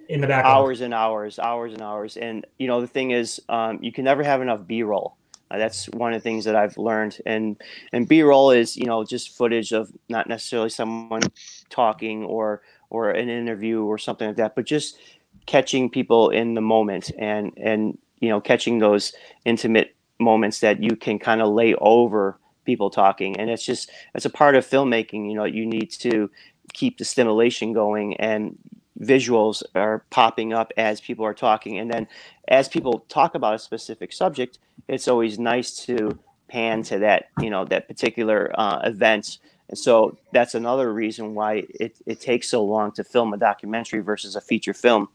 in 0.08 0.20
the 0.20 0.26
back 0.26 0.44
hours 0.44 0.80
and 0.80 0.92
hours, 0.92 1.38
hours 1.38 1.72
and 1.72 1.82
hours. 1.82 2.16
And 2.16 2.46
you 2.58 2.66
know, 2.66 2.80
the 2.80 2.86
thing 2.86 3.12
is, 3.12 3.40
um, 3.48 3.78
you 3.82 3.92
can 3.92 4.04
never 4.04 4.22
have 4.22 4.42
enough 4.42 4.66
B-roll. 4.66 5.16
Uh, 5.50 5.58
that's 5.58 5.86
one 5.90 6.12
of 6.12 6.20
the 6.20 6.22
things 6.22 6.44
that 6.44 6.56
I've 6.56 6.76
learned. 6.78 7.18
And 7.26 7.60
and 7.92 8.08
B-roll 8.08 8.50
is 8.50 8.76
you 8.76 8.86
know 8.86 9.04
just 9.04 9.36
footage 9.36 9.72
of 9.72 9.90
not 10.08 10.28
necessarily 10.28 10.70
someone 10.70 11.22
talking 11.70 12.24
or 12.24 12.62
or 12.90 13.10
an 13.10 13.28
interview 13.28 13.84
or 13.84 13.98
something 13.98 14.28
like 14.28 14.36
that, 14.36 14.54
but 14.54 14.66
just 14.66 14.98
catching 15.46 15.90
people 15.90 16.30
in 16.30 16.54
the 16.54 16.60
moment 16.60 17.10
and 17.18 17.52
and 17.56 17.98
you 18.20 18.28
know 18.28 18.40
catching 18.40 18.78
those 18.78 19.12
intimate 19.44 19.94
moments 20.18 20.60
that 20.60 20.82
you 20.82 20.94
can 20.94 21.18
kind 21.18 21.42
of 21.42 21.52
lay 21.52 21.74
over 21.74 22.38
people 22.64 22.90
talking 22.90 23.36
and 23.40 23.50
it's 23.50 23.64
just 23.64 23.90
it's 24.14 24.24
a 24.24 24.30
part 24.30 24.54
of 24.54 24.64
filmmaking 24.64 25.28
you 25.28 25.34
know 25.34 25.44
you 25.44 25.66
need 25.66 25.90
to 25.90 26.30
keep 26.72 26.98
the 26.98 27.04
stimulation 27.04 27.72
going 27.72 28.16
and 28.16 28.58
visuals 29.00 29.62
are 29.74 30.04
popping 30.10 30.52
up 30.52 30.72
as 30.76 31.00
people 31.00 31.24
are 31.24 31.34
talking. 31.34 31.78
And 31.78 31.90
then 31.90 32.06
as 32.48 32.68
people 32.68 33.04
talk 33.08 33.34
about 33.34 33.54
a 33.54 33.58
specific 33.58 34.12
subject 34.12 34.58
it's 34.88 35.08
always 35.08 35.38
nice 35.38 35.84
to 35.86 36.18
pan 36.48 36.82
to 36.82 36.98
that 36.98 37.28
you 37.40 37.50
know 37.50 37.64
that 37.64 37.88
particular 37.88 38.52
uh, 38.54 38.80
event. 38.84 39.38
And 39.68 39.78
so 39.78 40.18
that's 40.32 40.54
another 40.54 40.92
reason 40.92 41.34
why 41.34 41.64
it, 41.80 41.96
it 42.04 42.20
takes 42.20 42.48
so 42.48 42.62
long 42.62 42.92
to 42.92 43.04
film 43.04 43.32
a 43.32 43.38
documentary 43.38 44.00
versus 44.00 44.36
a 44.36 44.40
feature 44.40 44.74
film 44.74 45.08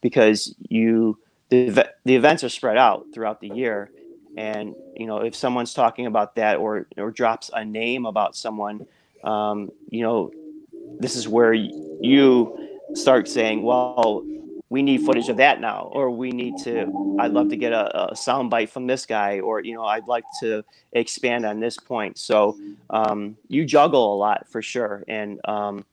because 0.00 0.54
you 0.68 1.18
the, 1.48 1.88
the 2.04 2.14
events 2.14 2.44
are 2.44 2.48
spread 2.48 2.76
out 2.76 3.06
throughout 3.12 3.40
the 3.40 3.48
year. 3.48 3.90
And 4.36 4.74
you 4.94 5.06
know 5.06 5.18
if 5.18 5.34
someone's 5.34 5.74
talking 5.74 6.06
about 6.06 6.36
that 6.36 6.58
or 6.58 6.86
or 6.96 7.10
drops 7.10 7.50
a 7.52 7.64
name 7.64 8.06
about 8.06 8.36
someone 8.36 8.86
um, 9.24 9.70
you 9.90 10.02
know 10.02 10.30
this 10.98 11.16
is 11.16 11.28
where 11.28 11.52
you 11.52 12.68
start 12.94 13.28
saying 13.28 13.62
well 13.62 14.24
we 14.68 14.82
need 14.82 14.98
footage 15.02 15.28
of 15.28 15.36
that 15.36 15.60
now 15.60 15.90
or 15.92 16.10
we 16.10 16.30
need 16.30 16.56
to 16.58 17.16
i'd 17.20 17.32
love 17.32 17.48
to 17.48 17.56
get 17.56 17.72
a, 17.72 18.12
a 18.12 18.16
sound 18.16 18.50
bite 18.50 18.70
from 18.70 18.86
this 18.86 19.06
guy 19.06 19.40
or 19.40 19.62
you 19.62 19.74
know 19.74 19.84
i'd 19.84 20.06
like 20.06 20.24
to 20.40 20.64
expand 20.96 21.44
on 21.44 21.60
this 21.60 21.76
point. 21.76 22.18
So 22.18 22.58
um, 22.90 23.36
you 23.48 23.64
juggle 23.64 24.14
a 24.14 24.16
lot 24.16 24.48
for 24.48 24.62
sure. 24.62 25.04
And 25.08 25.40
um, 25.44 25.84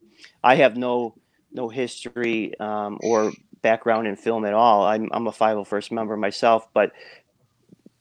i 0.43 0.55
have 0.55 0.77
no 0.77 1.15
no 1.51 1.69
history 1.69 2.57
um, 2.59 2.97
or 3.01 3.31
background 3.61 4.07
in 4.07 4.15
film 4.15 4.45
at 4.45 4.53
all. 4.53 4.85
I'm, 4.85 5.09
I'm 5.11 5.27
a 5.27 5.31
501st 5.31 5.91
member 5.91 6.17
myself 6.17 6.67
but 6.73 6.91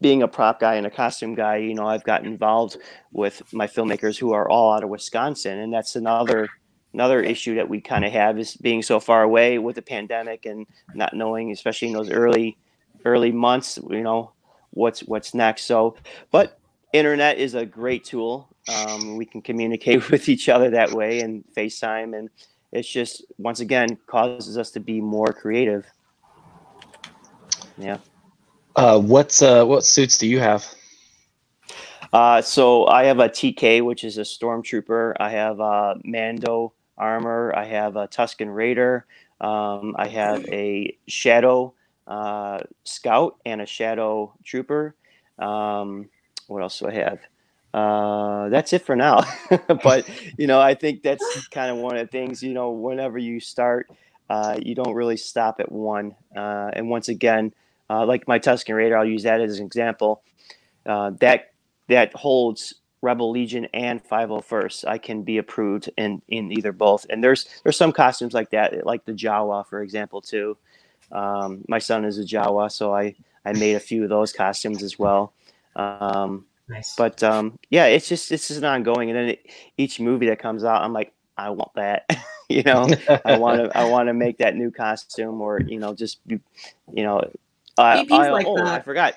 being 0.00 0.22
a 0.22 0.28
prop 0.28 0.58
guy 0.58 0.74
and 0.74 0.86
a 0.86 0.90
costume 0.90 1.36
guy 1.36 1.58
you 1.58 1.74
know 1.74 1.86
i've 1.86 2.02
gotten 2.02 2.26
involved 2.26 2.76
with 3.12 3.40
my 3.52 3.68
filmmakers 3.68 4.18
who 4.18 4.32
are 4.32 4.50
all 4.50 4.72
out 4.72 4.82
of 4.82 4.88
wisconsin 4.88 5.60
and 5.60 5.72
that's 5.72 5.94
another 5.94 6.48
another 6.94 7.20
issue 7.22 7.54
that 7.56 7.68
we 7.68 7.80
kind 7.80 8.04
of 8.04 8.12
have 8.12 8.38
is 8.38 8.56
being 8.56 8.82
so 8.82 9.00
far 9.00 9.22
away 9.22 9.58
with 9.58 9.76
the 9.76 9.82
pandemic 9.82 10.46
and 10.46 10.66
not 10.94 11.14
knowing 11.14 11.50
especially 11.50 11.88
in 11.88 11.94
those 11.94 12.10
early 12.10 12.56
early 13.04 13.32
months 13.32 13.78
you 13.90 14.02
know 14.02 14.32
what's 14.70 15.00
what's 15.00 15.34
next 15.34 15.64
so 15.64 15.96
but 16.30 16.58
internet 16.92 17.38
is 17.38 17.54
a 17.54 17.66
great 17.66 18.04
tool 18.04 18.48
um, 18.68 19.16
we 19.16 19.24
can 19.24 19.42
communicate 19.42 20.10
with 20.10 20.28
each 20.28 20.48
other 20.48 20.70
that 20.70 20.92
way 20.92 21.20
and 21.20 21.44
facetime 21.56 22.16
and 22.16 22.30
it's 22.72 22.88
just 22.88 23.24
once 23.38 23.60
again 23.60 23.98
causes 24.06 24.56
us 24.56 24.70
to 24.70 24.80
be 24.80 25.00
more 25.00 25.32
creative 25.32 25.86
yeah 27.78 27.98
Uh, 28.76 28.98
what's 28.98 29.42
uh, 29.42 29.64
what 29.64 29.84
suits 29.84 30.16
do 30.16 30.26
you 30.26 30.40
have? 30.40 30.64
Uh, 32.12 32.42
so 32.42 32.86
I 32.86 33.04
have 33.04 33.18
a 33.20 33.28
TK, 33.28 33.84
which 33.84 34.04
is 34.04 34.18
a 34.18 34.22
stormtrooper. 34.22 35.14
I 35.18 35.30
have 35.30 35.60
a 35.60 35.96
Mando 36.04 36.74
armor. 36.96 37.52
I 37.56 37.64
have 37.64 37.96
a 37.96 38.08
Tusken 38.08 38.54
Raider. 38.54 39.06
Um, 39.40 39.94
I 39.98 40.08
have 40.08 40.44
a 40.46 40.96
Shadow 41.08 41.74
uh, 42.06 42.60
Scout 42.84 43.36
and 43.44 43.60
a 43.60 43.66
Shadow 43.66 44.34
Trooper. 44.44 44.94
Um, 45.38 46.08
what 46.46 46.62
else 46.62 46.78
do 46.78 46.88
I 46.88 46.94
have? 46.94 47.20
Uh, 47.72 48.48
that's 48.50 48.72
it 48.72 48.82
for 48.82 48.96
now. 48.96 49.22
but 49.82 50.08
you 50.36 50.46
know, 50.46 50.60
I 50.60 50.74
think 50.74 51.02
that's 51.02 51.48
kind 51.48 51.70
of 51.70 51.78
one 51.78 51.96
of 51.96 52.06
the 52.06 52.10
things. 52.10 52.42
You 52.42 52.52
know, 52.52 52.70
whenever 52.70 53.18
you 53.18 53.40
start, 53.40 53.90
uh, 54.28 54.58
you 54.60 54.74
don't 54.74 54.94
really 54.94 55.16
stop 55.16 55.60
at 55.60 55.72
one. 55.72 56.14
Uh, 56.36 56.70
and 56.74 56.90
once 56.90 57.08
again, 57.08 57.54
uh, 57.88 58.04
like 58.04 58.28
my 58.28 58.38
Tusken 58.38 58.74
Raider, 58.74 58.96
I'll 58.96 59.06
use 59.06 59.22
that 59.22 59.40
as 59.40 59.58
an 59.58 59.66
example. 59.66 60.22
Uh, 60.84 61.10
that 61.20 61.52
that 61.88 62.14
holds 62.14 62.74
Rebel 63.02 63.30
Legion 63.30 63.66
and 63.74 64.02
501st. 64.02 64.86
I 64.86 64.96
can 64.96 65.22
be 65.22 65.38
approved 65.38 65.90
in 65.98 66.22
in 66.28 66.52
either 66.52 66.72
both. 66.72 67.04
And 67.10 67.22
there's 67.22 67.48
there's 67.62 67.76
some 67.76 67.92
costumes 67.92 68.32
like 68.32 68.50
that, 68.50 68.86
like 68.86 69.04
the 69.04 69.12
Jawa, 69.12 69.66
for 69.66 69.82
example, 69.82 70.22
too. 70.22 70.56
Um, 71.10 71.64
my 71.68 71.78
son 71.78 72.04
is 72.04 72.18
a 72.18 72.24
Jawa, 72.24 72.70
so 72.70 72.94
I 72.94 73.14
I 73.44 73.52
made 73.52 73.74
a 73.74 73.80
few 73.80 74.04
of 74.04 74.08
those 74.08 74.32
costumes 74.32 74.82
as 74.82 74.98
well. 74.98 75.34
Um, 75.76 76.46
Nice. 76.68 76.94
but 76.96 77.22
um, 77.22 77.58
yeah, 77.70 77.86
it's 77.86 78.08
just 78.08 78.30
it's 78.32 78.48
just 78.48 78.62
ongoing. 78.62 79.10
And 79.10 79.18
then 79.18 79.28
it, 79.30 79.50
each 79.76 80.00
movie 80.00 80.28
that 80.28 80.38
comes 80.38 80.64
out, 80.64 80.82
I'm 80.82 80.92
like, 80.92 81.12
I 81.36 81.50
want 81.50 81.74
that. 81.74 82.06
you 82.48 82.62
know, 82.62 82.88
I 83.24 83.36
want 83.36 83.60
to 83.60 83.76
I 83.76 83.84
want 83.84 84.08
to 84.08 84.14
make 84.14 84.38
that 84.38 84.56
new 84.56 84.70
costume, 84.70 85.40
or 85.40 85.60
you 85.60 85.78
know, 85.78 85.92
just 85.92 86.26
be, 86.26 86.40
you 86.92 87.02
know, 87.02 87.18
uh, 87.78 88.04
I, 88.10 88.30
like 88.30 88.46
oh, 88.46 88.64
I 88.64 88.80
forgot. 88.80 89.16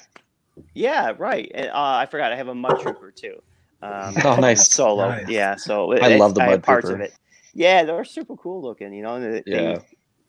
Yeah, 0.73 1.13
right. 1.17 1.51
And, 1.53 1.67
uh, 1.67 1.73
I 1.75 2.05
forgot. 2.07 2.31
I 2.31 2.36
have 2.36 2.47
a 2.47 2.55
mud 2.55 2.79
trooper 2.79 3.11
too. 3.11 3.41
Um, 3.82 4.15
Oh, 4.23 4.36
nice. 4.38 4.69
Solo. 4.71 5.09
Nice. 5.09 5.28
Yeah. 5.30 5.55
So 5.55 5.93
I 5.93 6.17
love 6.17 6.36
the 6.36 6.41
have 6.41 6.49
Mud 6.51 6.63
parts 6.63 6.86
Trooper. 6.88 7.01
of 7.03 7.07
it. 7.09 7.13
Yeah, 7.53 7.84
they're 7.84 8.03
super 8.03 8.36
cool 8.36 8.61
looking. 8.61 8.93
You 8.93 9.03
know, 9.03 9.19
they, 9.19 9.43
Yeah. 9.45 9.61
they, 9.76 9.80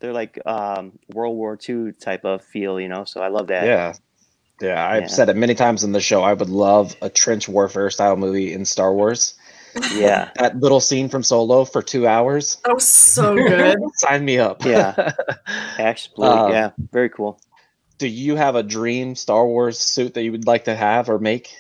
they're 0.00 0.12
like 0.12 0.38
um, 0.46 0.98
World 1.12 1.36
War 1.36 1.58
II 1.68 1.92
type 1.92 2.24
of 2.24 2.44
feel. 2.44 2.78
You 2.80 2.88
know, 2.88 3.04
so 3.04 3.20
I 3.22 3.28
love 3.28 3.48
that. 3.48 3.64
Yeah. 3.66 3.94
Yeah, 4.60 4.88
I've 4.88 5.02
Yeah. 5.02 5.08
said 5.08 5.28
it 5.28 5.36
many 5.36 5.54
times 5.54 5.84
in 5.84 5.92
the 5.92 6.00
show. 6.00 6.22
I 6.22 6.32
would 6.32 6.48
love 6.48 6.96
a 7.02 7.10
trench 7.10 7.48
warfare 7.48 7.90
style 7.90 8.16
movie 8.16 8.52
in 8.52 8.64
Star 8.64 8.94
Wars. 8.94 9.34
Yeah. 9.92 10.30
That 10.38 10.56
little 10.58 10.80
scene 10.80 11.08
from 11.10 11.22
Solo 11.22 11.64
for 11.66 11.82
two 11.82 12.06
hours. 12.06 12.56
Oh, 12.64 12.78
so 12.78 13.34
good. 13.34 13.76
Sign 13.96 14.24
me 14.24 14.38
up. 14.38 14.64
Yeah. 14.64 15.12
actually, 15.78 16.28
Um, 16.28 16.50
yeah. 16.52 16.70
Very 16.92 17.10
cool. 17.10 17.38
Do 17.98 18.08
you 18.08 18.36
have 18.36 18.54
a 18.56 18.62
dream 18.62 19.14
Star 19.14 19.46
Wars 19.46 19.78
suit 19.78 20.14
that 20.14 20.22
you 20.22 20.32
would 20.32 20.46
like 20.46 20.64
to 20.64 20.74
have 20.74 21.08
or 21.10 21.18
make? 21.18 21.54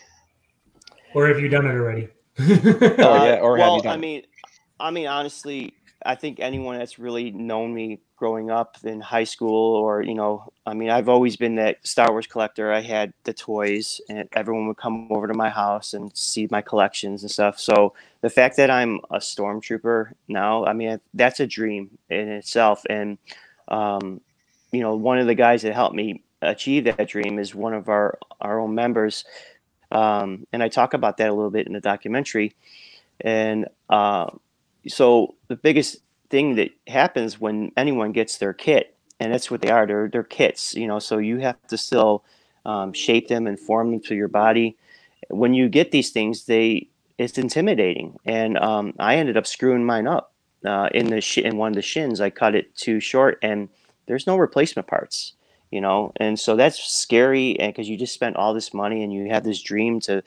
Or 1.16 1.28
have 1.28 1.40
you 1.40 1.48
done 1.48 1.64
it 1.64 1.70
already? 1.70 2.08
Oh, 2.38 3.24
yeah, 3.24 3.38
or 3.40 3.56
have 3.56 3.68
you 3.68 3.72
well, 3.72 3.80
done 3.80 3.92
I 3.92 3.94
it? 3.94 4.00
mean, 4.00 4.22
I 4.78 4.90
mean, 4.90 5.06
honestly, 5.06 5.72
I 6.04 6.14
think 6.14 6.40
anyone 6.40 6.78
that's 6.78 6.98
really 6.98 7.30
known 7.30 7.72
me 7.72 8.00
growing 8.16 8.50
up 8.50 8.76
in 8.84 9.00
high 9.00 9.24
school, 9.24 9.76
or 9.76 10.02
you 10.02 10.14
know, 10.14 10.52
I 10.66 10.74
mean, 10.74 10.90
I've 10.90 11.08
always 11.08 11.38
been 11.38 11.54
that 11.54 11.78
Star 11.86 12.10
Wars 12.10 12.26
collector. 12.26 12.70
I 12.70 12.82
had 12.82 13.14
the 13.24 13.32
toys, 13.32 13.98
and 14.10 14.28
everyone 14.34 14.68
would 14.68 14.76
come 14.76 15.10
over 15.10 15.26
to 15.26 15.32
my 15.32 15.48
house 15.48 15.94
and 15.94 16.14
see 16.14 16.48
my 16.50 16.60
collections 16.60 17.22
and 17.22 17.30
stuff. 17.30 17.58
So 17.58 17.94
the 18.20 18.28
fact 18.28 18.58
that 18.58 18.70
I'm 18.70 19.00
a 19.10 19.16
stormtrooper 19.16 20.12
now, 20.28 20.66
I 20.66 20.74
mean, 20.74 21.00
that's 21.14 21.40
a 21.40 21.46
dream 21.46 21.96
in 22.10 22.28
itself. 22.28 22.82
And 22.90 23.16
um, 23.68 24.20
you 24.70 24.80
know, 24.80 24.94
one 24.94 25.18
of 25.18 25.26
the 25.26 25.34
guys 25.34 25.62
that 25.62 25.72
helped 25.72 25.96
me 25.96 26.24
achieve 26.42 26.84
that 26.84 27.08
dream 27.08 27.38
is 27.38 27.54
one 27.54 27.72
of 27.72 27.88
our 27.88 28.18
our 28.42 28.60
own 28.60 28.74
members. 28.74 29.24
Um, 29.90 30.46
and 30.52 30.62
I 30.62 30.68
talk 30.68 30.94
about 30.94 31.16
that 31.18 31.28
a 31.28 31.34
little 31.34 31.50
bit 31.50 31.66
in 31.66 31.72
the 31.72 31.80
documentary. 31.80 32.54
And 33.20 33.66
uh, 33.88 34.30
so 34.88 35.34
the 35.48 35.56
biggest 35.56 35.98
thing 36.28 36.56
that 36.56 36.70
happens 36.86 37.40
when 37.40 37.72
anyone 37.76 38.12
gets 38.12 38.38
their 38.38 38.52
kit, 38.52 38.96
and 39.20 39.32
that's 39.32 39.50
what 39.50 39.62
they 39.62 39.70
are, 39.70 39.86
they're, 39.86 40.08
they're 40.08 40.22
kits, 40.22 40.74
you 40.74 40.86
know, 40.86 40.98
so 40.98 41.18
you 41.18 41.38
have 41.38 41.56
to 41.68 41.78
still 41.78 42.24
um, 42.64 42.92
shape 42.92 43.28
them 43.28 43.46
and 43.46 43.58
form 43.58 43.92
them 43.92 44.00
to 44.00 44.14
your 44.14 44.28
body. 44.28 44.76
When 45.30 45.54
you 45.54 45.68
get 45.68 45.92
these 45.92 46.10
things, 46.10 46.44
they 46.44 46.88
it's 47.18 47.38
intimidating. 47.38 48.18
And 48.24 48.58
um, 48.58 48.92
I 48.98 49.16
ended 49.16 49.36
up 49.36 49.46
screwing 49.46 49.84
mine 49.84 50.06
up 50.06 50.34
uh, 50.64 50.90
in 50.92 51.08
the 51.08 51.20
sh- 51.20 51.38
in 51.38 51.56
one 51.56 51.72
of 51.72 51.76
the 51.76 51.82
shins. 51.82 52.20
I 52.20 52.30
cut 52.30 52.54
it 52.54 52.74
too 52.76 53.00
short, 53.00 53.38
and 53.42 53.68
there's 54.06 54.26
no 54.26 54.36
replacement 54.36 54.86
parts 54.86 55.32
you 55.70 55.80
know 55.80 56.12
and 56.16 56.38
so 56.38 56.56
that's 56.56 56.82
scary 56.82 57.58
and 57.58 57.72
because 57.72 57.88
you 57.88 57.96
just 57.96 58.14
spent 58.14 58.36
all 58.36 58.54
this 58.54 58.72
money 58.72 59.02
and 59.02 59.12
you 59.12 59.28
have 59.28 59.44
this 59.44 59.60
dream 59.62 60.00
to 60.00 60.22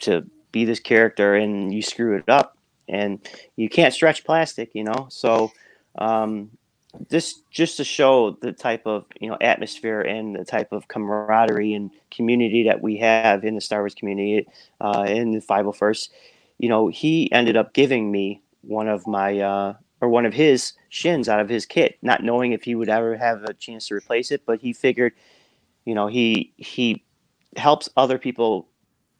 to 0.00 0.24
be 0.52 0.64
this 0.64 0.80
character 0.80 1.34
and 1.34 1.74
you 1.74 1.82
screw 1.82 2.16
it 2.16 2.28
up 2.28 2.56
and 2.88 3.18
you 3.56 3.68
can't 3.68 3.94
stretch 3.94 4.24
plastic 4.24 4.70
you 4.74 4.84
know 4.84 5.06
so 5.10 5.50
um 5.98 6.50
this 7.08 7.42
just 7.50 7.76
to 7.76 7.84
show 7.84 8.32
the 8.40 8.52
type 8.52 8.86
of 8.86 9.04
you 9.20 9.28
know 9.28 9.36
atmosphere 9.40 10.00
and 10.00 10.36
the 10.36 10.44
type 10.44 10.72
of 10.72 10.88
camaraderie 10.88 11.74
and 11.74 11.90
community 12.10 12.64
that 12.64 12.80
we 12.82 12.96
have 12.96 13.44
in 13.44 13.54
the 13.54 13.60
Star 13.60 13.80
Wars 13.80 13.94
community 13.94 14.46
uh, 14.80 15.04
in 15.08 15.32
the 15.32 15.40
501st. 15.40 16.10
You 16.58 16.68
know, 16.68 16.88
he 16.88 17.30
ended 17.32 17.56
up 17.56 17.72
giving 17.74 18.10
me 18.10 18.40
one 18.62 18.88
of 18.88 19.06
my 19.06 19.38
uh, 19.40 19.74
or 20.00 20.08
one 20.08 20.26
of 20.26 20.34
his 20.34 20.72
shins 20.88 21.28
out 21.28 21.40
of 21.40 21.48
his 21.48 21.66
kit, 21.66 21.98
not 22.02 22.22
knowing 22.22 22.52
if 22.52 22.62
he 22.62 22.74
would 22.74 22.88
ever 22.88 23.16
have 23.16 23.42
a 23.44 23.54
chance 23.54 23.88
to 23.88 23.94
replace 23.94 24.30
it. 24.30 24.42
But 24.46 24.60
he 24.60 24.72
figured, 24.72 25.12
you 25.84 25.94
know, 25.94 26.06
he 26.06 26.52
he 26.56 27.04
helps 27.56 27.88
other 27.96 28.18
people 28.18 28.68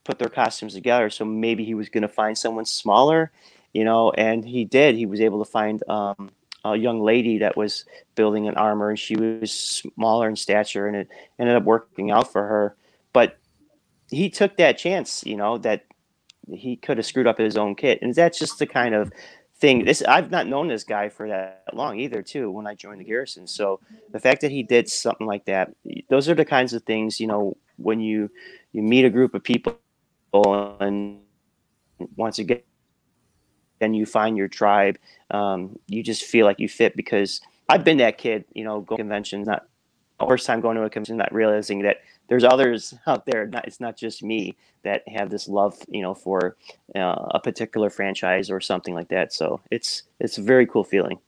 put 0.03 0.19
their 0.19 0.29
costumes 0.29 0.73
together, 0.73 1.09
so 1.09 1.25
maybe 1.25 1.65
he 1.65 1.73
was 1.73 1.89
going 1.89 2.03
to 2.03 2.07
find 2.07 2.37
someone 2.37 2.65
smaller, 2.65 3.31
you 3.73 3.83
know, 3.83 4.11
and 4.11 4.45
he 4.45 4.63
did. 4.63 4.95
He 4.95 5.05
was 5.05 5.19
able 5.19 5.43
to 5.43 5.51
find 5.51 5.83
um, 5.89 6.29
a 6.63 6.77
young 6.77 7.01
lady 7.01 7.39
that 7.39 7.57
was 7.57 7.85
building 8.15 8.47
an 8.47 8.55
armor, 8.55 8.89
and 8.89 8.99
she 8.99 9.15
was 9.15 9.51
smaller 9.51 10.29
in 10.29 10.35
stature, 10.35 10.87
and 10.87 10.95
it 10.95 11.09
ended 11.39 11.55
up 11.55 11.63
working 11.63 12.11
out 12.11 12.31
for 12.31 12.43
her. 12.43 12.75
But 13.13 13.37
he 14.09 14.29
took 14.29 14.57
that 14.57 14.77
chance, 14.77 15.25
you 15.25 15.35
know, 15.35 15.57
that 15.57 15.85
he 16.53 16.77
could 16.77 16.97
have 16.97 17.05
screwed 17.05 17.27
up 17.27 17.37
his 17.37 17.57
own 17.57 17.75
kit, 17.75 17.99
and 18.01 18.13
that's 18.15 18.39
just 18.39 18.59
the 18.59 18.67
kind 18.67 18.95
of 18.95 19.11
thing. 19.59 19.85
This 19.85 20.01
I've 20.03 20.31
not 20.31 20.47
known 20.47 20.67
this 20.67 20.83
guy 20.83 21.09
for 21.09 21.27
that 21.29 21.63
long 21.73 21.99
either, 21.99 22.21
too. 22.21 22.51
When 22.51 22.67
I 22.67 22.75
joined 22.75 23.01
the 23.01 23.05
garrison, 23.05 23.47
so 23.47 23.79
the 24.11 24.19
fact 24.19 24.41
that 24.41 24.51
he 24.51 24.63
did 24.63 24.89
something 24.89 25.27
like 25.27 25.45
that, 25.45 25.73
those 26.09 26.29
are 26.29 26.35
the 26.35 26.45
kinds 26.45 26.73
of 26.73 26.83
things, 26.83 27.19
you 27.19 27.27
know, 27.27 27.57
when 27.77 27.99
you 27.99 28.29
you 28.73 28.81
meet 28.81 29.05
a 29.05 29.09
group 29.09 29.33
of 29.33 29.43
people 29.43 29.79
and 30.79 31.19
once 32.15 32.39
again 32.39 32.61
then 33.79 33.93
you 33.93 34.05
find 34.05 34.37
your 34.37 34.47
tribe 34.47 34.97
um, 35.31 35.77
you 35.87 36.03
just 36.03 36.23
feel 36.23 36.45
like 36.45 36.59
you 36.59 36.67
fit 36.67 36.95
because 36.95 37.41
i've 37.69 37.83
been 37.83 37.97
that 37.97 38.17
kid 38.17 38.43
you 38.53 38.63
know 38.63 38.81
go 38.81 38.95
to 38.95 39.01
conventions 39.01 39.47
not 39.47 39.67
first 40.27 40.45
time 40.45 40.61
going 40.61 40.75
to 40.75 40.83
a 40.83 40.89
convention 40.89 41.17
not 41.17 41.33
realizing 41.33 41.83
that 41.83 41.97
there's 42.27 42.43
others 42.43 42.93
out 43.07 43.25
there 43.25 43.47
not, 43.47 43.65
it's 43.67 43.79
not 43.79 43.95
just 43.97 44.21
me 44.23 44.55
that 44.83 45.07
have 45.07 45.29
this 45.29 45.47
love 45.47 45.75
you 45.89 46.01
know 46.01 46.13
for 46.13 46.55
uh, 46.95 47.27
a 47.31 47.39
particular 47.39 47.89
franchise 47.89 48.49
or 48.49 48.59
something 48.61 48.93
like 48.93 49.07
that 49.09 49.31
so 49.33 49.59
it's 49.71 50.03
it's 50.19 50.37
a 50.37 50.41
very 50.41 50.65
cool 50.67 50.83
feeling 50.83 51.19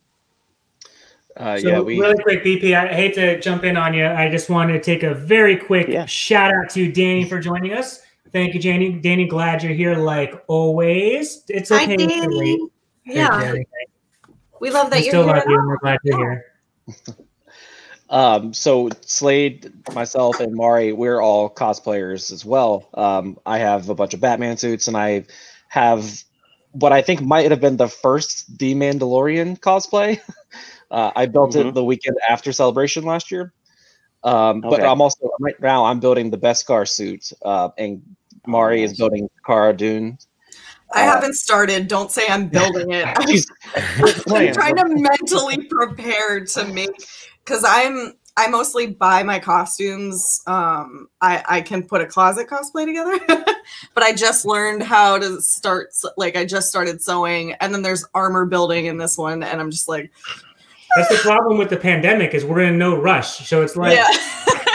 Uh, 1.38 1.58
So 1.60 1.68
yeah, 1.70 1.80
we. 1.80 2.00
really 2.00 2.22
quick, 2.24 2.44
BP. 2.44 2.74
I 2.76 2.88
hate 2.94 3.14
to 3.16 3.40
jump 3.40 3.64
in 3.64 3.78
on 3.78 3.94
you. 3.94 4.06
I 4.06 4.30
just 4.30 4.50
wanted 4.50 4.74
to 4.74 4.82
take 4.82 5.04
a 5.04 5.14
very 5.14 5.56
quick 5.56 5.88
Yeah. 5.88 6.06
shout 6.06 6.52
out 6.54 6.70
to 6.72 6.92
Danny 6.92 7.24
for 7.30 7.40
joining 7.40 7.72
us. 7.74 8.02
Thank 8.34 8.54
you, 8.56 8.60
Danny. 8.60 8.92
Danny, 9.00 9.26
glad 9.28 9.64
you're 9.64 9.74
here 9.78 9.96
like 9.96 10.34
always. 10.48 11.44
It's 11.48 11.70
Hi, 11.70 11.84
okay 11.84 11.96
to 11.98 12.04
wait. 12.06 12.20
Danny. 12.20 12.68
Hey, 13.04 13.16
Yeah, 13.16 13.40
Danny. 13.42 13.66
we 14.60 14.70
love 14.72 14.90
that 14.90 15.04
still 15.04 15.26
you're 15.26 15.38
still 15.38 15.44
here. 15.44 15.44
you, 15.48 15.60
and 15.60 15.68
we're 15.70 15.78
glad 15.78 16.00
you're 16.04 16.18
here. 16.18 16.46
Um, 18.10 18.54
so 18.54 18.90
Slade, 19.02 19.72
myself, 19.94 20.40
and 20.40 20.54
Mari, 20.56 20.94
we're 20.94 21.22
all 21.22 21.50
cosplayers 21.50 22.32
as 22.32 22.44
well. 22.44 22.90
Um, 22.96 23.38
I 23.46 23.60
have 23.60 23.90
a 23.90 23.96
bunch 23.96 24.14
of 24.14 24.20
Batman 24.20 24.58
suits, 24.58 24.88
and 24.88 24.98
I 24.98 25.26
have 25.68 26.24
what 26.72 26.92
I 26.92 27.02
think 27.02 27.22
might 27.22 27.50
have 27.52 27.62
been 27.62 27.78
the 27.78 27.88
first 27.88 28.58
The 28.58 28.74
Mandalorian 28.76 29.60
cosplay. 29.60 30.20
Uh, 30.92 31.12
I 31.16 31.28
built 31.28 31.52
Mhm. 31.52 31.68
it 31.68 31.74
the 31.76 31.84
weekend 31.84 32.18
after 32.28 32.52
Celebration 32.52 33.04
last 33.06 33.30
year. 33.30 33.54
Um, 34.24 34.62
But 34.62 34.84
I'm 34.84 35.02
also 35.02 35.30
right 35.40 35.54
now 35.62 35.86
I'm 35.86 36.00
building 36.00 36.32
the 36.32 36.38
Beskar 36.38 36.90
suit, 36.90 37.32
uh, 37.46 37.70
and 37.78 38.02
Mari 38.48 38.82
is 38.82 38.98
building 38.98 39.30
Cara 39.46 39.72
Dune. 39.78 40.18
I 40.92 41.04
Uh, 41.04 41.12
haven't 41.12 41.36
started. 41.36 41.88
Don't 41.88 42.10
say 42.12 42.28
I'm 42.28 42.48
building 42.48 42.90
it. 42.90 43.06
I'm 43.16 44.48
I'm 44.48 44.54
trying 44.54 44.76
to 44.78 44.86
mentally 44.88 45.68
prepare 45.70 46.44
to 46.44 46.66
make 46.66 46.90
because 47.50 47.64
I'm 47.68 48.14
I 48.38 48.48
mostly 48.48 48.88
buy 48.88 49.24
my 49.24 49.40
costumes. 49.40 50.42
Um, 50.48 51.10
I 51.20 51.44
I 51.48 51.62
can 51.62 51.84
put 51.84 52.02
a 52.02 52.06
closet 52.06 52.48
cosplay 52.48 52.86
together, 52.86 53.20
but 53.94 54.04
I 54.04 54.14
just 54.14 54.46
learned 54.46 54.84
how 54.84 55.18
to 55.18 55.42
start. 55.42 55.90
Like 56.16 56.38
I 56.38 56.46
just 56.46 56.70
started 56.70 57.02
sewing, 57.02 57.54
and 57.54 57.74
then 57.74 57.82
there's 57.82 58.06
armor 58.14 58.46
building 58.46 58.86
in 58.86 58.98
this 58.98 59.18
one, 59.18 59.44
and 59.44 59.60
I'm 59.60 59.72
just 59.72 59.90
like, 59.90 60.12
That's 60.96 61.10
the 61.10 61.18
problem 61.18 61.58
with 61.58 61.70
the 61.70 61.78
pandemic 61.78 62.34
is 62.34 62.46
we're 62.46 62.62
in 62.62 62.78
no 62.78 62.96
rush. 62.96 63.48
So 63.48 63.62
it's 63.64 63.76
like 63.76 63.98
yeah, 63.98 64.08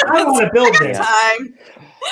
I 0.09 0.25
want 0.25 0.45
to 0.45 0.51
build 0.55 0.75
this. 0.81 0.99
time. 0.99 1.55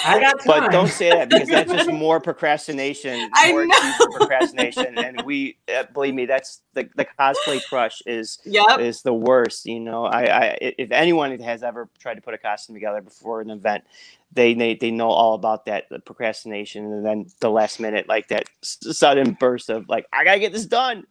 I 0.05 0.20
got 0.20 0.40
time. 0.40 0.62
but 0.62 0.72
don't 0.72 0.88
say 0.88 1.11
that 1.11 1.28
because 1.28 1.49
that's 1.49 1.70
just 1.70 1.90
more 1.93 2.20
procrastination 2.20 3.30
I 3.34 3.51
more 3.53 3.66
know. 3.66 3.93
procrastination 4.12 4.99
and 4.99 5.24
we 5.24 5.59
uh, 5.74 5.84
believe 5.93 6.14
me 6.14 6.26
that's 6.26 6.61
the, 6.74 6.88
the 6.97 7.07
cosplay 7.18 7.61
crush 7.68 8.03
is 8.07 8.38
Yep. 8.45 8.80
is 8.80 9.03
the 9.03 9.12
worst. 9.14 9.66
You 9.66 9.80
know, 9.80 10.05
I, 10.05 10.22
I 10.24 10.59
if 10.61 10.90
anyone 10.90 11.38
has 11.40 11.62
ever 11.62 11.88
tried 11.99 12.14
to 12.14 12.20
put 12.20 12.34
a 12.34 12.38
costume 12.38 12.74
together 12.74 13.01
before 13.01 13.40
an 13.40 13.51
event, 13.51 13.84
they 14.32 14.55
they, 14.55 14.74
they 14.74 14.90
know 14.90 15.11
all 15.11 15.34
about 15.34 15.66
that 15.66 15.88
the 15.90 15.99
procrastination 15.99 16.84
and 16.86 17.05
then 17.05 17.26
the 17.40 17.51
last 17.51 17.78
minute 17.80 18.09
like 18.09 18.28
that 18.28 18.45
s- 18.62 18.78
sudden 18.97 19.32
burst 19.32 19.68
of 19.70 19.88
like 19.88 20.07
I 20.12 20.24
gotta 20.24 20.40
get 20.40 20.53
this 20.53 20.66
done. 20.66 21.07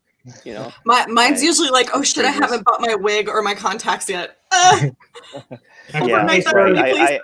You 0.45 0.53
know, 0.53 0.71
My, 0.85 1.05
mine's 1.07 1.41
usually 1.43 1.69
like, 1.69 1.89
oh 1.95 2.03
shit, 2.03 2.25
I 2.25 2.29
haven't 2.29 2.63
bought 2.63 2.79
my 2.79 2.93
wig 2.93 3.27
or 3.27 3.41
my 3.41 3.55
contacts 3.55 4.07
yet. 4.07 4.37
That's 4.51 4.83
yeah, 4.83 4.93
Overnight 6.01 6.27
nice, 6.27 6.45
that 6.45 6.55
right? 6.55 6.77
I. 6.77 7.15
I, 7.15 7.19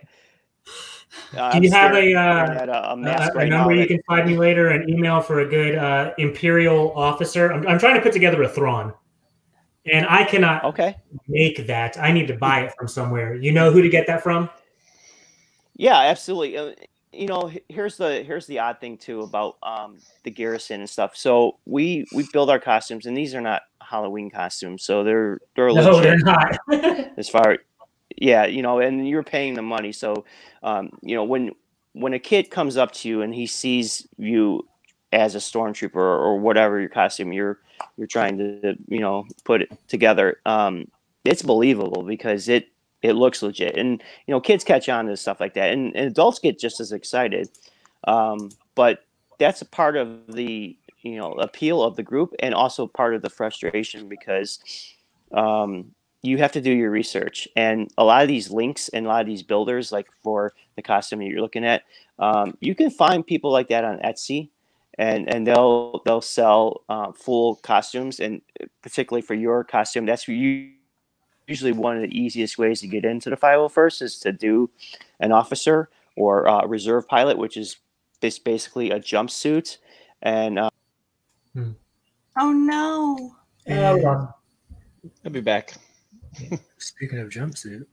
uh, 1.38 1.60
Do 1.60 1.66
you 1.66 1.72
have 1.72 1.94
a, 1.94 2.14
uh, 2.14 2.66
a, 2.66 2.72
a 2.72 2.94
a, 2.94 2.98
mask 2.98 3.34
a 3.34 3.38
right 3.38 3.50
number 3.50 3.74
you 3.74 3.88
can 3.88 4.02
find 4.08 4.28
me 4.28 4.38
later, 4.38 4.70
an 4.70 4.90
email 4.90 5.22
for 5.22 5.42
a 5.42 5.46
good 5.46 5.76
uh, 5.76 6.14
Imperial 6.18 6.92
officer. 6.94 7.52
I'm, 7.52 7.68
I'm 7.68 7.80
trying 7.80 7.96
to 7.96 8.02
put 8.02 8.14
together 8.14 8.44
a 8.44 8.50
Thrawn, 8.50 8.94
and 9.92 10.06
I 10.08 10.24
cannot 10.26 10.64
okay. 10.66 10.96
make 11.28 11.68
that. 11.68 11.98
I 11.98 12.12
need 12.12 12.28
to 12.28 12.36
buy 12.36 12.62
it 12.62 12.74
from 12.78 12.88
somewhere. 12.88 13.36
You 13.36 13.52
know 13.52 13.72
who 13.72 13.82
to 13.82 13.90
get 13.90 14.08
that 14.08 14.22
from? 14.22 14.50
Yeah, 15.76 15.98
absolutely. 15.98 16.58
Uh, 16.58 16.74
you 17.14 17.28
know, 17.28 17.52
here's 17.70 17.98
the 17.98 18.24
here's 18.24 18.46
the 18.48 18.60
odd 18.60 18.80
thing 18.80 18.98
too 18.98 19.22
about 19.22 19.58
um, 19.64 19.98
the 20.24 20.32
garrison 20.32 20.82
and 20.82 20.90
stuff. 20.90 21.16
So 21.16 21.58
we 21.66 22.06
we 22.14 22.28
build 22.34 22.50
our 22.50 22.60
costumes, 22.60 23.06
and 23.06 23.16
these 23.16 23.34
are 23.34 23.42
not 23.42 23.64
Halloween 23.82 24.30
costumes, 24.30 24.84
so 24.84 25.04
they're 25.04 25.40
they're 25.56 25.70
No, 25.70 25.98
legit 25.98 26.04
they're 26.04 26.18
not. 26.18 26.60
as 27.18 27.30
far 27.30 27.58
yeah 28.18 28.46
you 28.46 28.62
know 28.62 28.80
and 28.80 29.08
you're 29.08 29.24
paying 29.24 29.54
the 29.54 29.62
money 29.62 29.92
so 29.92 30.26
um, 30.64 30.90
you 31.02 31.16
know 31.16 31.24
when 31.24 31.52
when 31.94 32.14
a 32.14 32.20
kid 32.20 32.52
comes 32.52 32.78
up 32.78 32.92
to 32.92 33.10
you 33.10 33.22
and 33.22 33.34
he 33.34 33.48
sees 33.48 34.08
you 34.18 34.68
as 35.14 35.36
a 35.36 35.40
stormtrooper 35.40 35.96
or, 35.96 36.38
whatever 36.40 36.80
your 36.80 36.90
costume 36.90 37.32
you're 37.32 37.60
you're 37.98 38.08
trying 38.08 38.38
to 38.38 38.76
you 38.88 39.00
know 39.00 39.26
put 39.46 39.62
it 39.62 39.70
together 39.88 40.40
um, 40.46 40.88
it's 41.24 41.42
believable 41.42 42.04
because 42.04 42.50
it 42.50 42.68
it 43.04 43.14
looks 43.14 43.44
legit. 43.44 43.78
And 43.78 44.02
you 44.26 44.34
know 44.34 44.42
kids 44.42 44.64
catch 44.64 44.90
on 44.90 45.06
to 45.06 45.16
stuff 45.16 45.40
like 45.40 45.54
that 45.54 45.72
and, 45.72 45.96
and 45.96 46.08
adults 46.08 46.40
get 46.40 46.60
just 46.60 46.80
as 46.80 46.92
excited 46.92 47.50
um, 48.06 48.50
but 48.76 49.06
that's 49.40 49.62
a 49.62 49.66
part 49.66 49.96
of 49.96 50.34
the 50.34 50.76
you 51.02 51.18
know 51.18 51.34
appeal 51.34 51.84
of 51.84 51.96
the 51.96 52.04
group 52.04 52.34
and 52.40 52.54
also 52.54 52.88
part 52.88 53.14
of 53.14 53.22
the 53.22 53.30
frustration 53.30 54.10
because 54.10 54.60
um, 55.34 55.94
you 56.22 56.38
have 56.38 56.52
to 56.52 56.62
do 56.62 56.72
your 56.72 56.90
research 56.90 57.48
and 57.56 57.92
a 57.98 58.04
lot 58.04 58.22
of 58.22 58.28
these 58.28 58.50
links 58.52 58.90
and 58.90 59.06
a 59.06 59.10
lot 59.10 59.22
of 59.22 59.28
these 59.28 59.44
builders 59.44 59.92
like 59.92 60.08
for 60.24 60.54
the 60.76 60.82
costume 60.82 61.20
that 61.20 61.26
you're 61.26 61.42
looking 61.42 61.66
at 61.66 61.84
um, 62.20 62.58
you 62.60 62.76
can 62.76 62.90
find 62.90 63.26
people 63.26 63.52
like 63.52 63.70
that 63.70 63.84
on 63.84 64.00
etsy 64.00 64.50
and 64.98 65.30
and 65.30 65.46
they'll 65.46 66.02
they'll 66.06 66.22
sell 66.22 66.82
uh, 66.90 67.12
full 67.12 67.56
costumes 67.56 68.20
and 68.20 68.42
particularly 68.82 69.22
for 69.22 69.36
your 69.36 69.64
costume 69.64 70.06
that's 70.06 70.28
you 70.28 70.72
usually 71.48 71.72
one 71.72 71.96
of 71.96 72.02
the 72.02 72.20
easiest 72.20 72.58
ways 72.58 72.82
to 72.82 72.88
get 72.88 73.06
into 73.06 73.30
the 73.30 73.38
501st 73.38 74.02
is 74.02 74.20
to 74.20 74.34
do 74.34 74.70
an 75.22 75.32
officer 75.32 75.90
or 76.18 76.48
uh, 76.48 76.66
reserve 76.66 77.08
pilot 77.08 77.38
which 77.38 77.56
is 77.58 77.78
this 78.20 78.40
basically 78.40 78.90
a 78.90 79.00
jumpsuit 79.00 79.78
and 80.24 80.58
uh, 80.58 80.70
Oh 82.40 82.52
no. 82.52 83.36
Uh. 83.68 84.28
I'll 85.26 85.32
be 85.32 85.42
back. 85.42 85.74
Speaking 86.78 87.20
of 87.20 87.30
jumpsuit, 87.30 87.86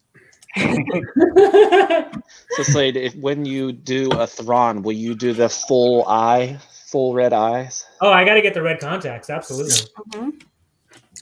So 2.56 2.62
Slade, 2.62 2.96
if 2.96 3.14
when 3.16 3.44
you 3.44 3.72
do 3.72 4.10
a 4.12 4.26
Thrawn, 4.26 4.82
will 4.82 4.92
you 4.92 5.14
do 5.14 5.32
the 5.32 5.48
full 5.48 6.06
eye, 6.08 6.58
full 6.86 7.14
red 7.14 7.32
eyes? 7.32 7.84
oh, 8.00 8.10
I 8.10 8.24
got 8.24 8.34
to 8.34 8.42
get 8.42 8.54
the 8.54 8.62
red 8.62 8.78
contacts. 8.80 9.30
Absolutely. 9.30 9.74
Mhm. 10.10 10.42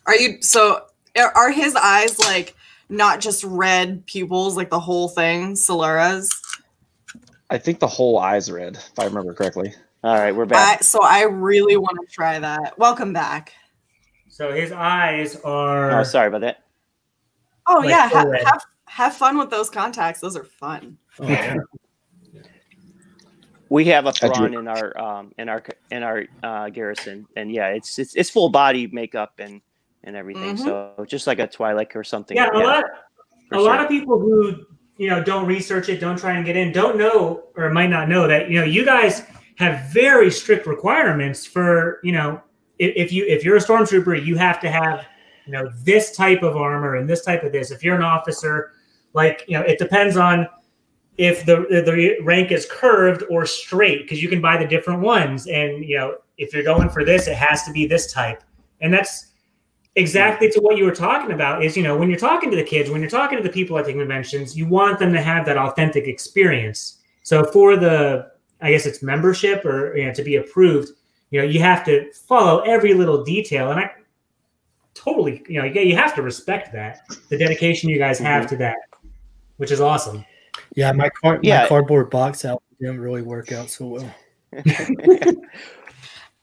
Are 0.06 0.14
you 0.16 0.40
so? 0.42 0.86
Are, 1.16 1.32
are 1.36 1.50
his 1.50 1.74
eyes 1.76 2.18
like 2.18 2.54
not 2.88 3.20
just 3.20 3.44
red 3.44 4.04
pupils, 4.06 4.56
like 4.56 4.70
the 4.70 4.80
whole 4.80 5.08
thing, 5.08 5.54
Solara's? 5.56 6.30
I 7.50 7.58
think 7.58 7.80
the 7.80 7.86
whole 7.86 8.18
eye's 8.18 8.50
red, 8.50 8.76
if 8.76 8.98
I 8.98 9.04
remember 9.04 9.34
correctly. 9.34 9.74
all 10.04 10.14
right 10.18 10.34
we're 10.34 10.46
back 10.46 10.78
I, 10.80 10.82
so 10.82 11.00
I 11.02 11.22
really 11.24 11.76
want 11.76 11.98
to 12.00 12.12
try 12.12 12.38
that. 12.38 12.78
Welcome 12.78 13.12
back. 13.12 13.52
So 14.28 14.52
his 14.52 14.72
eyes 14.72 15.36
are. 15.44 16.00
oh 16.00 16.02
sorry 16.02 16.28
about 16.28 16.40
that 16.40 16.64
Oh 17.74 17.78
Like 17.80 17.88
yeah, 17.90 18.08
ha- 18.08 18.22
full 18.22 18.30
red. 18.30 18.44
have 18.44 18.62
have 18.86 19.14
fun 19.16 19.38
with 19.38 19.48
those 19.50 19.70
contacts. 19.70 20.20
Those 20.20 20.36
are 20.36 20.44
fun. 20.44 20.98
oh 21.20 21.28
yeah, 21.28 21.56
We 23.68 23.86
have 23.86 24.06
a 24.06 24.12
drew- 24.12 24.58
in 24.58 24.68
our 24.68 24.98
um 25.00 25.32
in 25.38 25.48
our 25.48 25.62
in 25.90 26.02
our 26.02 26.24
uh, 26.42 26.68
garrison, 26.68 27.26
and 27.36 27.50
yeah, 27.50 27.68
it's 27.68 27.98
it's 27.98 28.14
it's 28.14 28.28
full 28.28 28.50
body 28.50 28.86
makeup 28.88 29.32
and 29.38 29.62
and 30.04 30.14
everything. 30.16 30.56
Mhm. 30.56 30.64
So 30.64 31.04
just 31.08 31.26
like 31.26 31.38
a 31.38 31.46
Twilight 31.46 31.94
or 31.96 32.04
something. 32.04 32.36
yeah, 32.36 32.50
a 32.52 32.58
lot. 32.58 32.84
for 33.48 33.56
A 33.56 33.60
lot 33.62 33.80
of 33.80 33.88
people 33.88 34.18
who 34.18 34.66
you 34.98 35.08
know 35.08 35.22
don't 35.24 35.46
research 35.46 35.88
it, 35.88 36.00
don't 36.00 36.18
try 36.18 36.32
and 36.36 36.44
get 36.44 36.56
in, 36.56 36.70
don't 36.72 36.98
know 36.98 37.44
or 37.56 37.70
might 37.70 37.88
not 37.88 38.08
know 38.10 38.26
that 38.28 38.50
you 38.50 38.58
know 38.58 38.64
you 38.66 38.84
guys 38.84 39.22
have 39.56 39.90
very 39.90 40.30
strict 40.30 40.66
requirements 40.66 41.46
for 41.46 42.00
you 42.02 42.12
know 42.12 42.40
if, 42.78 42.92
if 42.96 43.12
you 43.12 43.24
if 43.24 43.42
you're 43.42 43.56
a 43.56 43.60
stormtrooper, 43.60 44.22
you 44.22 44.36
have 44.36 44.60
to 44.60 44.70
have 44.70 45.06
you 45.46 45.52
know 45.52 45.70
this 45.82 46.14
type 46.16 46.42
of 46.42 46.56
armor 46.56 46.96
and 46.96 47.08
this 47.08 47.24
type 47.24 47.42
of 47.42 47.52
this. 47.52 47.70
If 47.70 47.82
you're 47.82 47.96
an 47.96 48.02
officer, 48.02 48.72
like 49.14 49.44
you 49.46 49.58
know, 49.58 49.64
it 49.64 49.78
depends 49.78 50.16
on 50.16 50.48
if 51.18 51.44
the 51.44 51.66
the 51.68 52.16
rank 52.22 52.50
is 52.52 52.66
curved 52.70 53.22
or 53.30 53.44
straight 53.44 54.02
because 54.02 54.22
you 54.22 54.28
can 54.28 54.40
buy 54.40 54.56
the 54.56 54.66
different 54.66 55.00
ones. 55.00 55.46
And 55.46 55.84
you 55.84 55.96
know 55.96 56.16
if 56.38 56.54
you're 56.54 56.64
going 56.64 56.88
for 56.88 57.04
this 57.04 57.28
it 57.28 57.36
has 57.36 57.64
to 57.64 57.72
be 57.72 57.86
this 57.86 58.12
type. 58.12 58.42
And 58.80 58.92
that's 58.92 59.28
exactly 59.94 60.50
to 60.50 60.60
what 60.60 60.78
you 60.78 60.84
were 60.84 60.94
talking 60.94 61.32
about 61.32 61.62
is 61.62 61.76
you 61.76 61.82
know 61.82 61.96
when 61.96 62.08
you're 62.08 62.18
talking 62.18 62.50
to 62.50 62.56
the 62.56 62.64
kids 62.64 62.88
when 62.90 63.02
you're 63.02 63.10
talking 63.10 63.36
to 63.36 63.44
the 63.44 63.52
people 63.52 63.76
at 63.76 63.84
the 63.84 63.92
conventions 63.92 64.56
you 64.56 64.66
want 64.66 64.98
them 64.98 65.12
to 65.12 65.20
have 65.20 65.44
that 65.46 65.58
authentic 65.58 66.06
experience. 66.06 66.98
So 67.22 67.44
for 67.44 67.76
the 67.76 68.30
i 68.60 68.70
guess 68.70 68.86
it's 68.86 69.02
membership 69.02 69.64
or 69.64 69.94
you 69.96 70.06
know 70.06 70.14
to 70.14 70.22
be 70.22 70.36
approved 70.36 70.90
you 71.30 71.40
know 71.40 71.46
you 71.46 71.60
have 71.60 71.84
to 71.84 72.10
follow 72.12 72.60
every 72.60 72.94
little 72.94 73.22
detail. 73.22 73.70
And 73.70 73.80
i 73.80 73.90
totally 74.94 75.42
you 75.48 75.60
know 75.60 75.64
yeah 75.66 75.80
you 75.82 75.96
have 75.96 76.14
to 76.14 76.22
respect 76.22 76.72
that 76.72 77.00
the 77.28 77.38
dedication 77.38 77.88
you 77.88 77.98
guys 77.98 78.18
have 78.18 78.42
mm-hmm. 78.42 78.50
to 78.50 78.56
that 78.56 78.76
which 79.56 79.70
is 79.70 79.80
awesome 79.80 80.24
yeah. 80.74 80.92
My 80.92 81.08
car, 81.10 81.38
Yeah. 81.42 81.62
my 81.62 81.68
cardboard 81.68 82.10
box 82.10 82.44
out 82.44 82.62
didn't 82.80 83.00
really 83.00 83.22
work 83.22 83.52
out 83.52 83.70
so 83.70 83.86
well. 83.86 84.14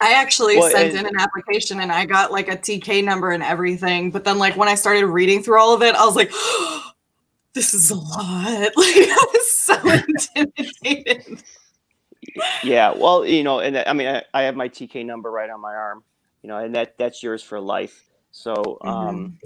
I 0.02 0.14
actually 0.14 0.58
Well, 0.58 0.72
sent 0.72 0.96
in 0.96 1.06
an 1.06 1.20
application 1.20 1.82
and 1.82 1.92
I 1.92 2.06
got 2.06 2.32
like 2.32 2.48
a 2.48 2.56
TK 2.56 3.04
number 3.04 3.32
and 3.32 3.44
everything. 3.44 4.12
But 4.12 4.24
then, 4.24 4.38
like, 4.38 4.56
when 4.56 4.70
I 4.70 4.76
started 4.76 5.06
reading 5.08 5.44
through 5.44 5.60
all 5.60 5.74
of 5.74 5.82
it, 5.82 5.96
I 5.96 6.06
was 6.06 6.16
like, 6.16 6.32
this 7.54 7.74
is 7.74 7.92
a 7.92 7.96
lot. 7.96 8.72
Like, 8.76 8.96
I 8.96 9.26
was 9.34 9.58
so 9.58 9.76
intimidated. 10.38 11.44
yeah, 12.64 12.94
well, 12.96 13.26
you 13.26 13.44
know, 13.44 13.60
and 13.60 13.78
I 13.78 13.94
mean, 13.94 14.08
I, 14.08 14.24
I 14.34 14.44
have 14.44 14.56
my 14.56 14.70
TK 14.70 15.06
number 15.06 15.30
right 15.32 15.50
on 15.50 15.60
my 15.60 15.76
arm, 15.76 16.04
you 16.44 16.48
know, 16.48 16.58
and 16.58 16.76
that 16.76 16.98
that's 16.98 17.22
yours 17.22 17.44
for 17.44 17.60
life. 17.60 18.06
So, 18.32 18.78
um, 18.82 19.38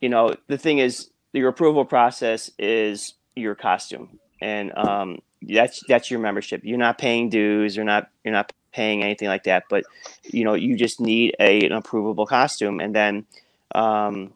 you 0.00 0.08
know, 0.08 0.36
the 0.46 0.58
thing 0.58 0.78
is, 0.78 1.10
your 1.32 1.48
approval 1.48 1.84
process 1.84 2.50
is 2.58 3.14
your 3.36 3.54
costume, 3.54 4.18
and 4.40 4.76
um, 4.76 5.18
that's 5.42 5.82
that's 5.88 6.10
your 6.10 6.20
membership. 6.20 6.62
You're 6.64 6.78
not 6.78 6.98
paying 6.98 7.28
dues. 7.28 7.76
You're 7.76 7.84
not 7.84 8.10
you're 8.24 8.32
not 8.32 8.52
paying 8.72 9.02
anything 9.02 9.28
like 9.28 9.44
that. 9.44 9.64
But 9.68 9.84
you 10.24 10.44
know, 10.44 10.54
you 10.54 10.76
just 10.76 11.00
need 11.00 11.36
a 11.38 11.64
an 11.66 11.72
approvable 11.72 12.26
costume, 12.26 12.80
and 12.80 12.94
then, 12.94 13.26
um, 13.74 14.32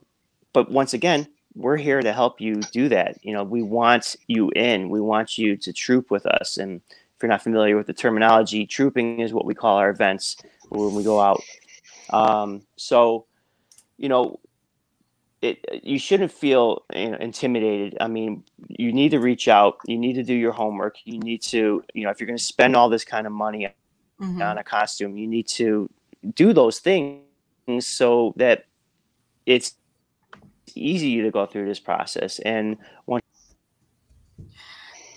but 0.53 0.71
once 0.71 0.95
again, 0.95 1.29
we're 1.55 1.77
here 1.77 2.01
to 2.01 2.13
help 2.13 2.41
you 2.41 2.57
do 2.57 2.89
that. 2.89 3.19
You 3.23 3.33
know, 3.33 3.45
we 3.45 3.63
want 3.63 4.17
you 4.27 4.51
in. 4.51 4.89
We 4.89 5.01
want 5.01 5.39
you 5.39 5.57
to 5.57 5.73
troop 5.73 6.11
with 6.11 6.27
us. 6.27 6.57
And 6.57 6.81
if 6.89 7.23
you're 7.23 7.29
not 7.29 7.43
familiar 7.43 7.77
with 7.77 7.87
the 7.87 7.93
terminology, 7.93 8.67
trooping 8.67 9.21
is 9.21 9.33
what 9.33 9.45
we 9.45 9.55
call 9.55 9.77
our 9.77 9.91
events 9.91 10.37
when 10.69 10.95
we 10.95 11.05
go 11.05 11.21
out. 11.21 11.43
Um, 12.11 12.63
so, 12.77 13.27
you 14.03 14.09
know, 14.09 14.41
it, 15.41 15.65
you 15.83 15.99
shouldn't 15.99 16.33
feel 16.33 16.85
you 16.95 17.11
know, 17.11 17.17
intimidated. 17.19 17.97
I 18.01 18.09
mean, 18.09 18.45
you 18.69 18.93
need 18.93 19.11
to 19.11 19.21
reach 19.21 19.49
out. 19.49 19.79
You 19.87 19.97
need 19.97 20.15
to 20.15 20.23
do 20.25 20.35
your 20.35 20.53
homework. 20.53 20.97
You 21.05 21.19
need 21.21 21.43
to, 21.45 21.83
you 21.95 22.05
know, 22.05 22.11
if 22.11 22.21
you're 22.21 22.27
going 22.27 22.37
to 22.37 22.43
spend 22.43 22.77
all 22.77 22.89
this 22.91 23.05
kind 23.05 23.27
of 23.27 23.33
money 23.33 23.73
Mhm. 24.21 24.45
on 24.45 24.59
a 24.59 24.65
costume, 24.65 25.17
you 25.17 25.27
need 25.27 25.49
to 25.49 25.89
do 26.35 26.53
those 26.53 26.81
things 26.81 27.23
so 27.81 28.35
that 28.37 28.67
it's 29.47 29.75
easy 30.75 31.23
to 31.23 31.31
go 31.31 31.47
through 31.47 31.67
this 31.67 31.81
process. 31.81 32.39
And 32.41 32.77
once 33.07 33.23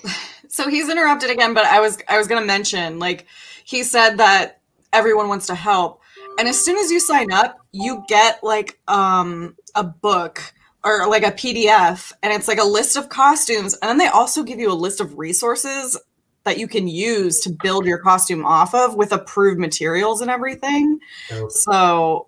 So 0.47 0.69
he's 0.69 0.89
interrupted 0.89 1.29
again, 1.31 1.53
but 1.53 1.65
I 1.65 1.79
was 1.79 1.97
I 2.07 2.17
was 2.17 2.27
gonna 2.27 2.45
mention 2.45 2.99
like 2.99 3.25
he 3.65 3.83
said 3.83 4.17
that 4.17 4.61
everyone 4.93 5.27
wants 5.27 5.47
to 5.47 5.55
help, 5.55 6.01
and 6.37 6.47
as 6.47 6.63
soon 6.63 6.77
as 6.77 6.91
you 6.91 6.99
sign 6.99 7.31
up, 7.31 7.57
you 7.71 8.03
get 8.07 8.43
like 8.43 8.79
um 8.87 9.55
a 9.75 9.83
book 9.83 10.41
or 10.83 11.07
like 11.07 11.23
a 11.23 11.31
PDF, 11.31 12.13
and 12.21 12.31
it's 12.31 12.47
like 12.47 12.59
a 12.59 12.63
list 12.63 12.95
of 12.95 13.09
costumes, 13.09 13.73
and 13.81 13.89
then 13.89 13.97
they 13.97 14.07
also 14.07 14.43
give 14.43 14.59
you 14.59 14.71
a 14.71 14.73
list 14.73 15.01
of 15.01 15.17
resources 15.17 15.97
that 16.45 16.59
you 16.59 16.67
can 16.67 16.87
use 16.87 17.39
to 17.41 17.49
build 17.49 17.85
your 17.85 17.97
costume 17.97 18.45
off 18.45 18.73
of 18.73 18.95
with 18.95 19.11
approved 19.11 19.59
materials 19.59 20.21
and 20.21 20.31
everything. 20.31 20.99
Dope. 21.29 21.51
So 21.51 22.27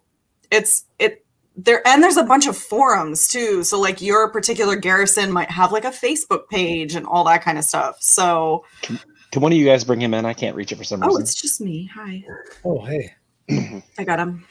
it's 0.52 0.86
it 1.00 1.24
there 1.56 1.88
and 1.88 2.04
there's 2.04 2.18
a 2.18 2.24
bunch 2.24 2.48
of 2.48 2.58
forums 2.58 3.28
too. 3.28 3.64
So 3.64 3.80
like 3.80 4.02
your 4.02 4.30
particular 4.32 4.76
garrison 4.76 5.32
might 5.32 5.50
have 5.52 5.72
like 5.72 5.86
a 5.86 5.92
Facebook 5.92 6.50
page 6.50 6.96
and 6.96 7.06
all 7.06 7.24
that 7.26 7.44
kind 7.44 7.58
of 7.58 7.64
stuff. 7.64 7.98
So 8.00 8.66
Can 8.82 9.00
one 9.42 9.52
of 9.52 9.58
you 9.58 9.66
guys 9.66 9.84
bring 9.84 10.02
him 10.02 10.14
in? 10.14 10.26
I 10.26 10.34
can't 10.34 10.56
reach 10.56 10.72
it 10.72 10.78
for 10.78 10.84
some 10.84 11.02
oh, 11.04 11.08
reason. 11.08 11.22
Oh, 11.22 11.22
it's 11.22 11.36
just 11.36 11.62
me. 11.62 11.90
Hi, 11.94 12.24
Oh 12.66 12.84
hey, 12.86 13.14
I 13.50 14.04
got 14.06 14.20
him. 14.20 14.46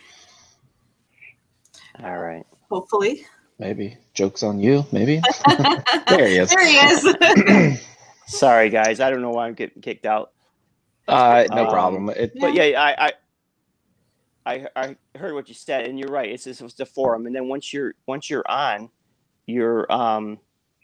all 2.03 2.18
right. 2.18 2.44
Hopefully, 2.70 3.26
Maybe. 3.59 3.97
Joke's 4.12 4.42
on 4.42 4.59
you, 4.61 4.84
maybe. 4.92 5.22
there 6.09 6.26
he 6.26 6.36
is. 6.36 6.51
there 6.51 6.66
he 6.66 6.74
is. 6.76 7.80
Sorry, 8.26 8.68
guys. 8.68 9.01
I 9.01 9.09
don't 9.11 9.22
know 9.22 9.30
why 9.30 9.47
I'm 9.47 9.55
getting 9.55 9.80
kicked 9.80 10.05
out. 10.05 10.32
Uh, 11.09 11.47
no 11.51 11.64
Um, 11.64 11.70
problem. 11.70 12.11
It, 12.11 12.32
But 12.38 12.55
yeah, 12.55 12.64
I, 12.80 13.07
I 13.07 13.12
I 14.47 14.66
I 14.76 14.97
heard 15.18 15.34
what 15.34 15.49
you 15.49 15.55
said, 15.55 15.86
and 15.86 15.99
you're 15.99 16.11
right. 16.11 16.30
It's 16.30 16.44
just 16.44 16.61
it's 16.61 16.74
the 16.74 16.84
forum, 16.86 17.26
and 17.26 17.34
then 17.34 17.49
once 17.49 17.72
you're 17.72 17.94
once 18.07 18.28
you're 18.28 18.44
on, 18.49 18.90
you're 19.47 19.90
um 19.90 20.38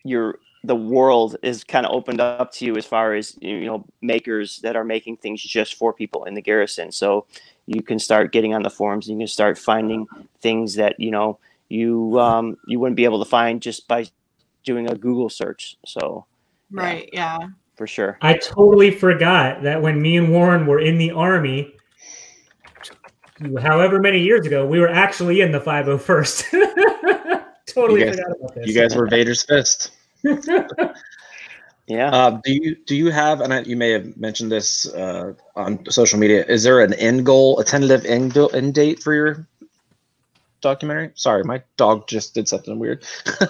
you're 0.04 0.38
the 0.64 0.76
world 0.76 1.36
is 1.42 1.64
kind 1.64 1.84
of 1.84 1.92
opened 1.92 2.20
up 2.20 2.52
to 2.52 2.64
you 2.64 2.76
as 2.76 2.86
far 2.86 3.14
as 3.14 3.36
you 3.42 3.66
know 3.66 3.84
makers 4.00 4.60
that 4.62 4.76
are 4.76 4.84
making 4.84 5.16
things 5.18 5.42
just 5.42 5.74
for 5.74 5.92
people 5.92 6.24
in 6.24 6.34
the 6.34 6.42
garrison. 6.42 6.90
So 6.92 7.26
you 7.66 7.82
can 7.82 7.98
start 7.98 8.32
getting 8.32 8.54
on 8.54 8.62
the 8.62 8.70
forums 8.70 9.08
and 9.08 9.18
you 9.20 9.24
can 9.26 9.28
start 9.32 9.56
finding 9.58 10.06
things 10.40 10.74
that 10.74 10.98
you 10.98 11.10
know 11.10 11.38
you 11.68 12.18
um, 12.20 12.56
you 12.66 12.78
wouldn't 12.80 12.96
be 12.96 13.04
able 13.04 13.22
to 13.22 13.28
find 13.28 13.62
just 13.62 13.86
by 13.88 14.06
doing 14.64 14.88
a 14.90 14.94
Google 14.94 15.28
search. 15.28 15.76
So 15.86 16.26
Right. 16.70 17.08
Yeah. 17.12 17.38
for 17.76 17.86
sure. 17.86 18.18
I 18.22 18.34
totally 18.34 18.90
forgot 18.90 19.62
that 19.62 19.80
when 19.82 20.00
me 20.00 20.16
and 20.16 20.30
Warren 20.30 20.66
were 20.66 20.80
in 20.80 20.98
the 20.98 21.10
army, 21.12 21.74
however 23.60 23.98
many 24.00 24.20
years 24.20 24.46
ago, 24.46 24.66
we 24.66 24.78
were 24.80 24.88
actually 24.88 25.40
in 25.40 25.50
the 25.52 25.60
501st. 25.60 27.44
totally 27.66 28.00
You 28.00 28.06
guys- 28.06 28.16
forgot 28.16 28.36
about 28.38 28.54
this. 28.54 28.66
You 28.66 28.74
guys 28.74 28.94
were 28.96 29.06
Vader's 29.06 29.42
fist. 29.42 29.90
Yeah. 31.92 32.08
Uh, 32.10 32.40
do 32.42 32.52
you 32.54 32.74
do 32.86 32.96
you 32.96 33.10
have? 33.10 33.42
And 33.42 33.52
I, 33.52 33.60
you 33.60 33.76
may 33.76 33.90
have 33.90 34.16
mentioned 34.16 34.50
this 34.50 34.90
uh, 34.94 35.34
on 35.54 35.84
social 35.90 36.18
media. 36.18 36.42
Is 36.46 36.62
there 36.62 36.80
an 36.80 36.94
end 36.94 37.26
goal, 37.26 37.58
a 37.58 37.64
tentative 37.64 38.06
end, 38.06 38.32
go- 38.32 38.46
end 38.46 38.72
date 38.72 39.02
for 39.02 39.12
your 39.12 39.46
documentary? 40.62 41.10
Sorry, 41.14 41.44
my 41.44 41.62
dog 41.76 42.08
just 42.08 42.32
did 42.34 42.48
something 42.48 42.78
weird. 42.78 43.04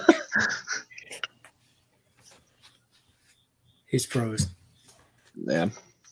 He's 3.87 4.05
froze. 4.05 4.47
yeah. 5.35 5.69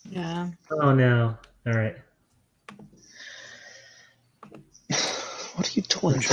Yeah. 0.09 0.51
oh 0.71 0.93
no! 0.93 1.37
All 1.67 1.73
right. 1.73 1.97
What 5.55 5.67
are 5.67 5.73
you 5.73 5.81
doing? 5.81 6.23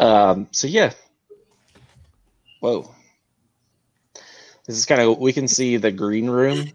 um. 0.00 0.48
So 0.50 0.66
yeah. 0.66 0.92
Whoa. 2.58 2.95
This 4.66 4.76
is 4.76 4.86
kind 4.86 5.00
of. 5.00 5.18
We 5.18 5.32
can 5.32 5.46
see 5.48 5.76
the 5.76 5.92
green 5.92 6.28
room, 6.28 6.66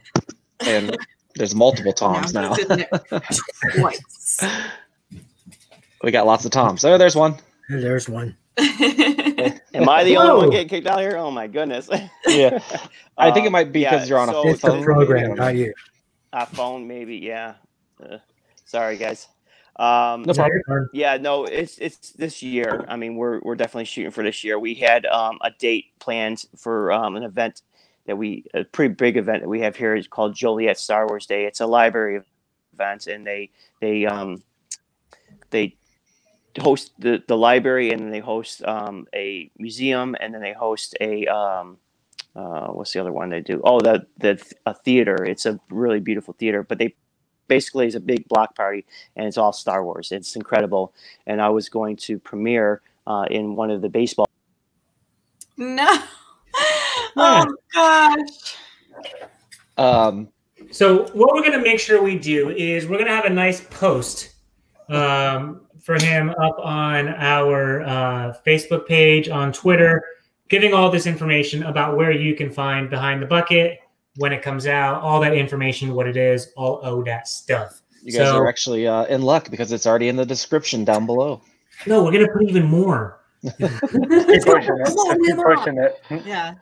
and 0.66 0.98
there's 1.36 1.56
multiple 1.56 1.94
toms 1.94 2.34
now. 2.34 2.54
he's 2.54 2.70
in 2.70 2.86
there 3.10 3.22
we 6.04 6.12
got 6.12 6.26
lots 6.26 6.46
of 6.46 6.52
toms. 6.52 6.84
Oh, 6.86 6.98
there's 6.98 7.16
one. 7.16 7.36
There's 7.70 8.10
one. 8.10 8.36
Am 8.58 9.88
I 9.88 10.04
the 10.04 10.18
only 10.18 10.34
one 10.36 10.50
getting 10.50 10.68
kicked 10.68 10.88
out 10.88 11.00
here? 11.00 11.16
Oh 11.18 11.32
my 11.32 11.48
goodness. 11.48 11.90
Yeah. 12.28 12.60
I 13.18 13.32
think 13.32 13.46
it 13.46 13.52
might 13.52 13.72
be 13.74 13.82
yeah, 13.82 13.92
because 13.92 14.10
you're 14.10 14.18
on 14.20 14.30
a 14.30 14.32
so 14.32 14.48
It's 14.48 14.62
the 14.62 14.70
phone. 14.70 14.84
program, 14.84 15.36
not 15.36 15.56
you. 15.56 15.74
a 16.34 16.46
phone, 16.46 16.88
maybe. 16.88 17.18
Yeah. 17.18 17.56
Uh, 18.02 18.18
sorry, 18.66 18.98
guys. 18.98 19.28
Um, 19.78 20.24
No 20.24 20.34
problem. 20.34 20.90
Yeah, 20.94 21.18
no, 21.18 21.46
it's 21.46 21.78
it's 21.78 22.12
this 22.12 22.42
year. 22.42 22.86
I 22.88 22.96
mean, 22.96 23.16
we're 23.16 23.40
we're 23.42 23.56
definitely 23.56 23.86
shooting 23.86 24.12
for 24.12 24.24
this 24.24 24.44
year. 24.44 24.60
We 24.60 24.76
had 24.76 25.06
um, 25.08 25.40
a 25.42 25.52
date 25.52 25.88
planned 26.00 26.46
for 26.58 26.92
um, 26.92 27.16
an 27.16 27.24
event 27.24 27.62
that 28.06 28.18
we 28.18 28.46
a 28.54 28.64
pretty 28.64 28.94
big 28.94 29.18
event 29.18 29.42
that 29.42 29.50
we 29.50 29.62
have 29.62 29.76
here 29.76 29.96
is 29.96 30.08
called 30.08 30.36
Joliet 30.36 30.78
Star 30.78 31.08
Wars 31.08 31.26
Day. 31.26 31.46
It's 31.46 31.60
a 31.60 31.66
library 31.66 32.22
event, 32.74 33.08
and 33.08 33.26
they 33.26 33.50
they 33.80 34.06
um 34.06 34.44
they 35.50 35.76
host 36.60 36.94
the 37.00 37.24
the 37.28 37.38
library, 37.38 37.92
and 37.92 38.02
then 38.02 38.12
they 38.12 38.20
host 38.20 38.64
um, 38.64 39.08
a 39.14 39.50
museum, 39.58 40.16
and 40.20 40.34
then 40.34 40.42
they 40.42 40.54
host 40.54 40.96
a 41.00 41.26
um, 41.28 41.78
uh, 42.36 42.68
what's 42.68 42.94
the 42.94 43.00
other 43.00 43.12
one 43.12 43.30
they 43.30 43.42
do? 43.42 43.62
Oh, 43.64 43.80
the 43.80 44.06
the 44.18 44.42
a 44.66 44.74
theater. 44.74 45.24
It's 45.24 45.46
a 45.46 45.60
really 45.70 46.00
beautiful 46.00 46.34
theater, 46.34 46.64
but 46.64 46.78
they 46.78 46.96
basically 47.52 47.86
is 47.86 47.96
a 47.96 48.00
big 48.00 48.26
block 48.30 48.56
party 48.56 48.86
and 49.18 49.28
it's 49.28 49.38
all 49.38 49.52
Star 49.52 49.84
Wars. 49.84 50.14
It's 50.14 50.38
incredible. 50.38 50.94
And 51.28 51.42
I 51.42 51.50
was 51.50 51.68
going 51.68 51.98
to 51.98 52.18
premiere 52.18 52.82
uh, 53.06 53.26
in 53.30 53.58
one 53.58 53.70
of 53.70 53.82
the 53.82 53.90
baseball. 53.90 54.26
no. 55.58 56.02
Oh 57.18 57.46
gosh. 57.74 58.56
Um. 59.78 60.30
So 60.72 61.06
what 61.14 61.34
we're 61.34 61.44
gonna 61.44 61.60
make 61.62 61.80
sure 61.80 62.02
we 62.02 62.18
do 62.18 62.52
is 62.52 62.88
we're 62.88 62.98
gonna 62.98 63.16
have 63.16 63.26
a 63.26 63.30
nice 63.30 63.62
post 63.62 64.36
um, 64.90 65.62
for 65.82 66.02
him 66.02 66.30
up 66.30 66.58
on 66.60 67.10
our 67.10 67.82
uh, 67.82 68.34
Facebook 68.46 68.88
page, 68.88 69.28
on 69.30 69.52
Twitter, 69.52 70.04
giving 70.50 70.74
all 70.74 70.90
this 70.90 71.08
information 71.08 71.64
about 71.64 71.98
where 71.98 72.12
you 72.12 72.36
can 72.36 72.50
find 72.50 72.90
Behind 72.90 73.22
the 73.22 73.26
Bucket 73.26 73.80
when 74.18 74.32
it 74.34 74.42
comes 74.42 74.68
out, 74.68 75.02
all 75.02 75.20
that 75.22 75.34
information, 75.34 75.94
what 75.94 76.08
it 76.08 76.18
is, 76.18 76.52
all 76.56 76.80
oh 76.84 77.04
that 77.04 77.28
stuff. 77.28 77.82
You 78.04 78.14
guys 78.14 78.28
So- 78.30 78.38
are 78.38 78.48
actually 78.48 78.88
uh, 78.88 79.06
in 79.06 79.22
luck 79.22 79.50
because 79.50 79.72
it's 79.72 79.86
already 79.86 80.08
in 80.08 80.16
the 80.16 80.26
description 80.26 80.86
down 80.86 81.06
below. 81.06 81.42
No, 81.88 82.04
we're 82.04 82.12
gonna 82.12 82.28
put 82.32 82.44
even 82.44 82.64
more. 82.66 83.22
Keep 83.44 83.58
pushing 83.58 84.78
it. 84.78 84.86
Come 84.86 85.26
Keep 85.26 85.38
pushing 85.38 85.78
it. 85.78 86.26
Yeah. 86.26 86.54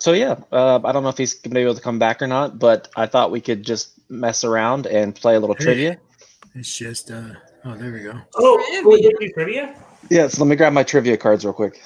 So 0.00 0.12
yeah, 0.12 0.36
uh, 0.52 0.80
I 0.84 0.92
don't 0.92 1.02
know 1.02 1.08
if 1.08 1.16
he's 1.16 1.34
gonna 1.34 1.54
be 1.54 1.62
able 1.62 1.74
to 1.74 1.80
come 1.80 1.98
back 1.98 2.20
or 2.20 2.26
not, 2.26 2.58
but 2.58 2.88
I 2.96 3.06
thought 3.06 3.30
we 3.30 3.40
could 3.40 3.62
just 3.62 3.92
mess 4.10 4.44
around 4.44 4.86
and 4.86 5.14
play 5.14 5.34
a 5.34 5.40
little 5.40 5.54
trivia. 5.54 5.98
It's 6.54 6.76
just 6.76 7.10
uh 7.10 7.30
oh 7.64 7.74
there 7.74 7.92
we 7.92 8.00
go. 8.00 8.20
Oh, 8.36 8.56
Trivia. 8.66 8.82
we're 8.84 9.18
gonna 9.18 9.32
trivia. 9.32 9.84
Yeah, 10.10 10.28
so 10.28 10.42
let 10.42 10.50
me 10.50 10.56
grab 10.56 10.72
my 10.72 10.82
trivia 10.82 11.16
cards 11.16 11.44
real 11.44 11.54
quick. 11.54 11.80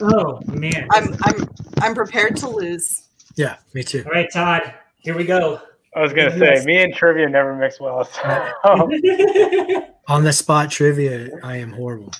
Oh 0.00 0.40
man! 0.46 0.86
I'm 0.92 1.16
I'm 1.24 1.48
I'm 1.80 1.94
prepared 1.94 2.36
to 2.36 2.48
lose. 2.48 3.08
Yeah, 3.36 3.56
me 3.74 3.82
too. 3.82 4.04
All 4.06 4.12
right, 4.12 4.30
Todd. 4.32 4.74
Here 4.98 5.16
we 5.16 5.24
go. 5.24 5.60
I 5.96 6.00
was 6.00 6.12
gonna 6.12 6.36
say, 6.36 6.64
me 6.64 6.82
and 6.82 6.94
trivia 6.94 7.28
never 7.28 7.54
mix 7.54 7.80
well. 7.80 8.04
So. 8.04 8.22
On 10.08 10.22
the 10.22 10.32
spot 10.32 10.70
trivia, 10.70 11.30
I 11.42 11.56
am 11.56 11.72
horrible. 11.72 12.12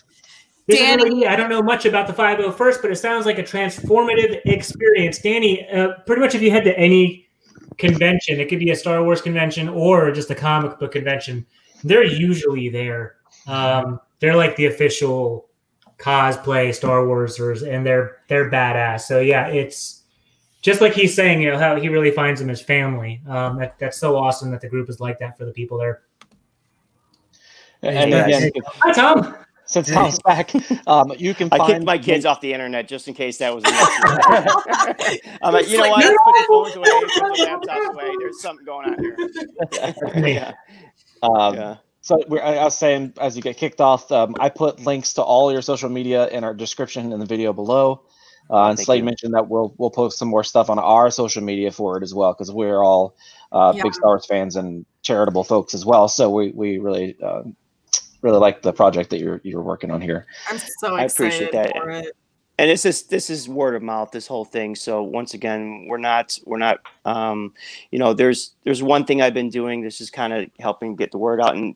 This 0.66 0.80
is 0.80 0.86
Danny- 0.86 1.04
really. 1.04 1.26
I 1.26 1.36
don't 1.36 1.50
know 1.50 1.62
much 1.62 1.84
about 1.84 2.06
the 2.06 2.12
501st, 2.14 2.80
but 2.82 2.90
it 2.90 2.96
sounds 2.96 3.26
like 3.26 3.38
a 3.38 3.42
transformative 3.42 4.40
experience. 4.46 5.18
Danny, 5.18 5.68
uh, 5.70 5.92
pretty 6.06 6.20
much 6.20 6.34
if 6.34 6.40
you 6.42 6.50
head 6.50 6.64
to 6.64 6.78
any 6.78 7.28
convention, 7.76 8.40
it 8.40 8.48
could 8.48 8.58
be 8.60 8.70
a 8.70 8.76
Star 8.76 9.02
Wars 9.04 9.20
convention 9.20 9.68
or 9.68 10.10
just 10.12 10.30
a 10.30 10.34
comic 10.34 10.78
book 10.78 10.92
convention, 10.92 11.44
they're 11.82 12.04
usually 12.04 12.68
there. 12.70 13.16
Um, 13.46 14.00
they're 14.20 14.36
like 14.36 14.56
the 14.56 14.66
official 14.66 15.48
cosplay 15.98 16.74
Star 16.74 17.02
Warsers, 17.04 17.66
and 17.68 17.84
they're 17.84 18.18
they're 18.28 18.50
badass. 18.50 19.02
So 19.02 19.20
yeah, 19.20 19.48
it's 19.48 20.02
just 20.62 20.80
like 20.80 20.94
he's 20.94 21.14
saying, 21.14 21.42
you 21.42 21.50
know, 21.50 21.58
how 21.58 21.76
he 21.76 21.90
really 21.90 22.10
finds 22.10 22.40
them 22.40 22.48
as 22.48 22.62
family. 22.62 23.20
Um, 23.28 23.58
that, 23.58 23.78
that's 23.78 23.98
so 23.98 24.16
awesome 24.16 24.50
that 24.52 24.62
the 24.62 24.68
group 24.68 24.88
is 24.88 24.98
like 24.98 25.18
that 25.18 25.36
for 25.36 25.44
the 25.44 25.52
people 25.52 25.76
there. 25.76 26.02
And 27.82 28.10
Yes. 28.10 28.44
again, 28.44 28.62
Hi, 28.80 28.92
Tom. 28.92 29.36
Since 29.66 29.90
Tom's 29.90 30.18
back, 30.20 30.52
um, 30.86 31.12
you 31.16 31.34
can 31.34 31.48
I 31.52 31.66
kicked 31.66 31.84
my 31.84 31.96
the- 31.96 32.02
kids 32.04 32.24
off 32.24 32.40
the 32.40 32.52
internet 32.52 32.86
just 32.88 33.08
in 33.08 33.14
case 33.14 33.38
that 33.38 33.54
was 33.54 33.64
an 33.64 33.70
issue. 33.74 35.18
I'm 35.42 35.52
like, 35.54 35.68
you 35.68 35.78
know 35.78 35.84
It's 35.84 35.90
what? 35.90 35.90
like, 35.90 36.04
Let's 36.04 36.18
put 36.24 36.34
the 36.34 36.44
phones 36.48 36.76
away, 36.76 36.90
put 36.90 37.36
the 37.36 37.46
laptops 37.46 37.92
away. 37.94 38.14
There's 38.20 38.40
something 38.42 38.64
going 38.66 38.88
on 38.90 38.98
here. 39.02 40.26
yeah. 40.28 40.52
Um, 41.22 41.54
yeah. 41.54 41.76
So 42.02 42.22
we're, 42.28 42.42
I 42.42 42.56
I 42.56 42.64
was 42.64 42.76
saying, 42.76 43.14
as 43.20 43.34
you 43.36 43.42
get 43.42 43.56
kicked 43.56 43.80
off, 43.80 44.12
um, 44.12 44.34
I 44.38 44.50
put 44.50 44.80
links 44.84 45.14
to 45.14 45.22
all 45.22 45.50
your 45.50 45.62
social 45.62 45.88
media 45.88 46.28
in 46.28 46.44
our 46.44 46.52
description 46.54 47.12
in 47.12 47.18
the 47.20 47.26
video 47.26 47.52
below. 47.52 48.02
Uh, 48.50 48.68
and 48.68 48.76
Thank 48.76 48.84
Slade 48.86 48.98
you. 48.98 49.04
mentioned 49.04 49.32
that 49.34 49.48
we'll 49.48 49.74
we'll 49.78 49.90
post 49.90 50.18
some 50.18 50.28
more 50.28 50.44
stuff 50.44 50.68
on 50.68 50.78
our 50.78 51.10
social 51.10 51.42
media 51.42 51.70
for 51.70 51.96
it 51.96 52.02
as 52.02 52.12
well 52.12 52.34
because 52.34 52.52
we're 52.52 52.82
all 52.82 53.16
uh, 53.52 53.72
Yeah. 53.74 53.84
big 53.84 53.94
Star 53.94 54.10
Wars 54.10 54.26
fans 54.26 54.54
and 54.56 54.84
charitable 55.00 55.44
folks 55.44 55.72
as 55.72 55.86
well. 55.86 56.08
So 56.08 56.28
we 56.28 56.50
we 56.50 56.76
really 56.78 57.16
uh, 57.24 57.44
really 58.24 58.38
like 58.38 58.62
the 58.62 58.72
project 58.72 59.10
that 59.10 59.20
you're 59.20 59.40
you're 59.44 59.62
working 59.62 59.90
on 59.92 60.00
here. 60.00 60.26
I'm 60.48 60.58
so 60.58 60.96
I 60.96 61.04
excited 61.04 61.48
appreciate 61.48 61.52
that. 61.52 61.76
for 61.76 61.90
it. 61.90 62.16
and 62.58 62.70
this 62.70 62.84
is 62.86 63.02
this 63.04 63.28
is 63.30 63.48
word 63.48 63.74
of 63.76 63.82
mouth 63.82 64.10
this 64.12 64.26
whole 64.26 64.44
thing 64.44 64.74
so 64.76 65.02
once 65.02 65.34
again 65.34 65.86
we're 65.88 65.98
not 65.98 66.38
we're 66.46 66.56
not 66.58 66.78
um 67.04 67.52
you 67.90 67.98
know 67.98 68.14
there's 68.14 68.54
there's 68.64 68.80
one 68.82 69.04
thing 69.04 69.20
i've 69.20 69.34
been 69.34 69.50
doing 69.50 69.82
this 69.82 70.00
is 70.00 70.08
kind 70.10 70.32
of 70.32 70.48
helping 70.60 70.94
get 70.96 71.10
the 71.10 71.18
word 71.18 71.40
out 71.40 71.56
and 71.56 71.74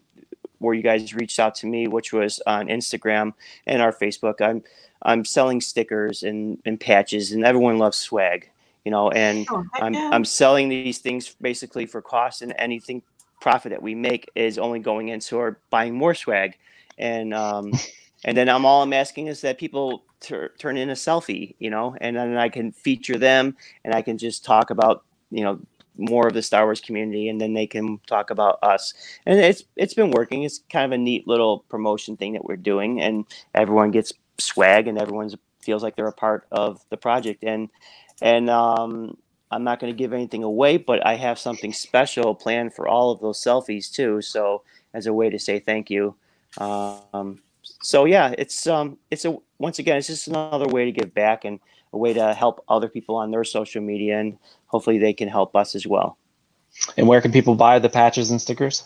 where 0.60 0.74
you 0.74 0.82
guys 0.82 1.12
reached 1.14 1.40
out 1.40 1.54
to 1.56 1.66
me 1.66 1.88
which 1.88 2.12
was 2.12 2.40
on 2.46 2.68
instagram 2.68 3.32
and 3.66 3.82
our 3.82 3.92
facebook 3.92 4.40
i'm 4.40 4.62
i'm 5.02 5.24
selling 5.24 5.60
stickers 5.60 6.22
and 6.22 6.58
and 6.64 6.78
patches 6.78 7.32
and 7.32 7.44
everyone 7.44 7.78
loves 7.78 7.98
swag 7.98 8.48
you 8.84 8.92
know 8.92 9.10
and 9.10 9.46
Oh, 9.50 9.64
I'm 9.74 9.94
yeah. 9.94 10.10
I'm 10.12 10.24
selling 10.24 10.68
these 10.68 10.98
things 10.98 11.34
basically 11.40 11.86
for 11.86 12.00
cost, 12.00 12.40
and 12.42 12.54
anything 12.56 13.02
profit 13.40 13.70
that 13.70 13.82
we 13.82 13.94
make 13.94 14.30
is 14.34 14.58
only 14.58 14.78
going 14.78 15.08
into 15.08 15.36
or 15.36 15.60
buying 15.70 15.94
more 15.94 16.14
swag, 16.14 16.56
and 16.98 17.34
um, 17.34 17.72
and 18.24 18.36
then 18.36 18.48
I'm 18.48 18.64
all 18.64 18.82
I'm 18.82 18.92
asking 18.92 19.28
is 19.28 19.40
that 19.42 19.58
people 19.58 20.04
tur 20.20 20.52
turn 20.58 20.76
in 20.76 20.90
a 20.90 20.94
selfie, 20.94 21.54
you 21.58 21.70
know, 21.70 21.96
and 22.00 22.16
then 22.16 22.36
I 22.36 22.48
can 22.48 22.72
feature 22.72 23.18
them, 23.18 23.56
and 23.84 23.94
I 23.94 24.02
can 24.02 24.18
just 24.18 24.44
talk 24.44 24.70
about 24.70 25.04
you 25.30 25.42
know 25.42 25.60
more 25.96 26.28
of 26.28 26.34
the 26.34 26.42
Star 26.42 26.64
Wars 26.64 26.80
community, 26.80 27.28
and 27.28 27.40
then 27.40 27.54
they 27.54 27.66
can 27.66 27.98
talk 28.06 28.30
about 28.30 28.58
us, 28.62 28.94
and 29.26 29.38
it's 29.38 29.64
it's 29.76 29.94
been 29.94 30.10
working. 30.10 30.44
It's 30.44 30.60
kind 30.70 30.84
of 30.84 30.92
a 30.92 31.02
neat 31.02 31.26
little 31.26 31.60
promotion 31.68 32.16
thing 32.16 32.32
that 32.34 32.44
we're 32.44 32.56
doing, 32.56 33.00
and 33.00 33.24
everyone 33.54 33.90
gets 33.90 34.12
swag, 34.38 34.88
and 34.88 34.98
everyone's 34.98 35.34
feels 35.60 35.82
like 35.82 35.96
they're 35.96 36.06
a 36.06 36.12
part 36.12 36.46
of 36.50 36.84
the 36.90 36.96
project, 36.96 37.44
and 37.44 37.68
and 38.22 38.48
um, 38.48 39.16
I'm 39.50 39.64
not 39.64 39.80
going 39.80 39.92
to 39.92 39.96
give 39.96 40.12
anything 40.12 40.44
away, 40.44 40.76
but 40.76 41.04
I 41.06 41.16
have 41.16 41.38
something 41.38 41.72
special 41.72 42.34
planned 42.34 42.74
for 42.74 42.86
all 42.86 43.10
of 43.10 43.20
those 43.20 43.42
selfies 43.42 43.90
too. 43.90 44.20
So 44.20 44.62
as 44.94 45.06
a 45.06 45.12
way 45.12 45.30
to 45.30 45.38
say 45.38 45.58
thank 45.58 45.90
you. 45.90 46.14
Um, 46.58 47.40
so 47.80 48.04
yeah, 48.04 48.34
it's 48.36 48.66
um, 48.66 48.98
it's 49.10 49.24
a 49.24 49.36
once 49.58 49.78
again, 49.78 49.96
it's 49.98 50.06
just 50.06 50.28
another 50.28 50.66
way 50.66 50.84
to 50.84 50.92
give 50.92 51.14
back 51.14 51.44
and 51.44 51.60
a 51.92 51.98
way 51.98 52.12
to 52.12 52.34
help 52.34 52.64
other 52.68 52.88
people 52.88 53.16
on 53.16 53.30
their 53.30 53.44
social 53.44 53.82
media, 53.82 54.18
and 54.18 54.38
hopefully 54.66 54.98
they 54.98 55.12
can 55.12 55.28
help 55.28 55.56
us 55.56 55.74
as 55.74 55.86
well. 55.86 56.18
And 56.96 57.08
where 57.08 57.20
can 57.20 57.32
people 57.32 57.54
buy 57.54 57.78
the 57.78 57.88
patches 57.88 58.30
and 58.30 58.40
stickers? 58.40 58.84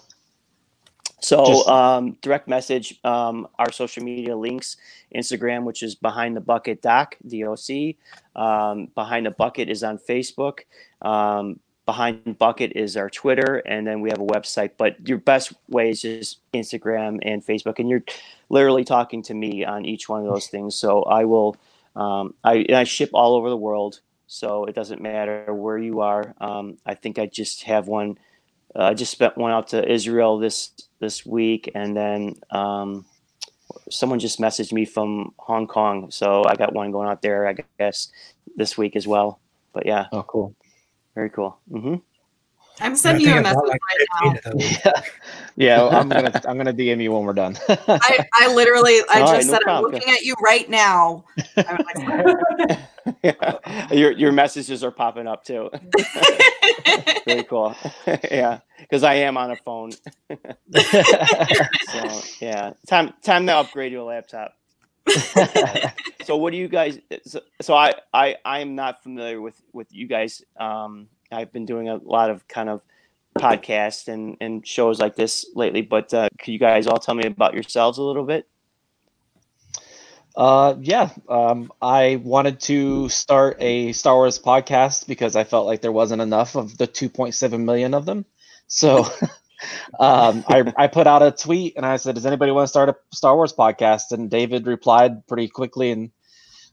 So 1.23 1.47
Just- 1.47 1.68
um, 1.68 2.16
direct 2.20 2.49
message 2.49 2.99
um, 3.05 3.47
our 3.59 3.70
social 3.70 4.03
media 4.03 4.37
links, 4.37 4.77
Instagram, 5.14 5.64
which 5.64 5.83
is 5.83 5.95
behind 5.95 6.37
the 6.37 6.41
bucket 6.41 6.83
doc, 6.83 7.16
DOC. 7.27 7.95
Um, 8.35 8.89
behind 8.95 9.27
the 9.27 9.31
bucket 9.31 9.68
is 9.68 9.85
on 9.85 9.99
Facebook. 9.99 10.61
Um, 11.01 11.61
behind 11.87 12.39
bucket 12.39 12.73
is 12.75 12.97
our 12.97 13.11
Twitter, 13.11 13.62
and 13.66 13.87
then 13.87 14.01
we 14.01 14.11
have 14.11 14.20
a 14.20 14.27
website. 14.27 14.70
But 14.77 15.07
your 15.09 15.18
best 15.18 15.53
way 15.68 15.91
is 15.91 16.03
just 16.03 16.41
Instagram 16.53 17.18
and 17.23 17.45
Facebook, 17.45 17.79
and 17.79 17.89
you're 17.89 18.05
literally 18.49 18.85
talking 18.85 19.23
to 19.25 19.35
me 19.35 19.64
on 19.64 19.85
each 19.85 20.09
one 20.09 20.27
of 20.27 20.33
those 20.33 20.49
things. 20.49 20.75
So 20.75 21.03
I 21.03 21.25
will. 21.25 21.57
Um, 21.95 22.35
I, 22.43 22.64
I 22.73 22.85
ship 22.85 23.11
all 23.12 23.35
over 23.35 23.51
the 23.51 23.57
world, 23.57 24.01
so 24.27 24.64
it 24.64 24.75
doesn't 24.75 25.03
matter 25.03 25.53
where 25.53 25.77
you 25.77 26.01
are. 26.01 26.35
Um, 26.41 26.79
I 26.87 26.95
think 26.95 27.18
I 27.18 27.27
just 27.27 27.64
have 27.64 27.87
one. 27.87 28.18
Uh, 28.75 28.85
I 28.85 28.95
just 28.95 29.12
spent 29.12 29.37
one 29.37 29.53
out 29.53 29.68
to 29.68 29.91
Israel 29.91 30.39
this 30.39 30.70
this 31.01 31.27
week, 31.27 31.70
and 31.75 31.97
then 31.97 32.35
um, 32.51 33.05
someone 33.91 34.18
just 34.18 34.41
messaged 34.41 34.73
me 34.73 34.85
from 34.85 35.35
Hong 35.39 35.66
Kong, 35.66 36.11
so 36.11 36.45
I 36.47 36.55
got 36.55 36.73
one 36.73 36.91
going 36.91 37.09
out 37.09 37.23
there. 37.23 37.47
I 37.47 37.57
guess 37.79 38.09
this 38.57 38.79
week 38.79 38.97
as 38.97 39.07
well. 39.07 39.41
But 39.73 39.87
yeah, 39.87 40.07
Oh, 40.12 40.23
cool. 40.23 40.55
very 41.14 41.31
cool. 41.31 41.59
hmm 41.70 41.97
I'm 42.81 42.97
sending 42.97 43.27
you 43.27 43.37
a 43.37 43.43
message 43.43 43.57
right 43.68 44.07
now. 44.23 44.33
15 44.33 44.37
of 44.37 44.61
those. 44.61 44.70
Yeah, 44.85 44.93
yeah. 45.57 45.86
I'm 45.86 46.09
gonna 46.09 46.40
I'm 46.48 46.57
gonna 46.57 46.72
DM 46.72 47.03
you 47.03 47.12
when 47.12 47.24
we're 47.24 47.32
done. 47.32 47.57
I, 47.68 48.26
I 48.34 48.55
literally, 48.55 49.00
I 49.11 49.20
All 49.20 49.32
just 49.32 49.32
right, 49.32 49.46
no 49.46 49.53
said, 49.53 49.61
I'm 49.66 49.82
looking 49.82 50.11
at 50.11 50.22
you 50.22 50.34
right 50.42 50.68
now. 50.68 51.24
I'm 51.57 51.78
your 53.92 54.12
your 54.12 54.32
messages 54.32 54.84
are 54.84 54.90
popping 54.90 55.26
up 55.26 55.44
too. 55.44 55.70
very 57.26 57.44
cool. 57.44 57.74
yeah, 58.07 58.61
because 58.78 59.03
I 59.03 59.14
am 59.14 59.36
on 59.36 59.50
a 59.50 59.57
phone. 59.57 59.92
So 59.92 59.98
yeah, 62.40 62.72
time 62.86 63.12
time 63.22 63.46
to 63.46 63.57
upgrade 63.57 63.92
your 63.92 64.05
laptop. 64.05 64.55
so 66.24 66.36
what 66.36 66.53
do 66.53 66.57
you 66.57 66.68
guys 66.68 67.00
so, 67.24 67.40
so 67.61 67.74
i 67.74 67.92
i 68.14 68.36
i'm 68.44 68.76
not 68.76 69.03
familiar 69.03 69.40
with 69.40 69.61
with 69.72 69.92
you 69.92 70.07
guys 70.07 70.44
um 70.61 71.09
i've 71.32 71.53
been 71.53 71.66
doing 71.66 71.88
a 71.88 71.96
lot 71.96 72.30
of 72.30 72.46
kind 72.46 72.68
of 72.68 72.82
podcasts 73.39 74.09
and 74.09 74.37
and 74.41 74.66
shows 74.66 75.01
like 75.01 75.16
this 75.16 75.47
lately 75.55 75.83
but 75.83 76.12
uh 76.14 76.28
could 76.39 76.53
you 76.53 76.59
guys 76.59 76.87
all 76.87 76.99
tell 76.99 77.14
me 77.14 77.26
about 77.26 77.55
yourselves 77.55 77.99
a 77.99 78.03
little 78.03 78.24
bit 78.24 78.47
Uh, 80.35 80.74
yeah. 80.80 81.11
Um, 81.28 81.70
I 81.80 82.16
wanted 82.16 82.61
to 82.61 83.09
start 83.09 83.57
a 83.61 83.93
Star 83.93 84.14
Wars 84.14 84.39
podcast 84.39 85.07
because 85.07 85.37
I 85.37 85.45
felt 85.45 85.66
like 85.66 85.83
there 85.83 85.93
wasn't 85.93 86.22
enough 86.22 86.57
of 86.57 86.76
the 86.78 86.87
2.7 86.87 87.64
million 87.64 87.93
of 87.95 88.07
them. 88.07 88.24
So, 88.66 89.01
um, 90.01 90.45
I 90.49 90.72
I 90.76 90.87
put 90.87 91.07
out 91.07 91.22
a 91.22 91.30
tweet 91.30 91.76
and 91.76 91.85
I 91.85 91.97
said, 91.97 92.14
"Does 92.14 92.26
anybody 92.26 92.53
want 92.53 92.64
to 92.64 92.68
start 92.68 92.89
a 92.89 92.97
Star 93.14 93.37
Wars 93.37 93.53
podcast?" 93.53 94.12
And 94.12 94.30
David 94.30 94.66
replied 94.66 95.26
pretty 95.26 95.49
quickly, 95.49 95.91
and 95.91 96.11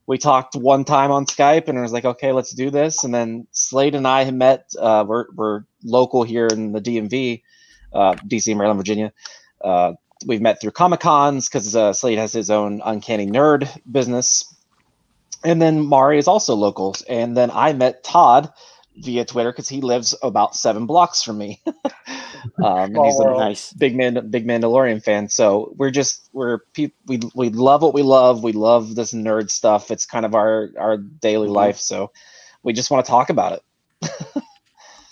we 0.06 0.18
talked 0.18 0.54
one 0.54 0.84
time 0.84 1.10
on 1.10 1.26
Skype, 1.26 1.68
and 1.68 1.78
I 1.78 1.82
was 1.82 1.92
like, 1.92 2.04
"Okay, 2.04 2.32
let's 2.32 2.52
do 2.52 2.70
this." 2.70 3.04
And 3.04 3.14
then 3.14 3.46
Slade 3.52 3.94
and 3.94 4.06
I 4.06 4.30
met. 4.30 4.70
Uh, 4.78 5.04
we're 5.06 5.26
we're 5.34 5.64
local 5.84 6.22
here 6.22 6.46
in 6.46 6.72
the 6.72 6.80
DMV, 6.80 7.42
uh, 7.92 8.14
DC, 8.14 8.56
Maryland, 8.56 8.78
Virginia. 8.78 9.12
Uh, 9.62 9.92
we've 10.26 10.40
met 10.40 10.60
through 10.60 10.72
comic 10.72 11.00
cons 11.00 11.48
because 11.48 11.74
uh, 11.76 11.92
Slade 11.92 12.18
has 12.18 12.32
his 12.32 12.50
own 12.50 12.82
uncanny 12.84 13.26
nerd 13.26 13.68
business, 13.90 14.52
and 15.44 15.60
then 15.60 15.86
Mari 15.86 16.18
is 16.18 16.28
also 16.28 16.54
local. 16.54 16.96
And 17.08 17.36
then 17.36 17.50
I 17.50 17.72
met 17.72 18.02
Todd 18.02 18.52
via 19.02 19.24
Twitter 19.24 19.52
because 19.52 19.68
he 19.68 19.80
lives 19.80 20.14
about 20.22 20.56
seven 20.56 20.86
blocks 20.86 21.22
from 21.22 21.38
me. 21.38 21.60
um, 22.62 22.94
and 22.96 23.04
he's 23.04 23.18
a 23.20 23.26
nice 23.26 23.72
big 23.72 23.96
man, 23.96 24.30
big 24.30 24.46
Mandalorian 24.46 25.02
fan. 25.02 25.28
So 25.28 25.72
we're 25.76 25.90
just 25.90 26.28
we're 26.32 26.58
pe- 26.74 26.92
we 27.06 27.20
we 27.34 27.50
love 27.50 27.82
what 27.82 27.94
we 27.94 28.02
love. 28.02 28.42
We 28.42 28.52
love 28.52 28.94
this 28.94 29.12
nerd 29.12 29.50
stuff. 29.50 29.90
It's 29.90 30.06
kind 30.06 30.24
of 30.26 30.34
our 30.34 30.70
our 30.78 30.96
daily 30.98 31.48
Mhm. 31.48 31.48
life. 31.48 31.78
So 31.78 32.12
we 32.62 32.72
just 32.72 32.90
want 32.90 33.04
to 33.04 33.10
talk 33.10 33.30
about 33.30 33.52
it. 33.54 33.62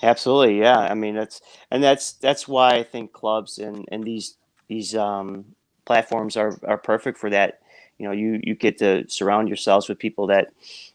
absolutely 0.03 0.59
yeah 0.59 0.79
i 0.79 0.95
mean 0.95 1.15
that's 1.15 1.41
and 1.71 1.83
that's 1.83 2.13
that's 2.15 2.47
why 2.49 2.75
i 2.77 2.83
think 2.83 3.13
clubs 3.13 3.59
and 3.59 3.85
and 3.91 4.05
these 4.05 4.37
these 4.69 4.95
um 4.95 5.45
platforms 5.87 6.37
are 6.37 6.59
are 6.67 6.79
perfect 6.79 7.19
for 7.19 7.31
that 7.31 7.61
you 7.99 8.07
know 8.07 8.13
you 8.13 8.41
you 8.43 8.55
get 8.55 8.79
to 8.79 9.09
surround 9.09 9.49
yourselves 9.49 9.89
with 9.89 9.99
people 9.99 10.27
that 10.27 10.49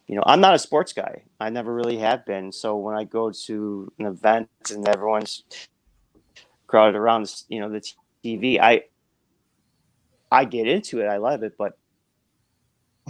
you 0.08 0.16
know 0.16 0.24
i'm 0.26 0.42
not 0.42 0.54
a 0.54 0.60
sports 0.60 0.94
guy 0.94 1.24
i 1.40 1.50
never 1.50 1.74
really 1.74 1.98
have 1.98 2.26
been 2.26 2.52
so 2.52 2.76
when 2.76 2.96
i 2.96 3.04
go 3.04 3.32
to 3.32 3.92
an 4.00 4.06
event 4.06 4.50
and 4.72 4.88
everyone's 4.88 5.44
crowded 6.68 6.96
around 6.96 7.32
you 7.50 7.60
know 7.60 7.70
the 7.70 7.82
tv 8.24 8.60
i 8.60 8.82
i 10.32 10.46
get 10.46 10.68
into 10.68 11.00
it 11.00 11.06
i 11.06 11.18
love 11.18 11.44
it 11.44 11.54
but 11.58 11.78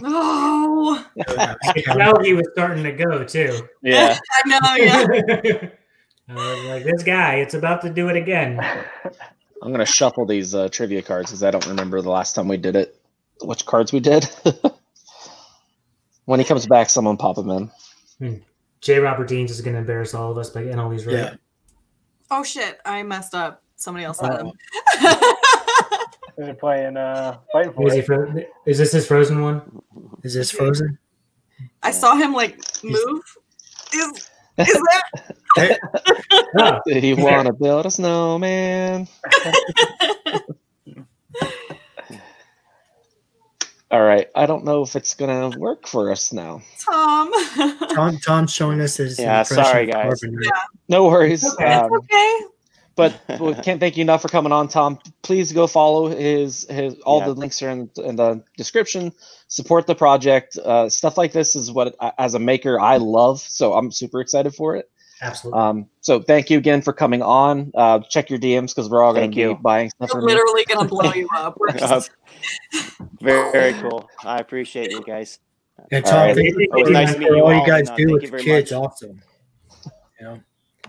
oh, 0.02 1.06
Now 1.94 2.18
he 2.20 2.34
was 2.34 2.48
starting 2.52 2.84
to 2.84 2.92
go 2.92 3.24
too. 3.24 3.68
Yeah. 3.82 4.18
I 4.32 4.48
know, 4.48 4.84
yeah. 4.84 5.68
I 6.28 6.66
like, 6.68 6.84
this 6.84 7.02
guy, 7.02 7.36
it's 7.36 7.54
about 7.54 7.82
to 7.82 7.90
do 7.90 8.08
it 8.08 8.16
again. 8.16 8.58
I'm 9.62 9.72
gonna 9.72 9.84
shuffle 9.86 10.26
these 10.26 10.54
uh, 10.54 10.68
trivia 10.68 11.02
cards 11.02 11.30
because 11.30 11.42
I 11.42 11.50
don't 11.50 11.66
remember 11.66 12.00
the 12.00 12.10
last 12.10 12.34
time 12.34 12.48
we 12.48 12.56
did 12.56 12.76
it. 12.76 12.98
Which 13.42 13.66
cards 13.66 13.92
we 13.92 14.00
did? 14.00 14.28
When 16.24 16.40
he 16.40 16.44
comes 16.44 16.66
back, 16.66 16.90
someone 16.90 17.16
pop 17.16 17.38
him 17.38 17.50
in. 18.20 18.42
J. 18.80 18.98
Robert 18.98 19.28
Deans 19.28 19.50
is 19.50 19.60
going 19.60 19.74
to 19.74 19.80
embarrass 19.80 20.14
all 20.14 20.30
of 20.30 20.38
us 20.38 20.50
by 20.50 20.62
getting 20.62 20.78
all 20.78 20.90
these 20.90 21.06
right. 21.06 21.16
Yeah. 21.16 21.34
Oh 22.30 22.42
shit, 22.42 22.80
I 22.84 23.02
messed 23.02 23.34
up. 23.34 23.62
Somebody 23.76 24.04
else 24.04 24.20
had 24.20 24.40
him. 24.40 24.52
They're 26.36 26.54
playing 26.54 26.96
uh 26.96 27.38
fighting 27.52 27.72
for 27.74 27.86
Is, 27.88 27.94
he 27.94 28.02
fro- 28.02 28.34
is 28.66 28.78
this 28.78 28.92
his 28.92 29.06
frozen 29.06 29.40
one? 29.42 29.62
Is 30.22 30.34
this 30.34 30.50
frozen? 30.50 30.98
I 31.82 31.92
saw 31.92 32.16
him 32.16 32.32
like 32.32 32.58
move. 32.82 33.22
Is 33.92 34.28
is 34.58 34.82
that 35.56 35.78
Oh, 36.56 36.80
Did 36.86 37.02
he 37.02 37.14
want 37.14 37.46
to 37.46 37.52
build 37.52 37.86
a 37.86 37.90
snowman? 37.90 39.08
All 43.94 44.02
right. 44.02 44.26
I 44.34 44.46
don't 44.46 44.64
know 44.64 44.82
if 44.82 44.96
it's 44.96 45.14
gonna 45.14 45.56
work 45.56 45.86
for 45.86 46.10
us 46.10 46.32
now. 46.32 46.62
Tom? 46.84 47.30
Tom 47.94 48.18
Tom's 48.18 48.52
showing 48.52 48.80
us 48.80 48.96
his 48.96 49.20
Yeah, 49.20 49.42
impression 49.42 49.64
sorry, 49.64 49.84
of 49.84 49.90
guys. 49.94 50.20
Carbon, 50.20 50.40
Yeah. 50.42 50.50
No 50.88 51.04
worries. 51.06 51.44
Okay. 51.54 51.72
Um, 51.74 51.92
okay. 51.92 52.40
but 52.96 53.20
we 53.40 53.54
can't 53.54 53.78
thank 53.78 53.96
you 53.96 54.02
enough 54.02 54.20
for 54.22 54.26
coming 54.26 54.50
on, 54.50 54.66
Tom. 54.66 54.98
Please 55.22 55.52
go 55.52 55.68
follow 55.68 56.08
his 56.08 56.66
his. 56.68 56.98
All 57.02 57.20
Yeah. 57.20 57.26
the 57.26 57.34
links 57.34 57.62
are 57.62 57.70
in, 57.70 57.88
in 57.98 58.16
the 58.16 58.42
description. 58.56 59.12
Support 59.46 59.86
the 59.86 59.94
project. 59.94 60.56
Uh, 60.58 60.88
stuff 60.88 61.16
like 61.16 61.30
this 61.30 61.54
is 61.54 61.70
what, 61.70 61.94
as 62.18 62.34
a 62.34 62.40
maker, 62.40 62.80
I 62.80 62.96
love. 62.96 63.38
So 63.38 63.74
I'm 63.74 63.92
super 63.92 64.20
excited 64.20 64.56
for 64.56 64.74
it. 64.74 64.90
Absolutely. 65.24 65.60
Um, 65.60 65.86
so 66.00 66.20
thank 66.20 66.50
you 66.50 66.58
again 66.58 66.82
for 66.82 66.92
coming 66.92 67.22
on. 67.22 67.72
Uh, 67.74 67.98
check 68.08 68.30
your 68.30 68.38
DMs 68.38 68.68
because 68.74 68.88
we're 68.88 69.02
all 69.02 69.12
going 69.12 69.30
to 69.30 69.34
be 69.34 69.40
you. 69.42 69.54
buying 69.56 69.90
stuff 69.90 70.10
We're 70.14 70.20
literally 70.22 70.64
gonna 70.66 70.88
blow 70.88 71.12
you 71.14 71.28
up. 71.34 71.58
Just, 71.76 72.10
very, 73.20 73.50
very 73.52 73.72
cool 73.80 74.06
i 74.24 74.38
appreciate 74.38 74.90
you 74.90 75.02
guys 75.02 75.38
And 75.90 76.04
Tom, 76.04 76.18
right. 76.28 76.36
thank 76.36 76.48
It 76.50 76.56
you 76.58 76.68
was 76.72 76.86
for 76.86 76.92
nice 76.92 77.08
meeting 77.16 77.28
for 77.28 77.36
you 77.36 77.42
all 77.44 77.52
all, 77.52 77.60
you 77.60 77.66
guys 77.66 77.88
and, 77.88 77.90
uh, 77.90 77.96
do 77.96 78.12
with 78.12 78.30
the 78.30 78.38
kids. 78.38 78.70
much. 78.70 78.78
Also, 78.78 79.06
you 79.08 79.16
know, 80.22 80.40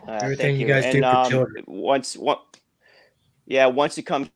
Uh, 0.07 0.19
Everything 0.21 0.45
thank 0.57 0.59
you 0.59 0.67
guys 0.67 0.83
do 0.91 1.01
And, 1.01 1.05
for 1.05 1.15
um, 1.17 1.29
children. 1.31 1.63
Once, 1.67 2.17
one, 2.17 2.37
yeah, 3.45 3.65
once 3.67 3.97
it 3.97 4.03
comes 4.03 4.29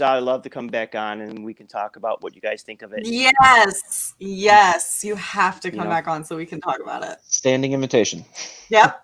out, 0.00 0.16
I'd 0.16 0.24
love 0.24 0.42
to 0.42 0.50
come 0.50 0.66
back 0.66 0.94
on 0.96 1.20
and 1.20 1.44
we 1.44 1.54
can 1.54 1.66
talk 1.68 1.96
about 1.96 2.20
what 2.22 2.34
you 2.34 2.40
guys 2.40 2.62
think 2.62 2.82
of 2.82 2.92
it. 2.92 3.06
yes, 3.06 4.14
yes. 4.18 5.04
You 5.04 5.14
have 5.14 5.60
to 5.60 5.68
You 5.70 5.76
come 5.78 5.84
know. 5.84 5.90
back 5.90 6.08
on 6.08 6.24
so 6.24 6.36
we 6.36 6.46
can 6.46 6.60
talk 6.60 6.80
about 6.82 7.04
it. 7.04 7.18
Standing 7.28 7.72
invitation. 7.74 8.24
Yep. 8.70 9.03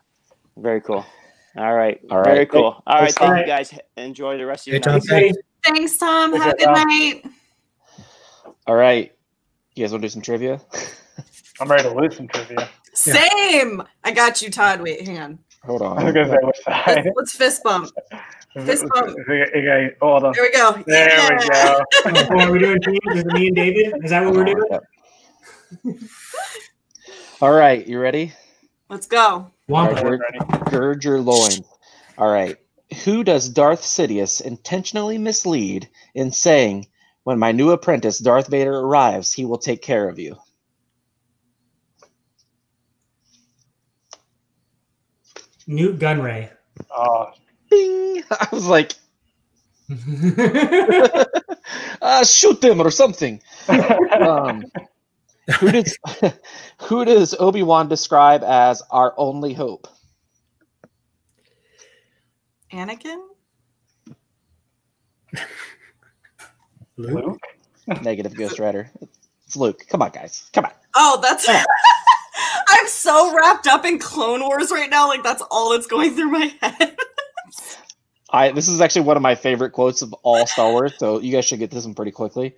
Very 0.61 0.81
cool. 0.83 1.05
All 1.57 1.75
right. 1.75 1.99
All 2.11 2.19
right. 2.19 2.27
Very 2.35 2.47
cool. 2.47 2.83
All 2.87 3.01
right. 3.01 3.13
Thanks, 3.13 3.15
Thank 3.17 3.39
you 3.41 3.47
guys. 3.47 3.75
Enjoy 3.97 4.37
the 4.37 4.47
rest 4.47 4.69
of 4.69 4.73
Hey, 4.73 4.77
your 4.77 4.81
Tom, 4.83 4.93
night. 4.95 5.03
thank 5.09 5.37
Thanks, 5.65 5.97
Tom. 5.99 6.33
Take 6.33 6.43
Have 6.43 6.53
a 6.55 6.57
good 6.57 6.65
Tom. 6.67 6.75
night. 6.89 7.23
All 8.67 8.75
right. 8.77 9.13
You 9.75 9.85
guys 9.85 9.93
want 9.93 10.03
to 10.03 10.09
do 10.09 10.11
some 10.13 10.23
trivia? 10.23 10.61
I'm 11.61 11.71
ready 11.71 11.83
to 11.85 11.95
lose 11.95 12.17
some 12.17 12.29
trivia. 12.29 12.69
Same. 12.95 13.83
I 14.05 14.11
got 14.13 14.43
you, 14.43 14.51
Todd. 14.51 14.81
Wait, 14.83 15.07
hang 15.07 15.19
on. 15.19 15.39
Hold 15.65 15.83
I 15.83 15.93
was 15.95 16.05
on. 16.05 16.13
gonna 16.15 16.39
which 16.47 16.57
side. 16.59 16.87
Let's, 17.05 17.09
let's 17.17 17.33
fist 17.37 17.63
bump. 17.63 17.91
Fist 18.65 18.85
bump. 18.95 19.17
Okay, 19.29 19.91
hold 20.01 20.25
on. 20.25 20.33
There 20.35 20.43
we 20.45 20.53
go. 20.53 20.83
There 20.87 21.09
Yeah. 21.09 21.39
we 21.39 21.49
go. 21.49 21.85
Oh, 22.31 22.41
are 22.41 22.53
we 22.53 22.59
doing 22.59 22.81
teams? 22.81 22.99
Is 23.15 23.21
it 23.21 23.27
me 23.33 23.47
and 23.49 23.57
David? 23.57 23.95
Is 24.05 24.11
that 24.11 24.25
what 24.25 24.35
we're 24.35 24.45
doing? 24.45 24.69
All 27.43 27.53
right. 27.53 27.87
You 27.87 28.01
ready? 28.01 28.33
Let's 28.89 29.07
go. 29.07 29.51
Wampa. 29.71 30.05
Alright. 30.05 30.71
Gird 30.71 31.05
your 31.05 31.21
loins. 31.21 31.62
All 32.18 32.31
right. 32.31 32.57
Who 33.05 33.25
does 33.25 33.49
Darth 33.49 33.83
Sidious 33.83 34.41
intentionally 34.41 35.16
mislead 35.16 35.89
in 36.14 36.33
saying, 36.33 36.89
when 37.23 37.39
my 37.39 37.53
new 37.53 37.71
apprentice 37.71 38.18
Darth 38.18 38.49
Vader 38.49 38.77
arrives, 38.77 39.33
he 39.33 39.45
will 39.45 39.59
take 39.59 39.83
care 39.83 40.09
of 40.09 40.18
you? 40.18 40.37
Nute 45.66 45.99
Gunray. 46.01 46.51
Oh, 46.91 47.31
Bing! 47.71 48.25
I 48.31 48.49
was 48.51 48.66
like, 48.66 48.93
uh, 52.03 52.25
shoot 52.25 52.61
them 52.61 52.81
or 52.81 52.91
something. 52.91 53.41
Um, 53.68 54.64
who 55.59 55.72
does 55.72 55.98
who 56.82 57.05
does 57.05 57.34
Obi 57.38 57.62
Wan 57.62 57.88
describe 57.88 58.42
as 58.42 58.82
our 58.90 59.14
only 59.16 59.53
hope? 59.53 59.88
Anakin? 62.72 63.18
Luke? 66.96 67.24
Luke. 67.24 67.40
Negative 68.03 68.34
Ghost 68.34 68.59
Rider. 68.59 68.90
It's 69.46 69.57
Luke. 69.57 69.84
Come 69.88 70.03
on, 70.03 70.11
guys. 70.11 70.48
Come 70.53 70.66
on. 70.66 70.72
Oh, 70.94 71.18
that's. 71.22 71.48
I'm 72.68 72.86
so 72.86 73.34
wrapped 73.34 73.66
up 73.66 73.84
in 73.84 73.98
Clone 73.98 74.40
Wars 74.40 74.70
right 74.70 74.88
now. 74.88 75.09
Like 75.09 75.22
that's 75.22 75.42
all 75.51 75.70
that's 75.72 75.86
going 75.86 76.14
through 76.14 76.30
my 76.30 76.53
head. 76.61 76.96
I 78.32 78.53
this 78.53 78.68
is 78.68 78.80
actually 78.80 79.03
one 79.03 79.16
of 79.16 79.22
my 79.22 79.34
favorite 79.34 79.70
quotes 79.72 80.03
of 80.03 80.12
all 80.22 80.46
Star 80.46 80.70
Wars, 80.70 80.94
so 80.98 81.20
you 81.20 81.32
guys 81.32 81.44
should 81.44 81.59
get 81.59 81.70
this 81.70 81.84
one 81.84 81.94
pretty 81.94 82.12
quickly. 82.12 82.55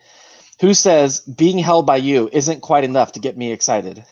Who 0.63 0.75
says 0.75 1.21
being 1.21 1.59
held 1.59 1.87
by 1.87 1.97
you 1.97 2.31
isn't 2.33 2.61
quite 2.61 2.85
enough 2.85 3.13
to 3.13 3.21
get 3.21 3.37
me 3.37 3.51
excited? 3.53 4.05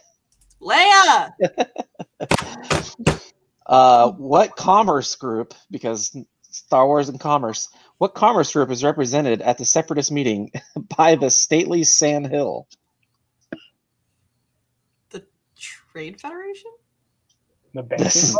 Leia. 0.60 1.32
Uh, 3.66 4.10
what 4.10 4.56
commerce 4.56 5.14
group, 5.14 5.54
because 5.70 6.16
Star 6.50 6.88
Wars 6.88 7.08
and 7.08 7.20
commerce, 7.20 7.68
what 7.98 8.14
commerce 8.14 8.52
group 8.52 8.68
is 8.72 8.82
represented 8.82 9.40
at 9.42 9.58
the 9.58 9.64
separatist 9.64 10.10
meeting 10.10 10.50
by 10.96 11.14
the 11.14 11.30
stately 11.30 11.84
San 11.84 12.24
Hill? 12.24 12.66
The 15.10 15.24
Trade 15.56 16.20
Federation. 16.20 16.72
The 17.74 17.84
banking 17.84 18.04
This 18.04 18.36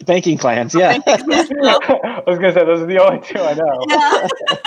is- 0.00 0.04
plans. 0.04 0.06
Banking 0.06 0.38
clans, 0.38 0.74
yeah. 0.74 0.98
I 1.06 2.22
was 2.26 2.38
gonna 2.38 2.52
say 2.52 2.64
those 2.64 2.80
are 2.80 2.86
the 2.86 2.98
only 3.02 3.20
two 3.26 3.40
I 3.40 3.54
know. 3.54 3.84
Yeah. 3.88 4.28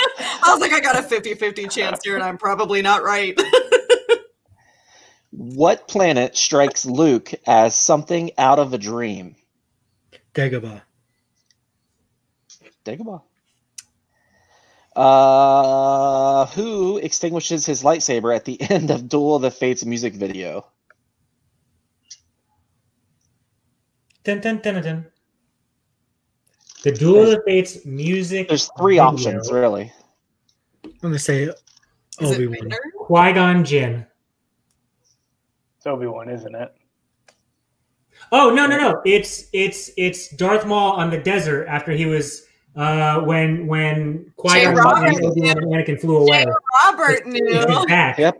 I 0.43 0.51
was 0.53 0.59
like, 0.59 0.73
I 0.73 0.79
got 0.79 0.97
a 0.97 1.03
50 1.03 1.35
50 1.35 1.67
chance 1.67 1.99
here, 2.03 2.15
and 2.15 2.23
I'm 2.23 2.37
probably 2.37 2.81
not 2.81 3.03
right. 3.03 3.39
what 5.31 5.87
planet 5.87 6.35
strikes 6.35 6.85
Luke 6.85 7.31
as 7.47 7.75
something 7.75 8.31
out 8.37 8.59
of 8.59 8.73
a 8.73 8.77
dream? 8.77 9.35
Dagobah. 10.33 10.81
Dagobah. 12.85 13.21
Uh, 14.93 16.45
who 16.47 16.97
extinguishes 16.97 17.65
his 17.65 17.81
lightsaber 17.81 18.35
at 18.35 18.43
the 18.43 18.61
end 18.69 18.91
of 18.91 19.07
Duel 19.07 19.37
of 19.37 19.41
the 19.41 19.51
Fates 19.51 19.85
music 19.85 20.13
video? 20.15 20.65
Dun, 24.23 24.41
dun, 24.41 24.57
dun, 24.59 24.73
dun, 24.75 24.83
dun. 24.83 25.05
The 26.83 26.91
Duel 26.91 27.23
of 27.23 27.29
the 27.29 27.41
Fates 27.45 27.85
music. 27.85 28.47
There's 28.47 28.69
three 28.77 28.95
video. 28.95 29.03
options, 29.09 29.51
really. 29.51 29.91
I'm 30.83 30.91
gonna 31.01 31.19
say 31.19 31.49
Obi 32.19 32.47
Wan. 32.47 32.57
Vader? 32.63 32.77
Qui 32.97 33.33
Gon 33.33 33.63
Jinn. 33.63 34.05
It's 35.77 35.85
Obi 35.85 36.07
Wan, 36.07 36.29
isn't 36.29 36.53
it? 36.55 36.73
Oh 38.31 38.49
no 38.53 38.65
no 38.65 38.77
no! 38.77 39.01
It's 39.05 39.45
it's 39.53 39.91
it's 39.97 40.29
Darth 40.35 40.65
Maul 40.65 40.93
on 40.93 41.09
the 41.09 41.17
desert 41.17 41.67
after 41.67 41.91
he 41.91 42.05
was 42.05 42.45
uh 42.75 43.19
when 43.21 43.67
when 43.67 44.31
Qui 44.37 44.53
Jay 44.53 44.63
Gon 44.65 44.75
Robert, 44.75 45.07
and 45.07 45.25
Obi-Wan 45.25 45.55
Anakin 45.57 45.99
flew 45.99 46.17
away. 46.17 46.45
Jay 46.45 46.51
Robert 46.85 47.25
He's 47.25 47.33
knew. 47.41 47.85
back. 47.87 48.17
Yep. 48.17 48.35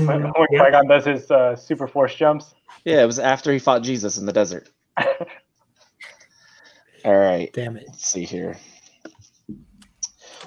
When, 0.00 0.06
when 0.06 0.22
Yep. 0.50 0.60
Qui-Gon 0.60 0.86
does 0.86 1.06
his 1.06 1.30
uh, 1.30 1.56
super 1.56 1.88
force 1.88 2.14
jumps. 2.14 2.54
Yeah, 2.84 3.02
it 3.02 3.06
was 3.06 3.18
after 3.18 3.50
he 3.52 3.58
fought 3.58 3.82
Jesus 3.82 4.18
in 4.18 4.26
the 4.26 4.32
desert. 4.32 4.68
All 7.04 7.16
right, 7.16 7.50
Damn 7.52 7.76
it. 7.76 7.84
let's 7.88 8.06
see 8.06 8.24
here. 8.24 8.56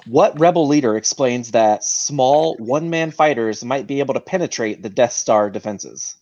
What 0.06 0.38
rebel 0.38 0.66
leader 0.68 0.96
explains 0.96 1.50
that 1.50 1.82
small 1.82 2.56
one 2.58 2.90
man 2.90 3.10
fighters 3.10 3.64
might 3.64 3.86
be 3.86 3.98
able 4.00 4.14
to 4.14 4.20
penetrate 4.20 4.82
the 4.82 4.88
Death 4.88 5.12
Star 5.12 5.50
defenses? 5.50 6.16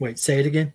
Wait, 0.00 0.18
say 0.18 0.40
it 0.40 0.46
again. 0.46 0.72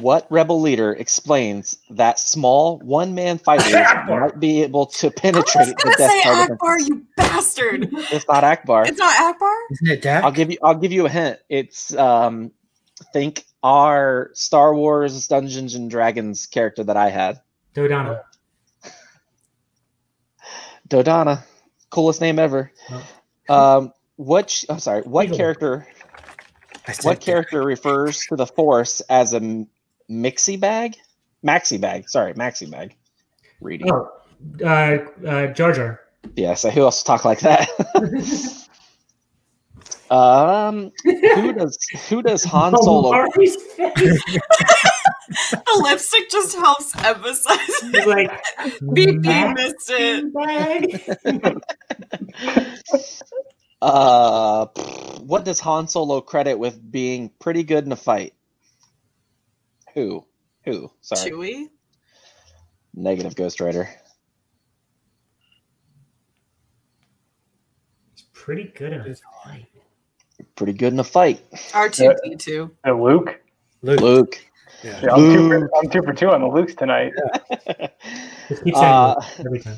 What 0.00 0.26
rebel 0.30 0.60
leader 0.60 0.92
explains 0.92 1.78
that 1.90 2.18
small 2.18 2.78
one 2.80 3.14
man 3.14 3.38
fighters 3.38 3.74
might 4.06 4.38
be 4.38 4.62
able 4.62 4.86
to 4.86 5.06
I 5.06 5.10
penetrate 5.10 5.66
was 5.68 5.74
the 5.82 5.82
gonna 5.84 5.96
Death 5.96 6.10
say 6.10 6.20
Star 6.20 6.34
Ackbar, 6.48 6.78
defenses? 6.78 6.88
you 6.88 7.06
bastard. 7.16 7.88
It's 8.12 8.28
not 8.28 8.44
Ackbar. 8.44 8.86
It's 8.86 8.98
not 8.98 9.14
Ackbar. 9.16 9.56
Isn't 9.72 9.88
it 9.88 10.02
Dak? 10.02 10.24
I'll 10.24 10.30
give 10.32 10.50
you 10.50 10.58
I'll 10.62 10.74
give 10.74 10.92
you 10.92 11.06
a 11.06 11.08
hint. 11.08 11.38
It's 11.48 11.94
um 11.96 12.52
think 13.12 13.44
our 13.62 14.30
Star 14.34 14.74
Wars 14.74 15.26
Dungeons 15.28 15.74
and 15.74 15.90
Dragons 15.90 16.46
character 16.46 16.84
that 16.84 16.96
I 16.96 17.10
had. 17.10 17.40
Dodonna. 17.74 18.22
Dodonna. 20.88 21.42
Coolest 21.90 22.20
name 22.20 22.38
ever. 22.38 22.72
Um 23.48 23.92
what 24.16 24.50
sh- 24.50 24.64
I'm 24.68 24.78
sorry, 24.80 25.02
what 25.02 25.26
Eagle. 25.26 25.36
character 25.38 25.86
what 27.02 27.14
Dak. 27.14 27.20
character 27.20 27.62
refers 27.62 28.26
to 28.26 28.36
the 28.36 28.46
force 28.46 29.00
as 29.02 29.32
a 29.34 29.66
mixie 30.10 30.58
bag? 30.58 30.96
Maxi 31.44 31.80
bag. 31.80 32.08
Sorry, 32.08 32.34
maxi 32.34 32.70
bag. 32.70 32.96
Reading. 33.60 33.90
Oh, 33.92 34.10
uh, 34.64 34.98
uh, 35.26 35.46
Jar 35.48 35.72
Jar. 35.72 36.00
Yeah, 36.36 36.54
so 36.54 36.70
who 36.70 36.82
else 36.82 37.02
talk 37.02 37.24
like 37.24 37.40
that? 37.40 37.68
um 40.10 40.90
who 41.04 41.52
does 41.58 41.78
who 42.08 42.22
does 42.22 42.44
Han 42.44 42.74
Solo 42.82 43.12
Mari's. 43.12 43.56
The 45.50 45.80
lipstick 45.82 46.30
just 46.30 46.56
helps 46.56 46.96
emphasize. 47.04 47.58
He's 47.92 48.06
like, 48.06 48.30
BP 48.82 49.22
"Maxi 49.22 49.54
missed 49.54 49.90
it. 49.90 50.32
bag." 50.34 51.60
Uh, 53.80 54.66
what 55.20 55.44
does 55.44 55.60
Han 55.60 55.86
Solo 55.86 56.20
credit 56.20 56.58
with 56.58 56.90
being 56.90 57.30
pretty 57.38 57.62
good 57.62 57.84
in 57.86 57.92
a 57.92 57.96
fight? 57.96 58.34
Who? 59.94 60.24
Who? 60.64 60.90
Sorry. 61.00 61.30
Chewie. 61.30 61.66
Negative 62.94 63.34
Ghost 63.36 63.60
Rider. 63.60 63.88
He's 68.14 68.24
pretty 68.32 68.64
good 68.74 68.92
at 68.92 69.06
it. 69.06 69.20
Pretty 70.58 70.72
good 70.72 70.92
in 70.92 70.98
a 70.98 71.04
fight. 71.04 71.40
R2D2. 71.52 72.68
Uh, 72.84 72.92
Luke. 72.92 73.40
Luke. 73.82 74.00
Luke. 74.00 74.44
Yeah. 74.82 74.98
Yeah, 75.04 75.12
I'm, 75.12 75.20
two 75.32 75.48
for, 75.48 75.70
I'm 75.78 75.88
two 75.88 76.02
for 76.02 76.12
two 76.12 76.30
on 76.30 76.40
the 76.40 76.48
Lukes 76.48 76.76
tonight. 76.76 77.12
Just 78.48 78.64
keep 78.64 78.74
saying 78.74 78.84
Uh, 78.84 79.14
it 79.38 79.46
every 79.46 79.60
time. 79.60 79.76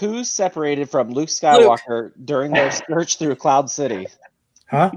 Who 0.00 0.24
separated 0.24 0.90
from 0.90 1.12
Luke 1.12 1.28
Skywalker 1.28 2.10
during 2.24 2.50
their 2.50 2.72
search 2.90 3.18
through 3.18 3.36
Cloud 3.36 3.70
City? 3.70 4.08
Huh? 4.68 4.90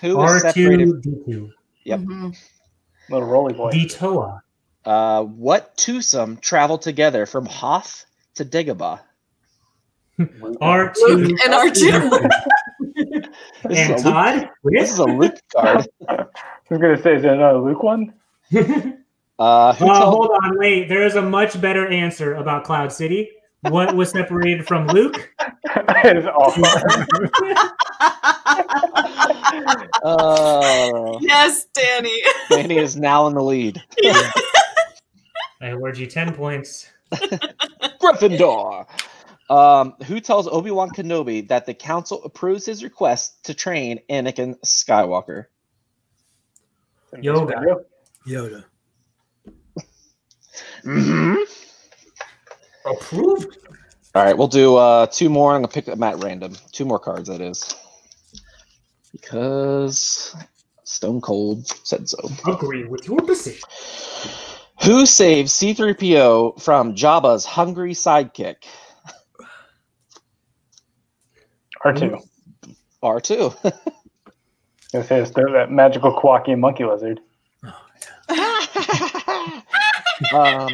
Who 0.00 0.16
was 0.16 0.40
separated? 0.40 0.88
R2D2. 0.88 1.50
Yep. 1.84 2.00
Mhm. 2.00 2.36
Little 3.10 3.28
roly 3.28 3.52
boy. 3.52 3.70
Detoa. 3.72 4.40
Uh, 4.86 5.22
what 5.24 5.76
twosome 5.76 6.38
traveled 6.38 6.80
together 6.80 7.26
from 7.26 7.44
Hoth 7.44 8.06
to 8.36 8.46
Dagobah? 8.46 9.00
R2. 10.18 10.94
Luke 10.96 11.40
and 11.44 11.52
R2. 11.52 12.30
This 13.64 13.78
and 13.78 13.94
is, 13.94 14.04
a 14.04 14.10
Luke, 14.10 14.48
this 14.64 14.90
is 14.90 14.98
a 14.98 15.04
Luke 15.04 15.34
card. 15.54 15.86
I 16.08 16.24
was 16.70 16.80
gonna 16.80 17.00
say, 17.02 17.16
is 17.16 17.24
it 17.24 17.32
another 17.32 17.58
Luke 17.58 17.82
one? 17.82 18.14
Uh, 19.40 19.72
who 19.72 19.86
told- 19.86 19.96
hold 19.96 20.30
on, 20.42 20.58
wait. 20.58 20.86
There 20.90 21.02
is 21.02 21.14
a 21.14 21.22
much 21.22 21.58
better 21.62 21.88
answer 21.88 22.34
about 22.34 22.62
Cloud 22.62 22.92
City. 22.92 23.30
What 23.62 23.96
was 23.96 24.10
separated 24.10 24.66
from 24.66 24.86
Luke? 24.88 25.30
that 25.74 26.14
is 26.18 26.26
awful. 26.26 26.62
Uh, 30.02 31.18
yes, 31.20 31.66
Danny. 31.72 32.22
Danny 32.50 32.76
is 32.76 32.96
now 32.96 33.26
in 33.26 33.34
the 33.34 33.42
lead. 33.42 33.82
I 34.04 35.68
award 35.68 35.98
you 35.98 36.06
10 36.06 36.34
points. 36.34 36.88
Gryffindor. 37.12 38.86
Um, 39.50 39.96
who 40.06 40.20
tells 40.20 40.46
Obi 40.46 40.70
Wan 40.70 40.90
Kenobi 40.90 41.48
that 41.48 41.66
the 41.66 41.74
Council 41.74 42.22
approves 42.22 42.64
his 42.64 42.84
request 42.84 43.44
to 43.46 43.54
train 43.54 44.00
Anakin 44.08 44.56
Skywalker? 44.60 45.46
Yoga. 47.20 47.84
Yoda. 48.26 48.64
Mm-hmm. 50.84 51.36
Approved. 52.86 53.58
All 54.14 54.24
right, 54.24 54.38
we'll 54.38 54.46
do 54.48 54.76
uh, 54.76 55.06
two 55.06 55.28
more. 55.28 55.54
I'm 55.54 55.62
gonna 55.62 55.68
pick 55.68 55.86
them 55.86 56.02
at 56.04 56.22
random. 56.22 56.54
Two 56.70 56.84
more 56.84 57.00
cards, 57.00 57.28
that 57.28 57.40
is, 57.40 57.74
because 59.12 60.34
Stone 60.84 61.20
Cold 61.20 61.66
said 61.84 62.08
so. 62.08 62.18
Agree 62.46 62.84
with 62.84 63.06
your 63.06 63.18
decision. 63.18 63.68
Who 64.84 65.06
saves 65.06 65.52
C-3PO 65.52 66.62
from 66.62 66.94
Jabba's 66.94 67.44
hungry 67.44 67.92
sidekick? 67.92 68.64
R2. 71.84 72.20
R2. 73.02 73.72
Gonna 74.92 75.04
say 75.04 75.20
it's 75.20 75.30
that 75.30 75.68
magical 75.70 76.12
Kowakian 76.12 76.58
monkey 76.58 76.84
lizard. 76.84 77.20
Um, 80.34 80.68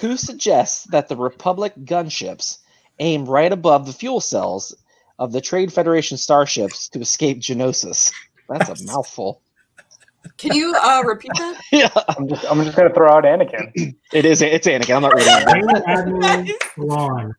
who 0.00 0.16
suggests 0.16 0.84
that 0.90 1.08
the 1.08 1.16
Republic 1.16 1.72
gunships 1.84 2.58
aim 2.98 3.24
right 3.24 3.52
above 3.52 3.86
the 3.86 3.92
fuel 3.92 4.20
cells 4.20 4.74
of 5.18 5.32
the 5.32 5.40
Trade 5.40 5.72
Federation 5.72 6.16
starships 6.16 6.88
to 6.90 7.00
escape 7.00 7.40
Geonosis? 7.40 8.12
That's 8.48 8.80
a 8.80 8.84
mouthful. 8.84 9.40
Can 10.38 10.54
you 10.54 10.74
uh, 10.82 11.02
repeat 11.04 11.32
that? 11.36 11.60
yeah, 11.72 11.90
I'm 12.16 12.28
just 12.28 12.44
I'm 12.50 12.62
just 12.64 12.76
gonna 12.76 12.92
throw 12.92 13.10
out 13.10 13.24
Anakin. 13.24 13.94
it 14.12 14.24
is. 14.24 14.42
It's 14.42 14.66
Anakin. 14.66 14.96
I'm 14.96 15.02
not 15.02 15.14
reading 15.14 15.32
it. 15.32 15.44
Grand 15.44 15.84
Admiral 15.86 16.46
Thrawn. 16.74 17.34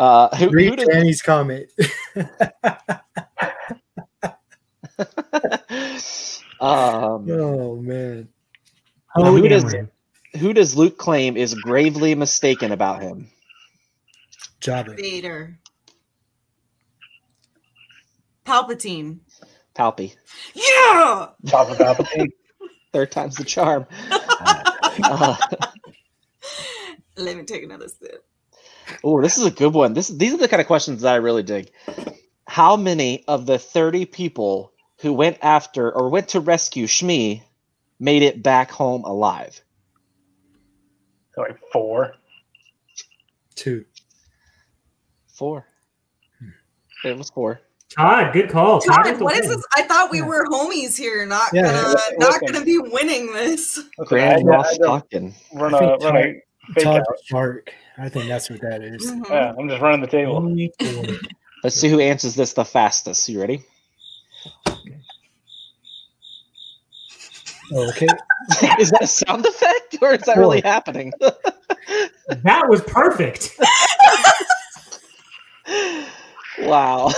Uh, 0.00 0.34
who, 0.34 0.46
who 0.46 0.50
Read 0.52 0.76
does, 0.78 0.88
Danny's 0.88 1.20
comment. 1.20 1.66
um, 6.58 7.30
oh 7.30 7.76
man. 7.76 8.28
Oh, 9.14 9.36
who 9.36 9.46
does- 9.46 9.64
Dameron. 9.64 9.90
who 10.38 10.54
does 10.54 10.74
Luke 10.74 10.96
claim 10.96 11.36
is 11.36 11.52
gravely 11.52 12.14
mistaken 12.14 12.72
about 12.72 13.02
him? 13.02 13.28
Jabba. 14.62 14.96
Vader. 14.96 15.58
Palpatine. 18.46 19.18
Palpy. 19.74 20.14
Yeah. 20.54 21.28
Top 21.46 21.68
of 21.70 21.76
Palpatine. 21.76 22.30
Third 22.94 23.12
time's 23.12 23.36
the 23.36 23.44
charm. 23.44 23.86
Uh, 25.02 25.36
Let 27.16 27.36
me 27.36 27.44
take 27.44 27.62
another 27.62 27.88
sip. 27.88 28.24
Oh, 29.04 29.20
this 29.20 29.38
is 29.38 29.46
a 29.46 29.50
good 29.50 29.72
one. 29.74 29.92
This 29.94 30.08
these 30.08 30.34
are 30.34 30.38
the 30.38 30.48
kind 30.48 30.60
of 30.60 30.66
questions 30.66 31.02
that 31.02 31.12
I 31.12 31.16
really 31.16 31.42
dig. 31.42 31.70
How 32.46 32.76
many 32.76 33.24
of 33.28 33.46
the 33.46 33.58
30 33.58 34.06
people 34.06 34.72
who 35.00 35.12
went 35.12 35.38
after 35.42 35.90
or 35.92 36.08
went 36.08 36.28
to 36.28 36.40
rescue 36.40 36.86
Shmi 36.86 37.42
made 37.98 38.22
it 38.22 38.42
back 38.42 38.70
home 38.70 39.04
alive? 39.04 39.60
So 41.34 41.42
like 41.42 41.58
four. 41.72 42.14
Two. 43.54 43.84
Four. 45.34 45.66
Hmm. 46.38 47.08
It 47.08 47.16
was 47.16 47.30
four. 47.30 47.60
Todd, 47.96 48.32
good 48.32 48.50
call. 48.50 48.80
Todd 48.80 48.98
with 48.98 49.06
God, 49.14 49.18
the 49.18 49.24
what 49.24 49.34
is 49.36 49.48
win. 49.48 49.56
this? 49.56 49.64
I 49.76 49.82
thought 49.82 50.10
we 50.10 50.18
Yeah. 50.20 50.26
were 50.26 50.46
homies 50.46 50.96
here, 50.96 51.26
not 51.26 51.48
Yeah, 51.52 51.62
gonna, 51.62 51.88
listen, 51.88 52.16
not 52.18 52.40
gonna 52.40 52.64
be 52.64 52.78
winning 52.78 53.32
this. 53.32 53.76
Listen, 53.78 53.90
I 54.00 54.04
Grand 54.04 54.30
had 54.32 54.38
to- 54.38 54.80
Moff 54.84 55.04
Tarkin. 55.10 55.32
Run 55.52 55.74
I 55.74 55.78
a 55.78 55.80
think 55.98 56.02
run 56.04 56.16
a 56.16 56.22
fake 56.74 56.84
Todd 56.84 57.00
out. 57.00 57.16
Shark. 57.24 57.72
I 58.00 58.08
think 58.08 58.28
that's 58.28 58.48
what 58.48 58.60
that 58.62 58.82
is. 58.82 59.10
Mhm. 59.10 59.28
Yeah, 59.28 59.52
I'm 59.58 59.68
just 59.68 59.82
running 59.82 60.00
the 60.00 60.06
table. 60.06 60.56
Let's 61.62 61.76
see 61.76 61.88
who 61.90 62.00
answers 62.00 62.34
this 62.34 62.54
the 62.54 62.64
fastest. 62.64 63.28
You 63.28 63.40
ready? 63.40 63.62
Okay. 67.72 68.06
is 68.78 68.90
that 68.90 69.02
a 69.02 69.06
sound 69.06 69.44
effect 69.46 69.98
or 70.00 70.14
is 70.14 70.22
that 70.22 70.36
really 70.38 70.60
happening? 70.62 71.12
That 72.44 72.68
was 72.68 72.80
perfect. 72.82 73.58
wow. 76.60 77.08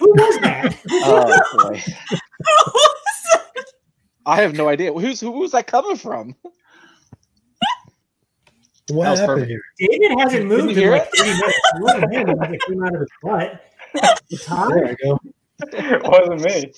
Who 0.00 0.10
was 0.10 0.38
that? 0.40 0.76
oh 0.90 1.68
boy. 1.70 1.82
I 4.26 4.42
have 4.42 4.54
no 4.54 4.68
idea. 4.68 4.92
Who's 4.92 5.20
who 5.20 5.30
was 5.30 5.52
that 5.52 5.66
coming 5.68 5.96
from? 5.96 6.34
What 8.88 9.04
That 9.04 9.18
happened 9.18 9.26
perfect. 9.26 9.48
here? 9.50 9.62
David 9.78 10.18
hasn't 10.20 10.46
moved 10.46 10.76
you 10.76 10.84
in 10.84 10.90
like 10.90 11.10
30 11.16 11.30
minutes. 11.30 11.58
It 11.74 11.82
wasn't 11.82 12.12
him. 12.12 12.28
It 12.28 12.38
like 12.38 12.60
came 12.68 12.82
out 12.84 12.94
of 12.94 13.00
his 13.00 13.08
butt. 13.22 13.62
Todd? 14.42 14.72
There 14.74 14.86
I 14.88 14.94
go. 15.02 15.20
it 15.72 16.02
wasn't 16.02 16.40
me. 16.42 16.72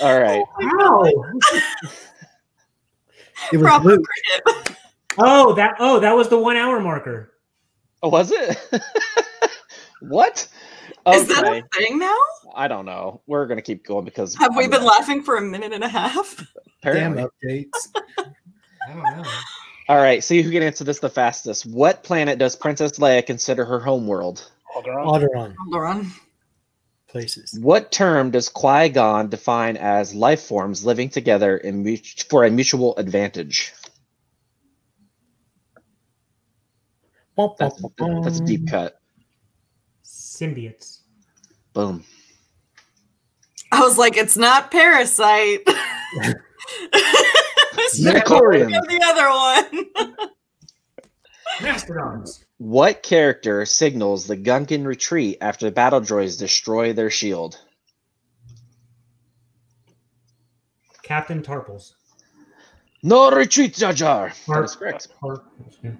All 0.00 0.18
right. 0.20 0.42
Oh, 0.60 0.66
How? 0.78 1.04
It 3.52 3.56
was 3.58 3.62
Proper 3.66 3.88
Luke. 3.88 4.06
Oh, 5.18 5.52
that 5.54 5.76
oh, 5.78 6.00
that 6.00 6.12
was 6.16 6.28
the 6.28 6.38
one 6.38 6.56
hour 6.56 6.80
marker. 6.80 7.34
Oh, 8.02 8.08
was 8.08 8.32
it? 8.32 8.58
what? 10.00 10.48
Is 11.12 11.28
that 11.28 11.44
a 11.44 11.62
thing 11.78 11.98
now? 11.98 12.18
I 12.54 12.68
don't 12.68 12.84
know. 12.86 13.20
We're 13.26 13.46
gonna 13.46 13.62
keep 13.62 13.84
going 13.84 14.04
because 14.04 14.34
Have 14.36 14.56
we 14.56 14.62
I'm- 14.64 14.70
been 14.70 14.84
laughing 14.84 15.22
for 15.22 15.36
a 15.36 15.40
minute 15.42 15.72
and 15.72 15.84
a 15.84 15.88
half? 15.88 16.46
Damn 16.82 17.14
updates. 17.16 17.68
I 18.18 18.92
don't 18.92 19.02
know. 19.02 19.24
All 19.88 19.96
right. 19.96 20.22
See 20.24 20.40
who 20.42 20.50
can 20.50 20.62
answer 20.62 20.84
this 20.84 20.98
the 20.98 21.08
fastest. 21.10 21.66
What 21.66 22.02
planet 22.02 22.38
does 22.38 22.56
Princess 22.56 22.92
Leia 22.98 23.24
consider 23.24 23.64
her 23.64 23.78
home 23.80 24.06
world? 24.06 24.50
Alderaan. 24.76 25.54
Alderaan 25.68 26.10
places. 27.06 27.58
What 27.60 27.92
term 27.92 28.30
does 28.30 28.48
Qui 28.48 28.88
Gon 28.88 29.28
define 29.28 29.76
as 29.76 30.14
life 30.14 30.42
forms 30.42 30.84
living 30.84 31.08
together 31.10 31.56
in 31.58 31.84
mut- 31.84 32.24
for 32.28 32.44
a 32.44 32.50
mutual 32.50 32.96
advantage? 32.96 33.72
That's, 37.36 37.82
that's 37.98 38.40
a 38.40 38.44
deep 38.44 38.68
cut. 38.68 39.00
Symbiotes. 40.34 40.98
Boom. 41.72 42.04
I 43.72 43.80
was 43.80 43.98
like, 43.98 44.16
it's 44.16 44.36
not 44.36 44.70
Parasite. 44.70 45.60
It's 47.76 48.00
Midichlorian. 48.00 48.70
the 48.70 49.00
other 49.04 49.28
one. 50.08 50.14
Mastodons. 51.62 52.44
What 52.56 53.02
character 53.02 53.66
signals 53.66 54.26
the 54.26 54.36
Gungan 54.36 54.86
retreat 54.86 55.38
after 55.42 55.66
the 55.66 55.72
battle 55.72 56.00
droids 56.00 56.38
destroy 56.38 56.92
their 56.94 57.10
shield? 57.10 57.60
Captain 61.02 61.42
Tarpals. 61.42 61.92
No 63.02 63.30
retreat, 63.30 63.74
Jar 63.74 63.92
Jar. 63.92 64.28
That 64.28 64.36
Tarp- 64.46 64.64
is 64.64 64.76
correct. 64.76 65.08
Tarpals. 65.22 65.96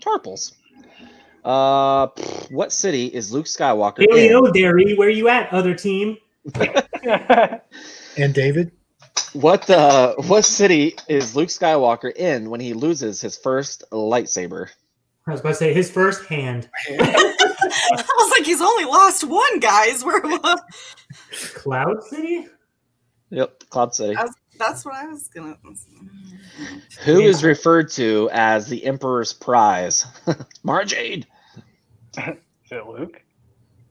Tarpals. 0.00 0.52
Uh, 1.44 2.06
pff, 2.08 2.50
what 2.50 2.72
city 2.72 3.06
is 3.06 3.32
Luke 3.32 3.46
Skywalker 3.46 4.00
in? 4.00 4.08
Paleo 4.08 4.52
Dairy, 4.52 4.94
where 4.94 5.10
you 5.10 5.28
at, 5.28 5.52
other 5.52 5.74
team? 5.74 6.16
And 8.16 8.32
David? 8.32 8.72
What 9.32 9.68
uh, 9.68 10.14
what 10.26 10.44
city 10.44 10.96
is 11.08 11.36
Luke 11.36 11.48
Skywalker 11.48 12.14
in 12.14 12.50
when 12.50 12.60
he 12.60 12.72
loses 12.72 13.20
his 13.20 13.36
first 13.36 13.84
lightsaber? 13.92 14.68
I 15.26 15.32
was 15.32 15.40
about 15.40 15.50
to 15.50 15.54
say 15.56 15.72
his 15.72 15.90
first 15.90 16.24
hand. 16.26 16.68
I 16.88 17.44
was 17.90 18.30
like, 18.30 18.44
he's 18.46 18.60
only 18.60 18.84
lost 18.84 19.24
one, 19.24 19.58
guys. 19.60 20.04
We're 20.04 20.20
Cloud 21.54 22.02
City? 22.04 22.46
Yep, 23.30 23.64
Cloud 23.70 23.94
City. 23.94 24.14
That's- 24.14 24.34
that's 24.58 24.84
what 24.84 24.94
I 24.94 25.06
was 25.06 25.28
gonna. 25.28 25.56
Who 27.04 27.20
is 27.20 27.42
referred 27.42 27.90
to 27.92 28.30
as 28.32 28.68
the 28.68 28.84
Emperor's 28.84 29.32
prize? 29.32 30.06
Mara 30.62 30.84
Jade. 30.84 31.26
Is 32.18 32.72
it 32.72 32.86
Luke? 32.86 33.20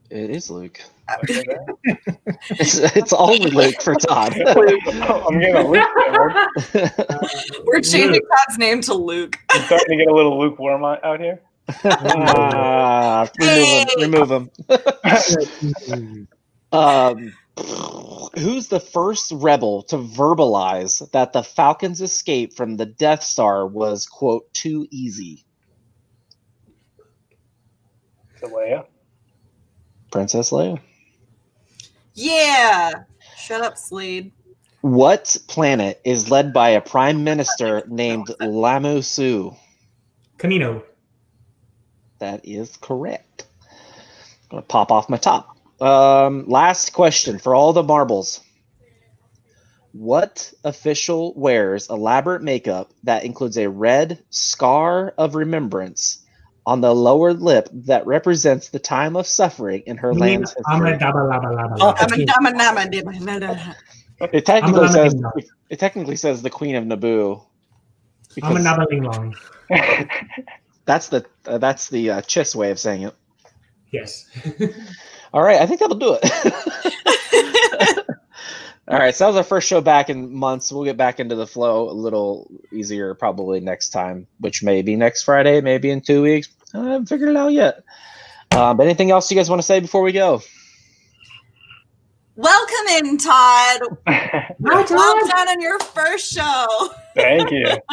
It 0.09 0.29
is 0.29 0.49
Luke. 0.49 0.79
Okay, 1.23 1.43
It's, 2.51 2.77
it's 2.77 3.13
only 3.13 3.49
Luke 3.49 3.81
for 3.81 3.95
Todd. 3.95 4.33
I'm 4.39 5.39
getting 5.39 5.55
a 5.55 5.67
Luke. 5.67 5.87
there. 6.71 6.89
We're 7.65 7.81
changing 7.81 8.21
Todd's 8.21 8.57
name 8.57 8.81
to 8.81 8.93
Luke. 8.93 9.37
I'm 9.49 9.61
starting 9.63 9.97
to 9.97 10.05
get 10.05 10.11
a 10.11 10.15
little 10.15 10.39
lukewarm 10.39 10.83
out 10.83 11.03
out 11.03 11.19
here. 11.19 11.41
Ah, 11.83 13.27
remove 13.97 14.29
him. 14.29 14.49
Remove 14.69 15.89
him. 15.89 16.27
Um, 16.71 17.33
who's 18.37 18.67
the 18.67 18.79
first 18.79 19.31
rebel 19.31 19.83
to 19.83 19.97
verbalize 19.97 21.09
that 21.11 21.33
the 21.33 21.43
Falcon's 21.43 22.01
escape 22.01 22.53
from 22.53 22.77
the 22.77 22.85
Death 22.85 23.23
Star 23.23 23.65
was 23.67 24.05
quote 24.05 24.51
too 24.53 24.87
easy? 24.91 25.43
Is 28.43 28.49
it 28.49 28.55
Leia? 28.55 28.85
Princess 30.11 30.51
Leia. 30.51 30.79
Yeah. 32.13 32.91
Shut 33.37 33.61
up, 33.61 33.77
Slade. 33.77 34.33
What 34.81 35.37
planet 35.47 36.01
is 36.03 36.29
led 36.29 36.51
by 36.51 36.69
a 36.69 36.81
prime 36.81 37.23
minister 37.23 37.83
named 37.87 38.27
Lama 38.41 39.01
Su? 39.01 39.55
Kamino. 40.37 40.83
That 42.19 42.41
is 42.45 42.75
correct. 42.77 43.45
gonna 44.49 44.61
pop 44.61 44.91
off 44.91 45.09
my 45.09 45.17
top. 45.17 45.57
Um, 45.81 46.45
last 46.47 46.91
question 46.91 47.39
for 47.39 47.55
all 47.55 47.71
the 47.71 47.83
marbles. 47.83 48.41
What 49.93 50.51
official 50.63 51.33
wears 51.35 51.89
elaborate 51.89 52.41
makeup 52.41 52.91
that 53.03 53.23
includes 53.23 53.57
a 53.57 53.69
red 53.69 54.21
scar 54.31 55.13
of 55.17 55.35
remembrance 55.35 56.22
on 56.65 56.81
the 56.81 56.93
lower 56.93 57.33
lip 57.33 57.69
that 57.73 58.05
represents 58.07 58.69
the 58.69 58.79
time 58.79 59.15
of 59.15 59.27
suffering 59.27 59.83
in 59.85 59.97
her 59.97 60.13
land's 60.13 60.53
history? 60.53 60.93
dabba 60.97 61.27
labba 61.29 61.49
labba 61.55 61.77
Oh, 61.79 61.93
labba. 61.93 61.95
I'm 61.99 62.13
a 62.13 62.25
dama 62.25 62.51
nama 62.51 62.81
dima 62.89 63.19
na 63.21 63.37
na. 63.39 63.73
It 64.31 64.45
technically 64.45 64.87
says 64.89 65.15
it 65.69 65.79
technically 65.79 66.15
says 66.15 66.41
the 66.41 66.49
Queen 66.49 66.75
of 66.75 66.85
Naboo. 66.85 67.43
I'm 68.41 68.57
a 68.57 68.59
because 68.59 68.65
nabba 68.65 68.87
ling 68.89 69.03
long. 69.03 69.35
that's 70.85 71.09
the 71.09 71.25
uh, 71.45 71.57
that's 71.57 71.89
the 71.89 72.11
uh, 72.11 72.21
Chiss 72.21 72.55
way 72.55 72.71
of 72.71 72.79
saying 72.79 73.03
it. 73.03 73.15
Yes. 73.91 74.29
All 75.33 75.41
right, 75.41 75.61
I 75.61 75.65
think 75.65 75.79
that'll 75.79 75.97
do 75.97 76.17
it. 76.21 77.19
All 78.85 78.99
right, 78.99 79.15
so 79.15 79.23
that 79.23 79.27
was 79.29 79.37
our 79.37 79.43
first 79.43 79.69
show 79.69 79.79
back 79.79 80.09
in 80.09 80.33
months. 80.35 80.69
We'll 80.71 80.83
get 80.83 80.97
back 80.97 81.21
into 81.21 81.35
the 81.35 81.47
flow 81.47 81.89
a 81.89 81.93
little 81.93 82.51
easier 82.71 83.13
probably 83.15 83.61
next 83.61 83.89
time, 83.89 84.27
which 84.39 84.61
may 84.61 84.81
be 84.81 84.97
next 84.97 85.23
Friday, 85.23 85.61
maybe 85.61 85.89
in 85.89 86.01
two 86.01 86.21
weeks. 86.21 86.49
I 86.73 86.79
haven't 86.79 87.05
figured 87.05 87.29
it 87.29 87.37
out 87.37 87.53
yet. 87.53 87.83
Um, 88.51 88.75
but 88.75 88.83
anything 88.83 89.09
else 89.09 89.31
you 89.31 89.37
guys 89.37 89.49
want 89.49 89.61
to 89.61 89.65
say 89.65 89.79
before 89.79 90.01
we 90.01 90.11
go? 90.11 90.41
Welcome 92.35 93.05
in, 93.05 93.17
Todd. 93.17 93.81
Hi, 94.07 94.55
Well 94.59 94.85
done 95.27 95.47
on 95.47 95.61
your 95.61 95.79
first 95.79 96.33
show. 96.33 96.89
Thank 97.15 97.51
you. 97.51 97.67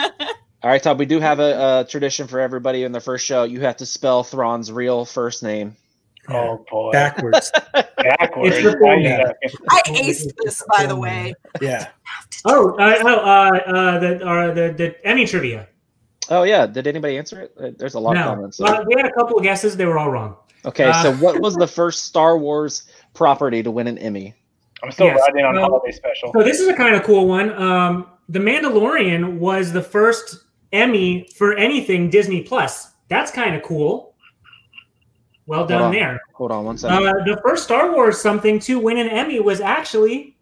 All 0.63 0.71
right, 0.71 0.83
Todd, 0.83 0.99
we 0.99 1.07
do 1.07 1.21
have 1.21 1.39
a, 1.39 1.81
a 1.81 1.87
tradition 1.89 2.27
for 2.27 2.41
everybody 2.41 2.83
in 2.83 2.91
the 2.91 3.01
first 3.01 3.25
show. 3.25 3.45
You 3.45 3.61
have 3.61 3.77
to 3.77 3.87
spell 3.87 4.25
Thrawn's 4.25 4.73
real 4.73 5.05
first 5.05 5.43
name. 5.45 5.77
Oh 6.29 6.65
boy. 6.71 6.91
Backwards. 6.93 7.53
Backwards. 8.03 8.57
It's 8.57 8.65
the 8.65 8.73
full 8.79 8.87
Now 8.89 8.95
you're 8.95 9.19
name. 9.19 9.27
asking. 9.45 9.67
I 9.71 9.81
aced 10.03 10.33
this, 10.45 10.65
by 10.77 10.87
the 10.87 10.97
way. 10.97 11.35
Yeah. 11.61 11.89
Oh, 12.45 12.71
uh, 12.79 12.97
oh, 13.03 13.09
uh, 13.09 13.51
uh, 13.67 13.99
the, 13.99 14.27
uh, 14.27 14.55
the 14.55 14.73
the 14.77 15.07
Emmy 15.07 15.27
trivia. 15.27 15.69
Oh, 16.31 16.45
yeah. 16.45 16.67
Did 16.67 16.87
anybody 16.87 17.19
answer 17.19 17.43
it? 17.43 17.53
Uh, 17.61 17.71
There's 17.77 17.95
a 17.95 18.01
lot 18.01 18.17
of 18.17 18.25
No, 18.25 18.35
comments. 18.35 18.61
uh, 18.61 18.85
we 18.87 18.95
had 18.97 19.07
a 19.07 19.13
couple 19.13 19.37
of 19.39 19.43
guesses. 19.43 19.77
They 19.77 19.85
were 19.87 19.99
all 19.99 20.11
wrong. 20.11 20.37
Okay, 20.65 20.93
so 21.03 21.11
uh, 21.11 21.17
what 21.17 21.41
was 21.41 21.55
the 21.57 21.67
first 21.67 22.05
Star 22.05 22.37
Wars 22.39 22.85
property 23.15 23.63
to 23.63 23.71
win 23.71 23.87
an 23.87 23.97
Emmy? 23.99 24.35
I'm 24.83 24.93
still 24.93 25.07
Yes. 25.07 25.19
riding 25.21 25.45
on 25.45 25.55
No. 25.57 25.63
holiday 25.63 25.91
special. 25.93 26.33
So 26.33 26.43
this 26.43 26.61
is 26.61 26.69
a 26.69 26.75
kind 26.75 26.95
of 26.95 27.03
cool 27.03 27.27
one. 27.27 27.51
Um, 27.61 28.07
the 28.29 28.39
Mandalorian 28.39 29.39
was 29.39 29.73
the 29.73 29.83
first 29.83 30.37
Emmy 30.73 31.29
for 31.37 31.55
anything 31.57 32.11
Disney 32.11 32.43
Plus. 32.43 32.93
That's 33.09 33.31
kind 33.31 33.55
of 33.57 33.63
cool. 33.63 34.10
Well 35.51 35.67
done 35.67 35.83
on. 35.83 35.91
there. 35.91 36.21
Hold 36.35 36.53
on 36.53 36.65
one 36.65 36.79
second. 36.79 37.09
Uh, 37.09 37.13
the 37.25 37.41
first 37.45 37.65
Star 37.65 37.91
Wars 37.91 38.21
something 38.21 38.61
to 38.61 38.79
win 38.79 38.99
an 38.99 39.09
Emmy 39.09 39.41
was 39.41 39.61
actually 39.61 40.37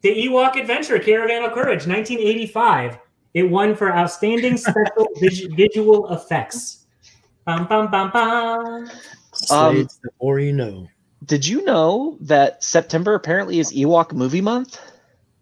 the 0.00 0.08
Ewok 0.08 0.56
Adventure 0.60 0.98
Caravan 0.98 1.44
of 1.44 1.52
Courage, 1.52 1.86
1985. 1.86 2.98
It 3.34 3.44
won 3.44 3.76
for 3.76 3.94
outstanding 3.94 4.56
special 4.56 5.06
visual 5.20 6.12
effects. 6.12 6.86
Bum, 7.44 7.68
bum, 7.68 7.92
bum, 7.92 8.10
bum. 8.10 8.58
Um, 8.64 8.90
Slade's 9.32 10.00
the 10.02 10.10
more 10.20 10.40
you 10.40 10.52
know. 10.52 10.88
Did 11.24 11.46
you 11.46 11.64
know 11.64 12.18
that 12.22 12.64
September 12.64 13.14
apparently 13.14 13.60
is 13.60 13.72
Ewok 13.72 14.12
movie 14.12 14.40
month? 14.40 14.80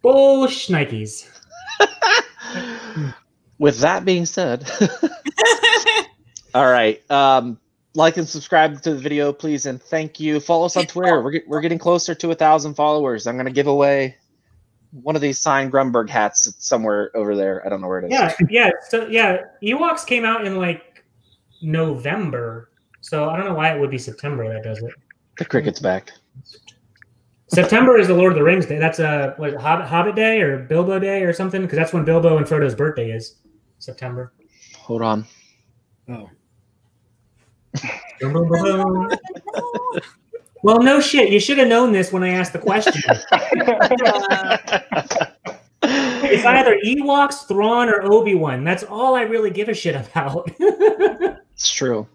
Bull 0.03 0.47
shnikes. 0.49 1.31
With 3.59 3.79
that 3.79 4.05
being 4.05 4.27
said, 4.27 4.71
all 6.55 6.71
right. 6.71 7.11
Um, 7.11 7.59
like 7.97 8.17
and 8.17 8.29
subscribe 8.29 8.81
to 8.83 8.95
the 8.95 9.01
video, 9.01 9.33
please, 9.33 9.67
and 9.67 9.83
thank 9.83 10.21
you. 10.21 10.39
Follow 10.39 10.67
us 10.67 10.77
on 10.77 10.87
Twitter. 10.87 11.23
We're, 11.23 11.31
get- 11.33 11.49
we're 11.49 11.61
getting 11.61 11.79
closer 11.79 12.15
to 12.15 12.31
a 12.31 12.35
thousand 12.35 12.75
followers. 12.75 13.27
I'm 13.27 13.37
gonna 13.37 13.51
give 13.51 13.67
away 13.67 14.17
one 14.93 15.17
of 15.17 15.23
these 15.23 15.39
signed 15.39 15.73
Grunberg 15.73 16.09
hats 16.09 16.55
somewhere 16.59 17.11
over 17.17 17.35
there. 17.35 17.65
I 17.67 17.69
don't 17.69 17.81
know 17.81 17.89
where 17.89 18.01
it 18.01 18.07
is. 18.07 18.13
Yeah, 18.13 18.35
yeah. 18.49 18.71
So 18.89 19.07
yeah, 19.09 19.39
Ewoks 19.63 20.07
came 20.07 20.25
out 20.25 20.47
in 20.47 20.57
like 20.57 21.05
November. 21.63 22.71
So 23.01 23.29
I 23.29 23.37
don't 23.37 23.47
know 23.47 23.55
why 23.55 23.75
it 23.75 23.81
would 23.81 23.91
be 23.91 23.99
September 23.99 24.53
that 24.53 24.63
does 24.63 24.79
it. 24.83 24.93
The 25.39 25.45
cricket's 25.45 25.81
back. 25.81 26.13
September 27.49 27.97
is 27.99 28.09
the 28.09 28.15
Lord 28.15 28.33
of 28.33 28.39
the 28.39 28.43
Rings 28.43 28.67
day. 28.67 28.79
That's 28.79 28.99
a 28.99 29.35
what, 29.37 29.51
is 29.51 29.55
it, 29.55 29.61
Hobbit, 29.61 29.87
Hobbit 29.87 30.17
Day 30.17 30.41
or 30.41 30.59
Bilbo 30.59 30.99
Day 30.99 31.23
or 31.23 31.33
something 31.33 31.63
because 31.63 31.77
that's 31.79 31.93
when 31.93 32.05
Bilbo 32.05 32.37
and 32.39 32.47
Frodo's 32.49 32.75
birthday 32.75 33.11
is. 33.11 33.37
September. 33.79 34.33
Hold 34.79 35.03
on. 35.03 35.27
Oh. 36.09 36.31
well, 40.63 40.81
no 40.81 41.01
shit. 41.01 41.31
You 41.33 41.41
should 41.41 41.59
have 41.59 41.69
known 41.69 41.93
this 41.93 42.13
when 42.13 42.23
I 42.23 42.31
asked 42.31 42.53
the 42.53 42.59
question. 42.59 43.03
it's 45.83 46.45
either 46.45 46.79
Ewoks, 46.85 47.47
Thrawn, 47.47 47.89
or 47.89 48.03
Obi 48.11 48.35
Wan. 48.35 48.65
That's 48.65 48.83
all 48.85 49.15
I 49.15 49.23
really 49.23 49.51
give 49.51 49.69
a 49.69 49.75
shit 49.75 49.95
about. 49.95 50.51
It's 51.57 51.73
true. 51.73 52.07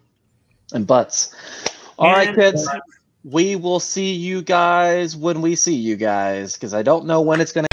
And 0.71 0.85
butts. 0.85 1.33
All 1.97 2.11
right, 2.11 2.27
And- 2.27 2.37
kids. 2.37 2.69
We 3.23 3.55
will 3.55 3.79
see 3.79 4.13
you 4.13 4.41
guys 4.43 5.15
when 5.15 5.41
we 5.41 5.55
see 5.55 5.75
you 5.75 5.95
guys 5.95 6.53
because 6.53 6.73
I 6.75 6.81
don't 6.83 7.05
know 7.05 7.21
when 7.21 7.39
it's 7.41 7.51
gonna. 7.51 7.67
Tight 7.67 7.70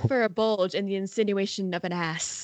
for 0.00 0.22
a 0.22 0.28
bulge 0.28 0.74
and 0.74 0.88
the 0.88 0.96
insinuation 0.96 1.74
of 1.74 1.84
an 1.84 1.92
ass. 1.92 2.34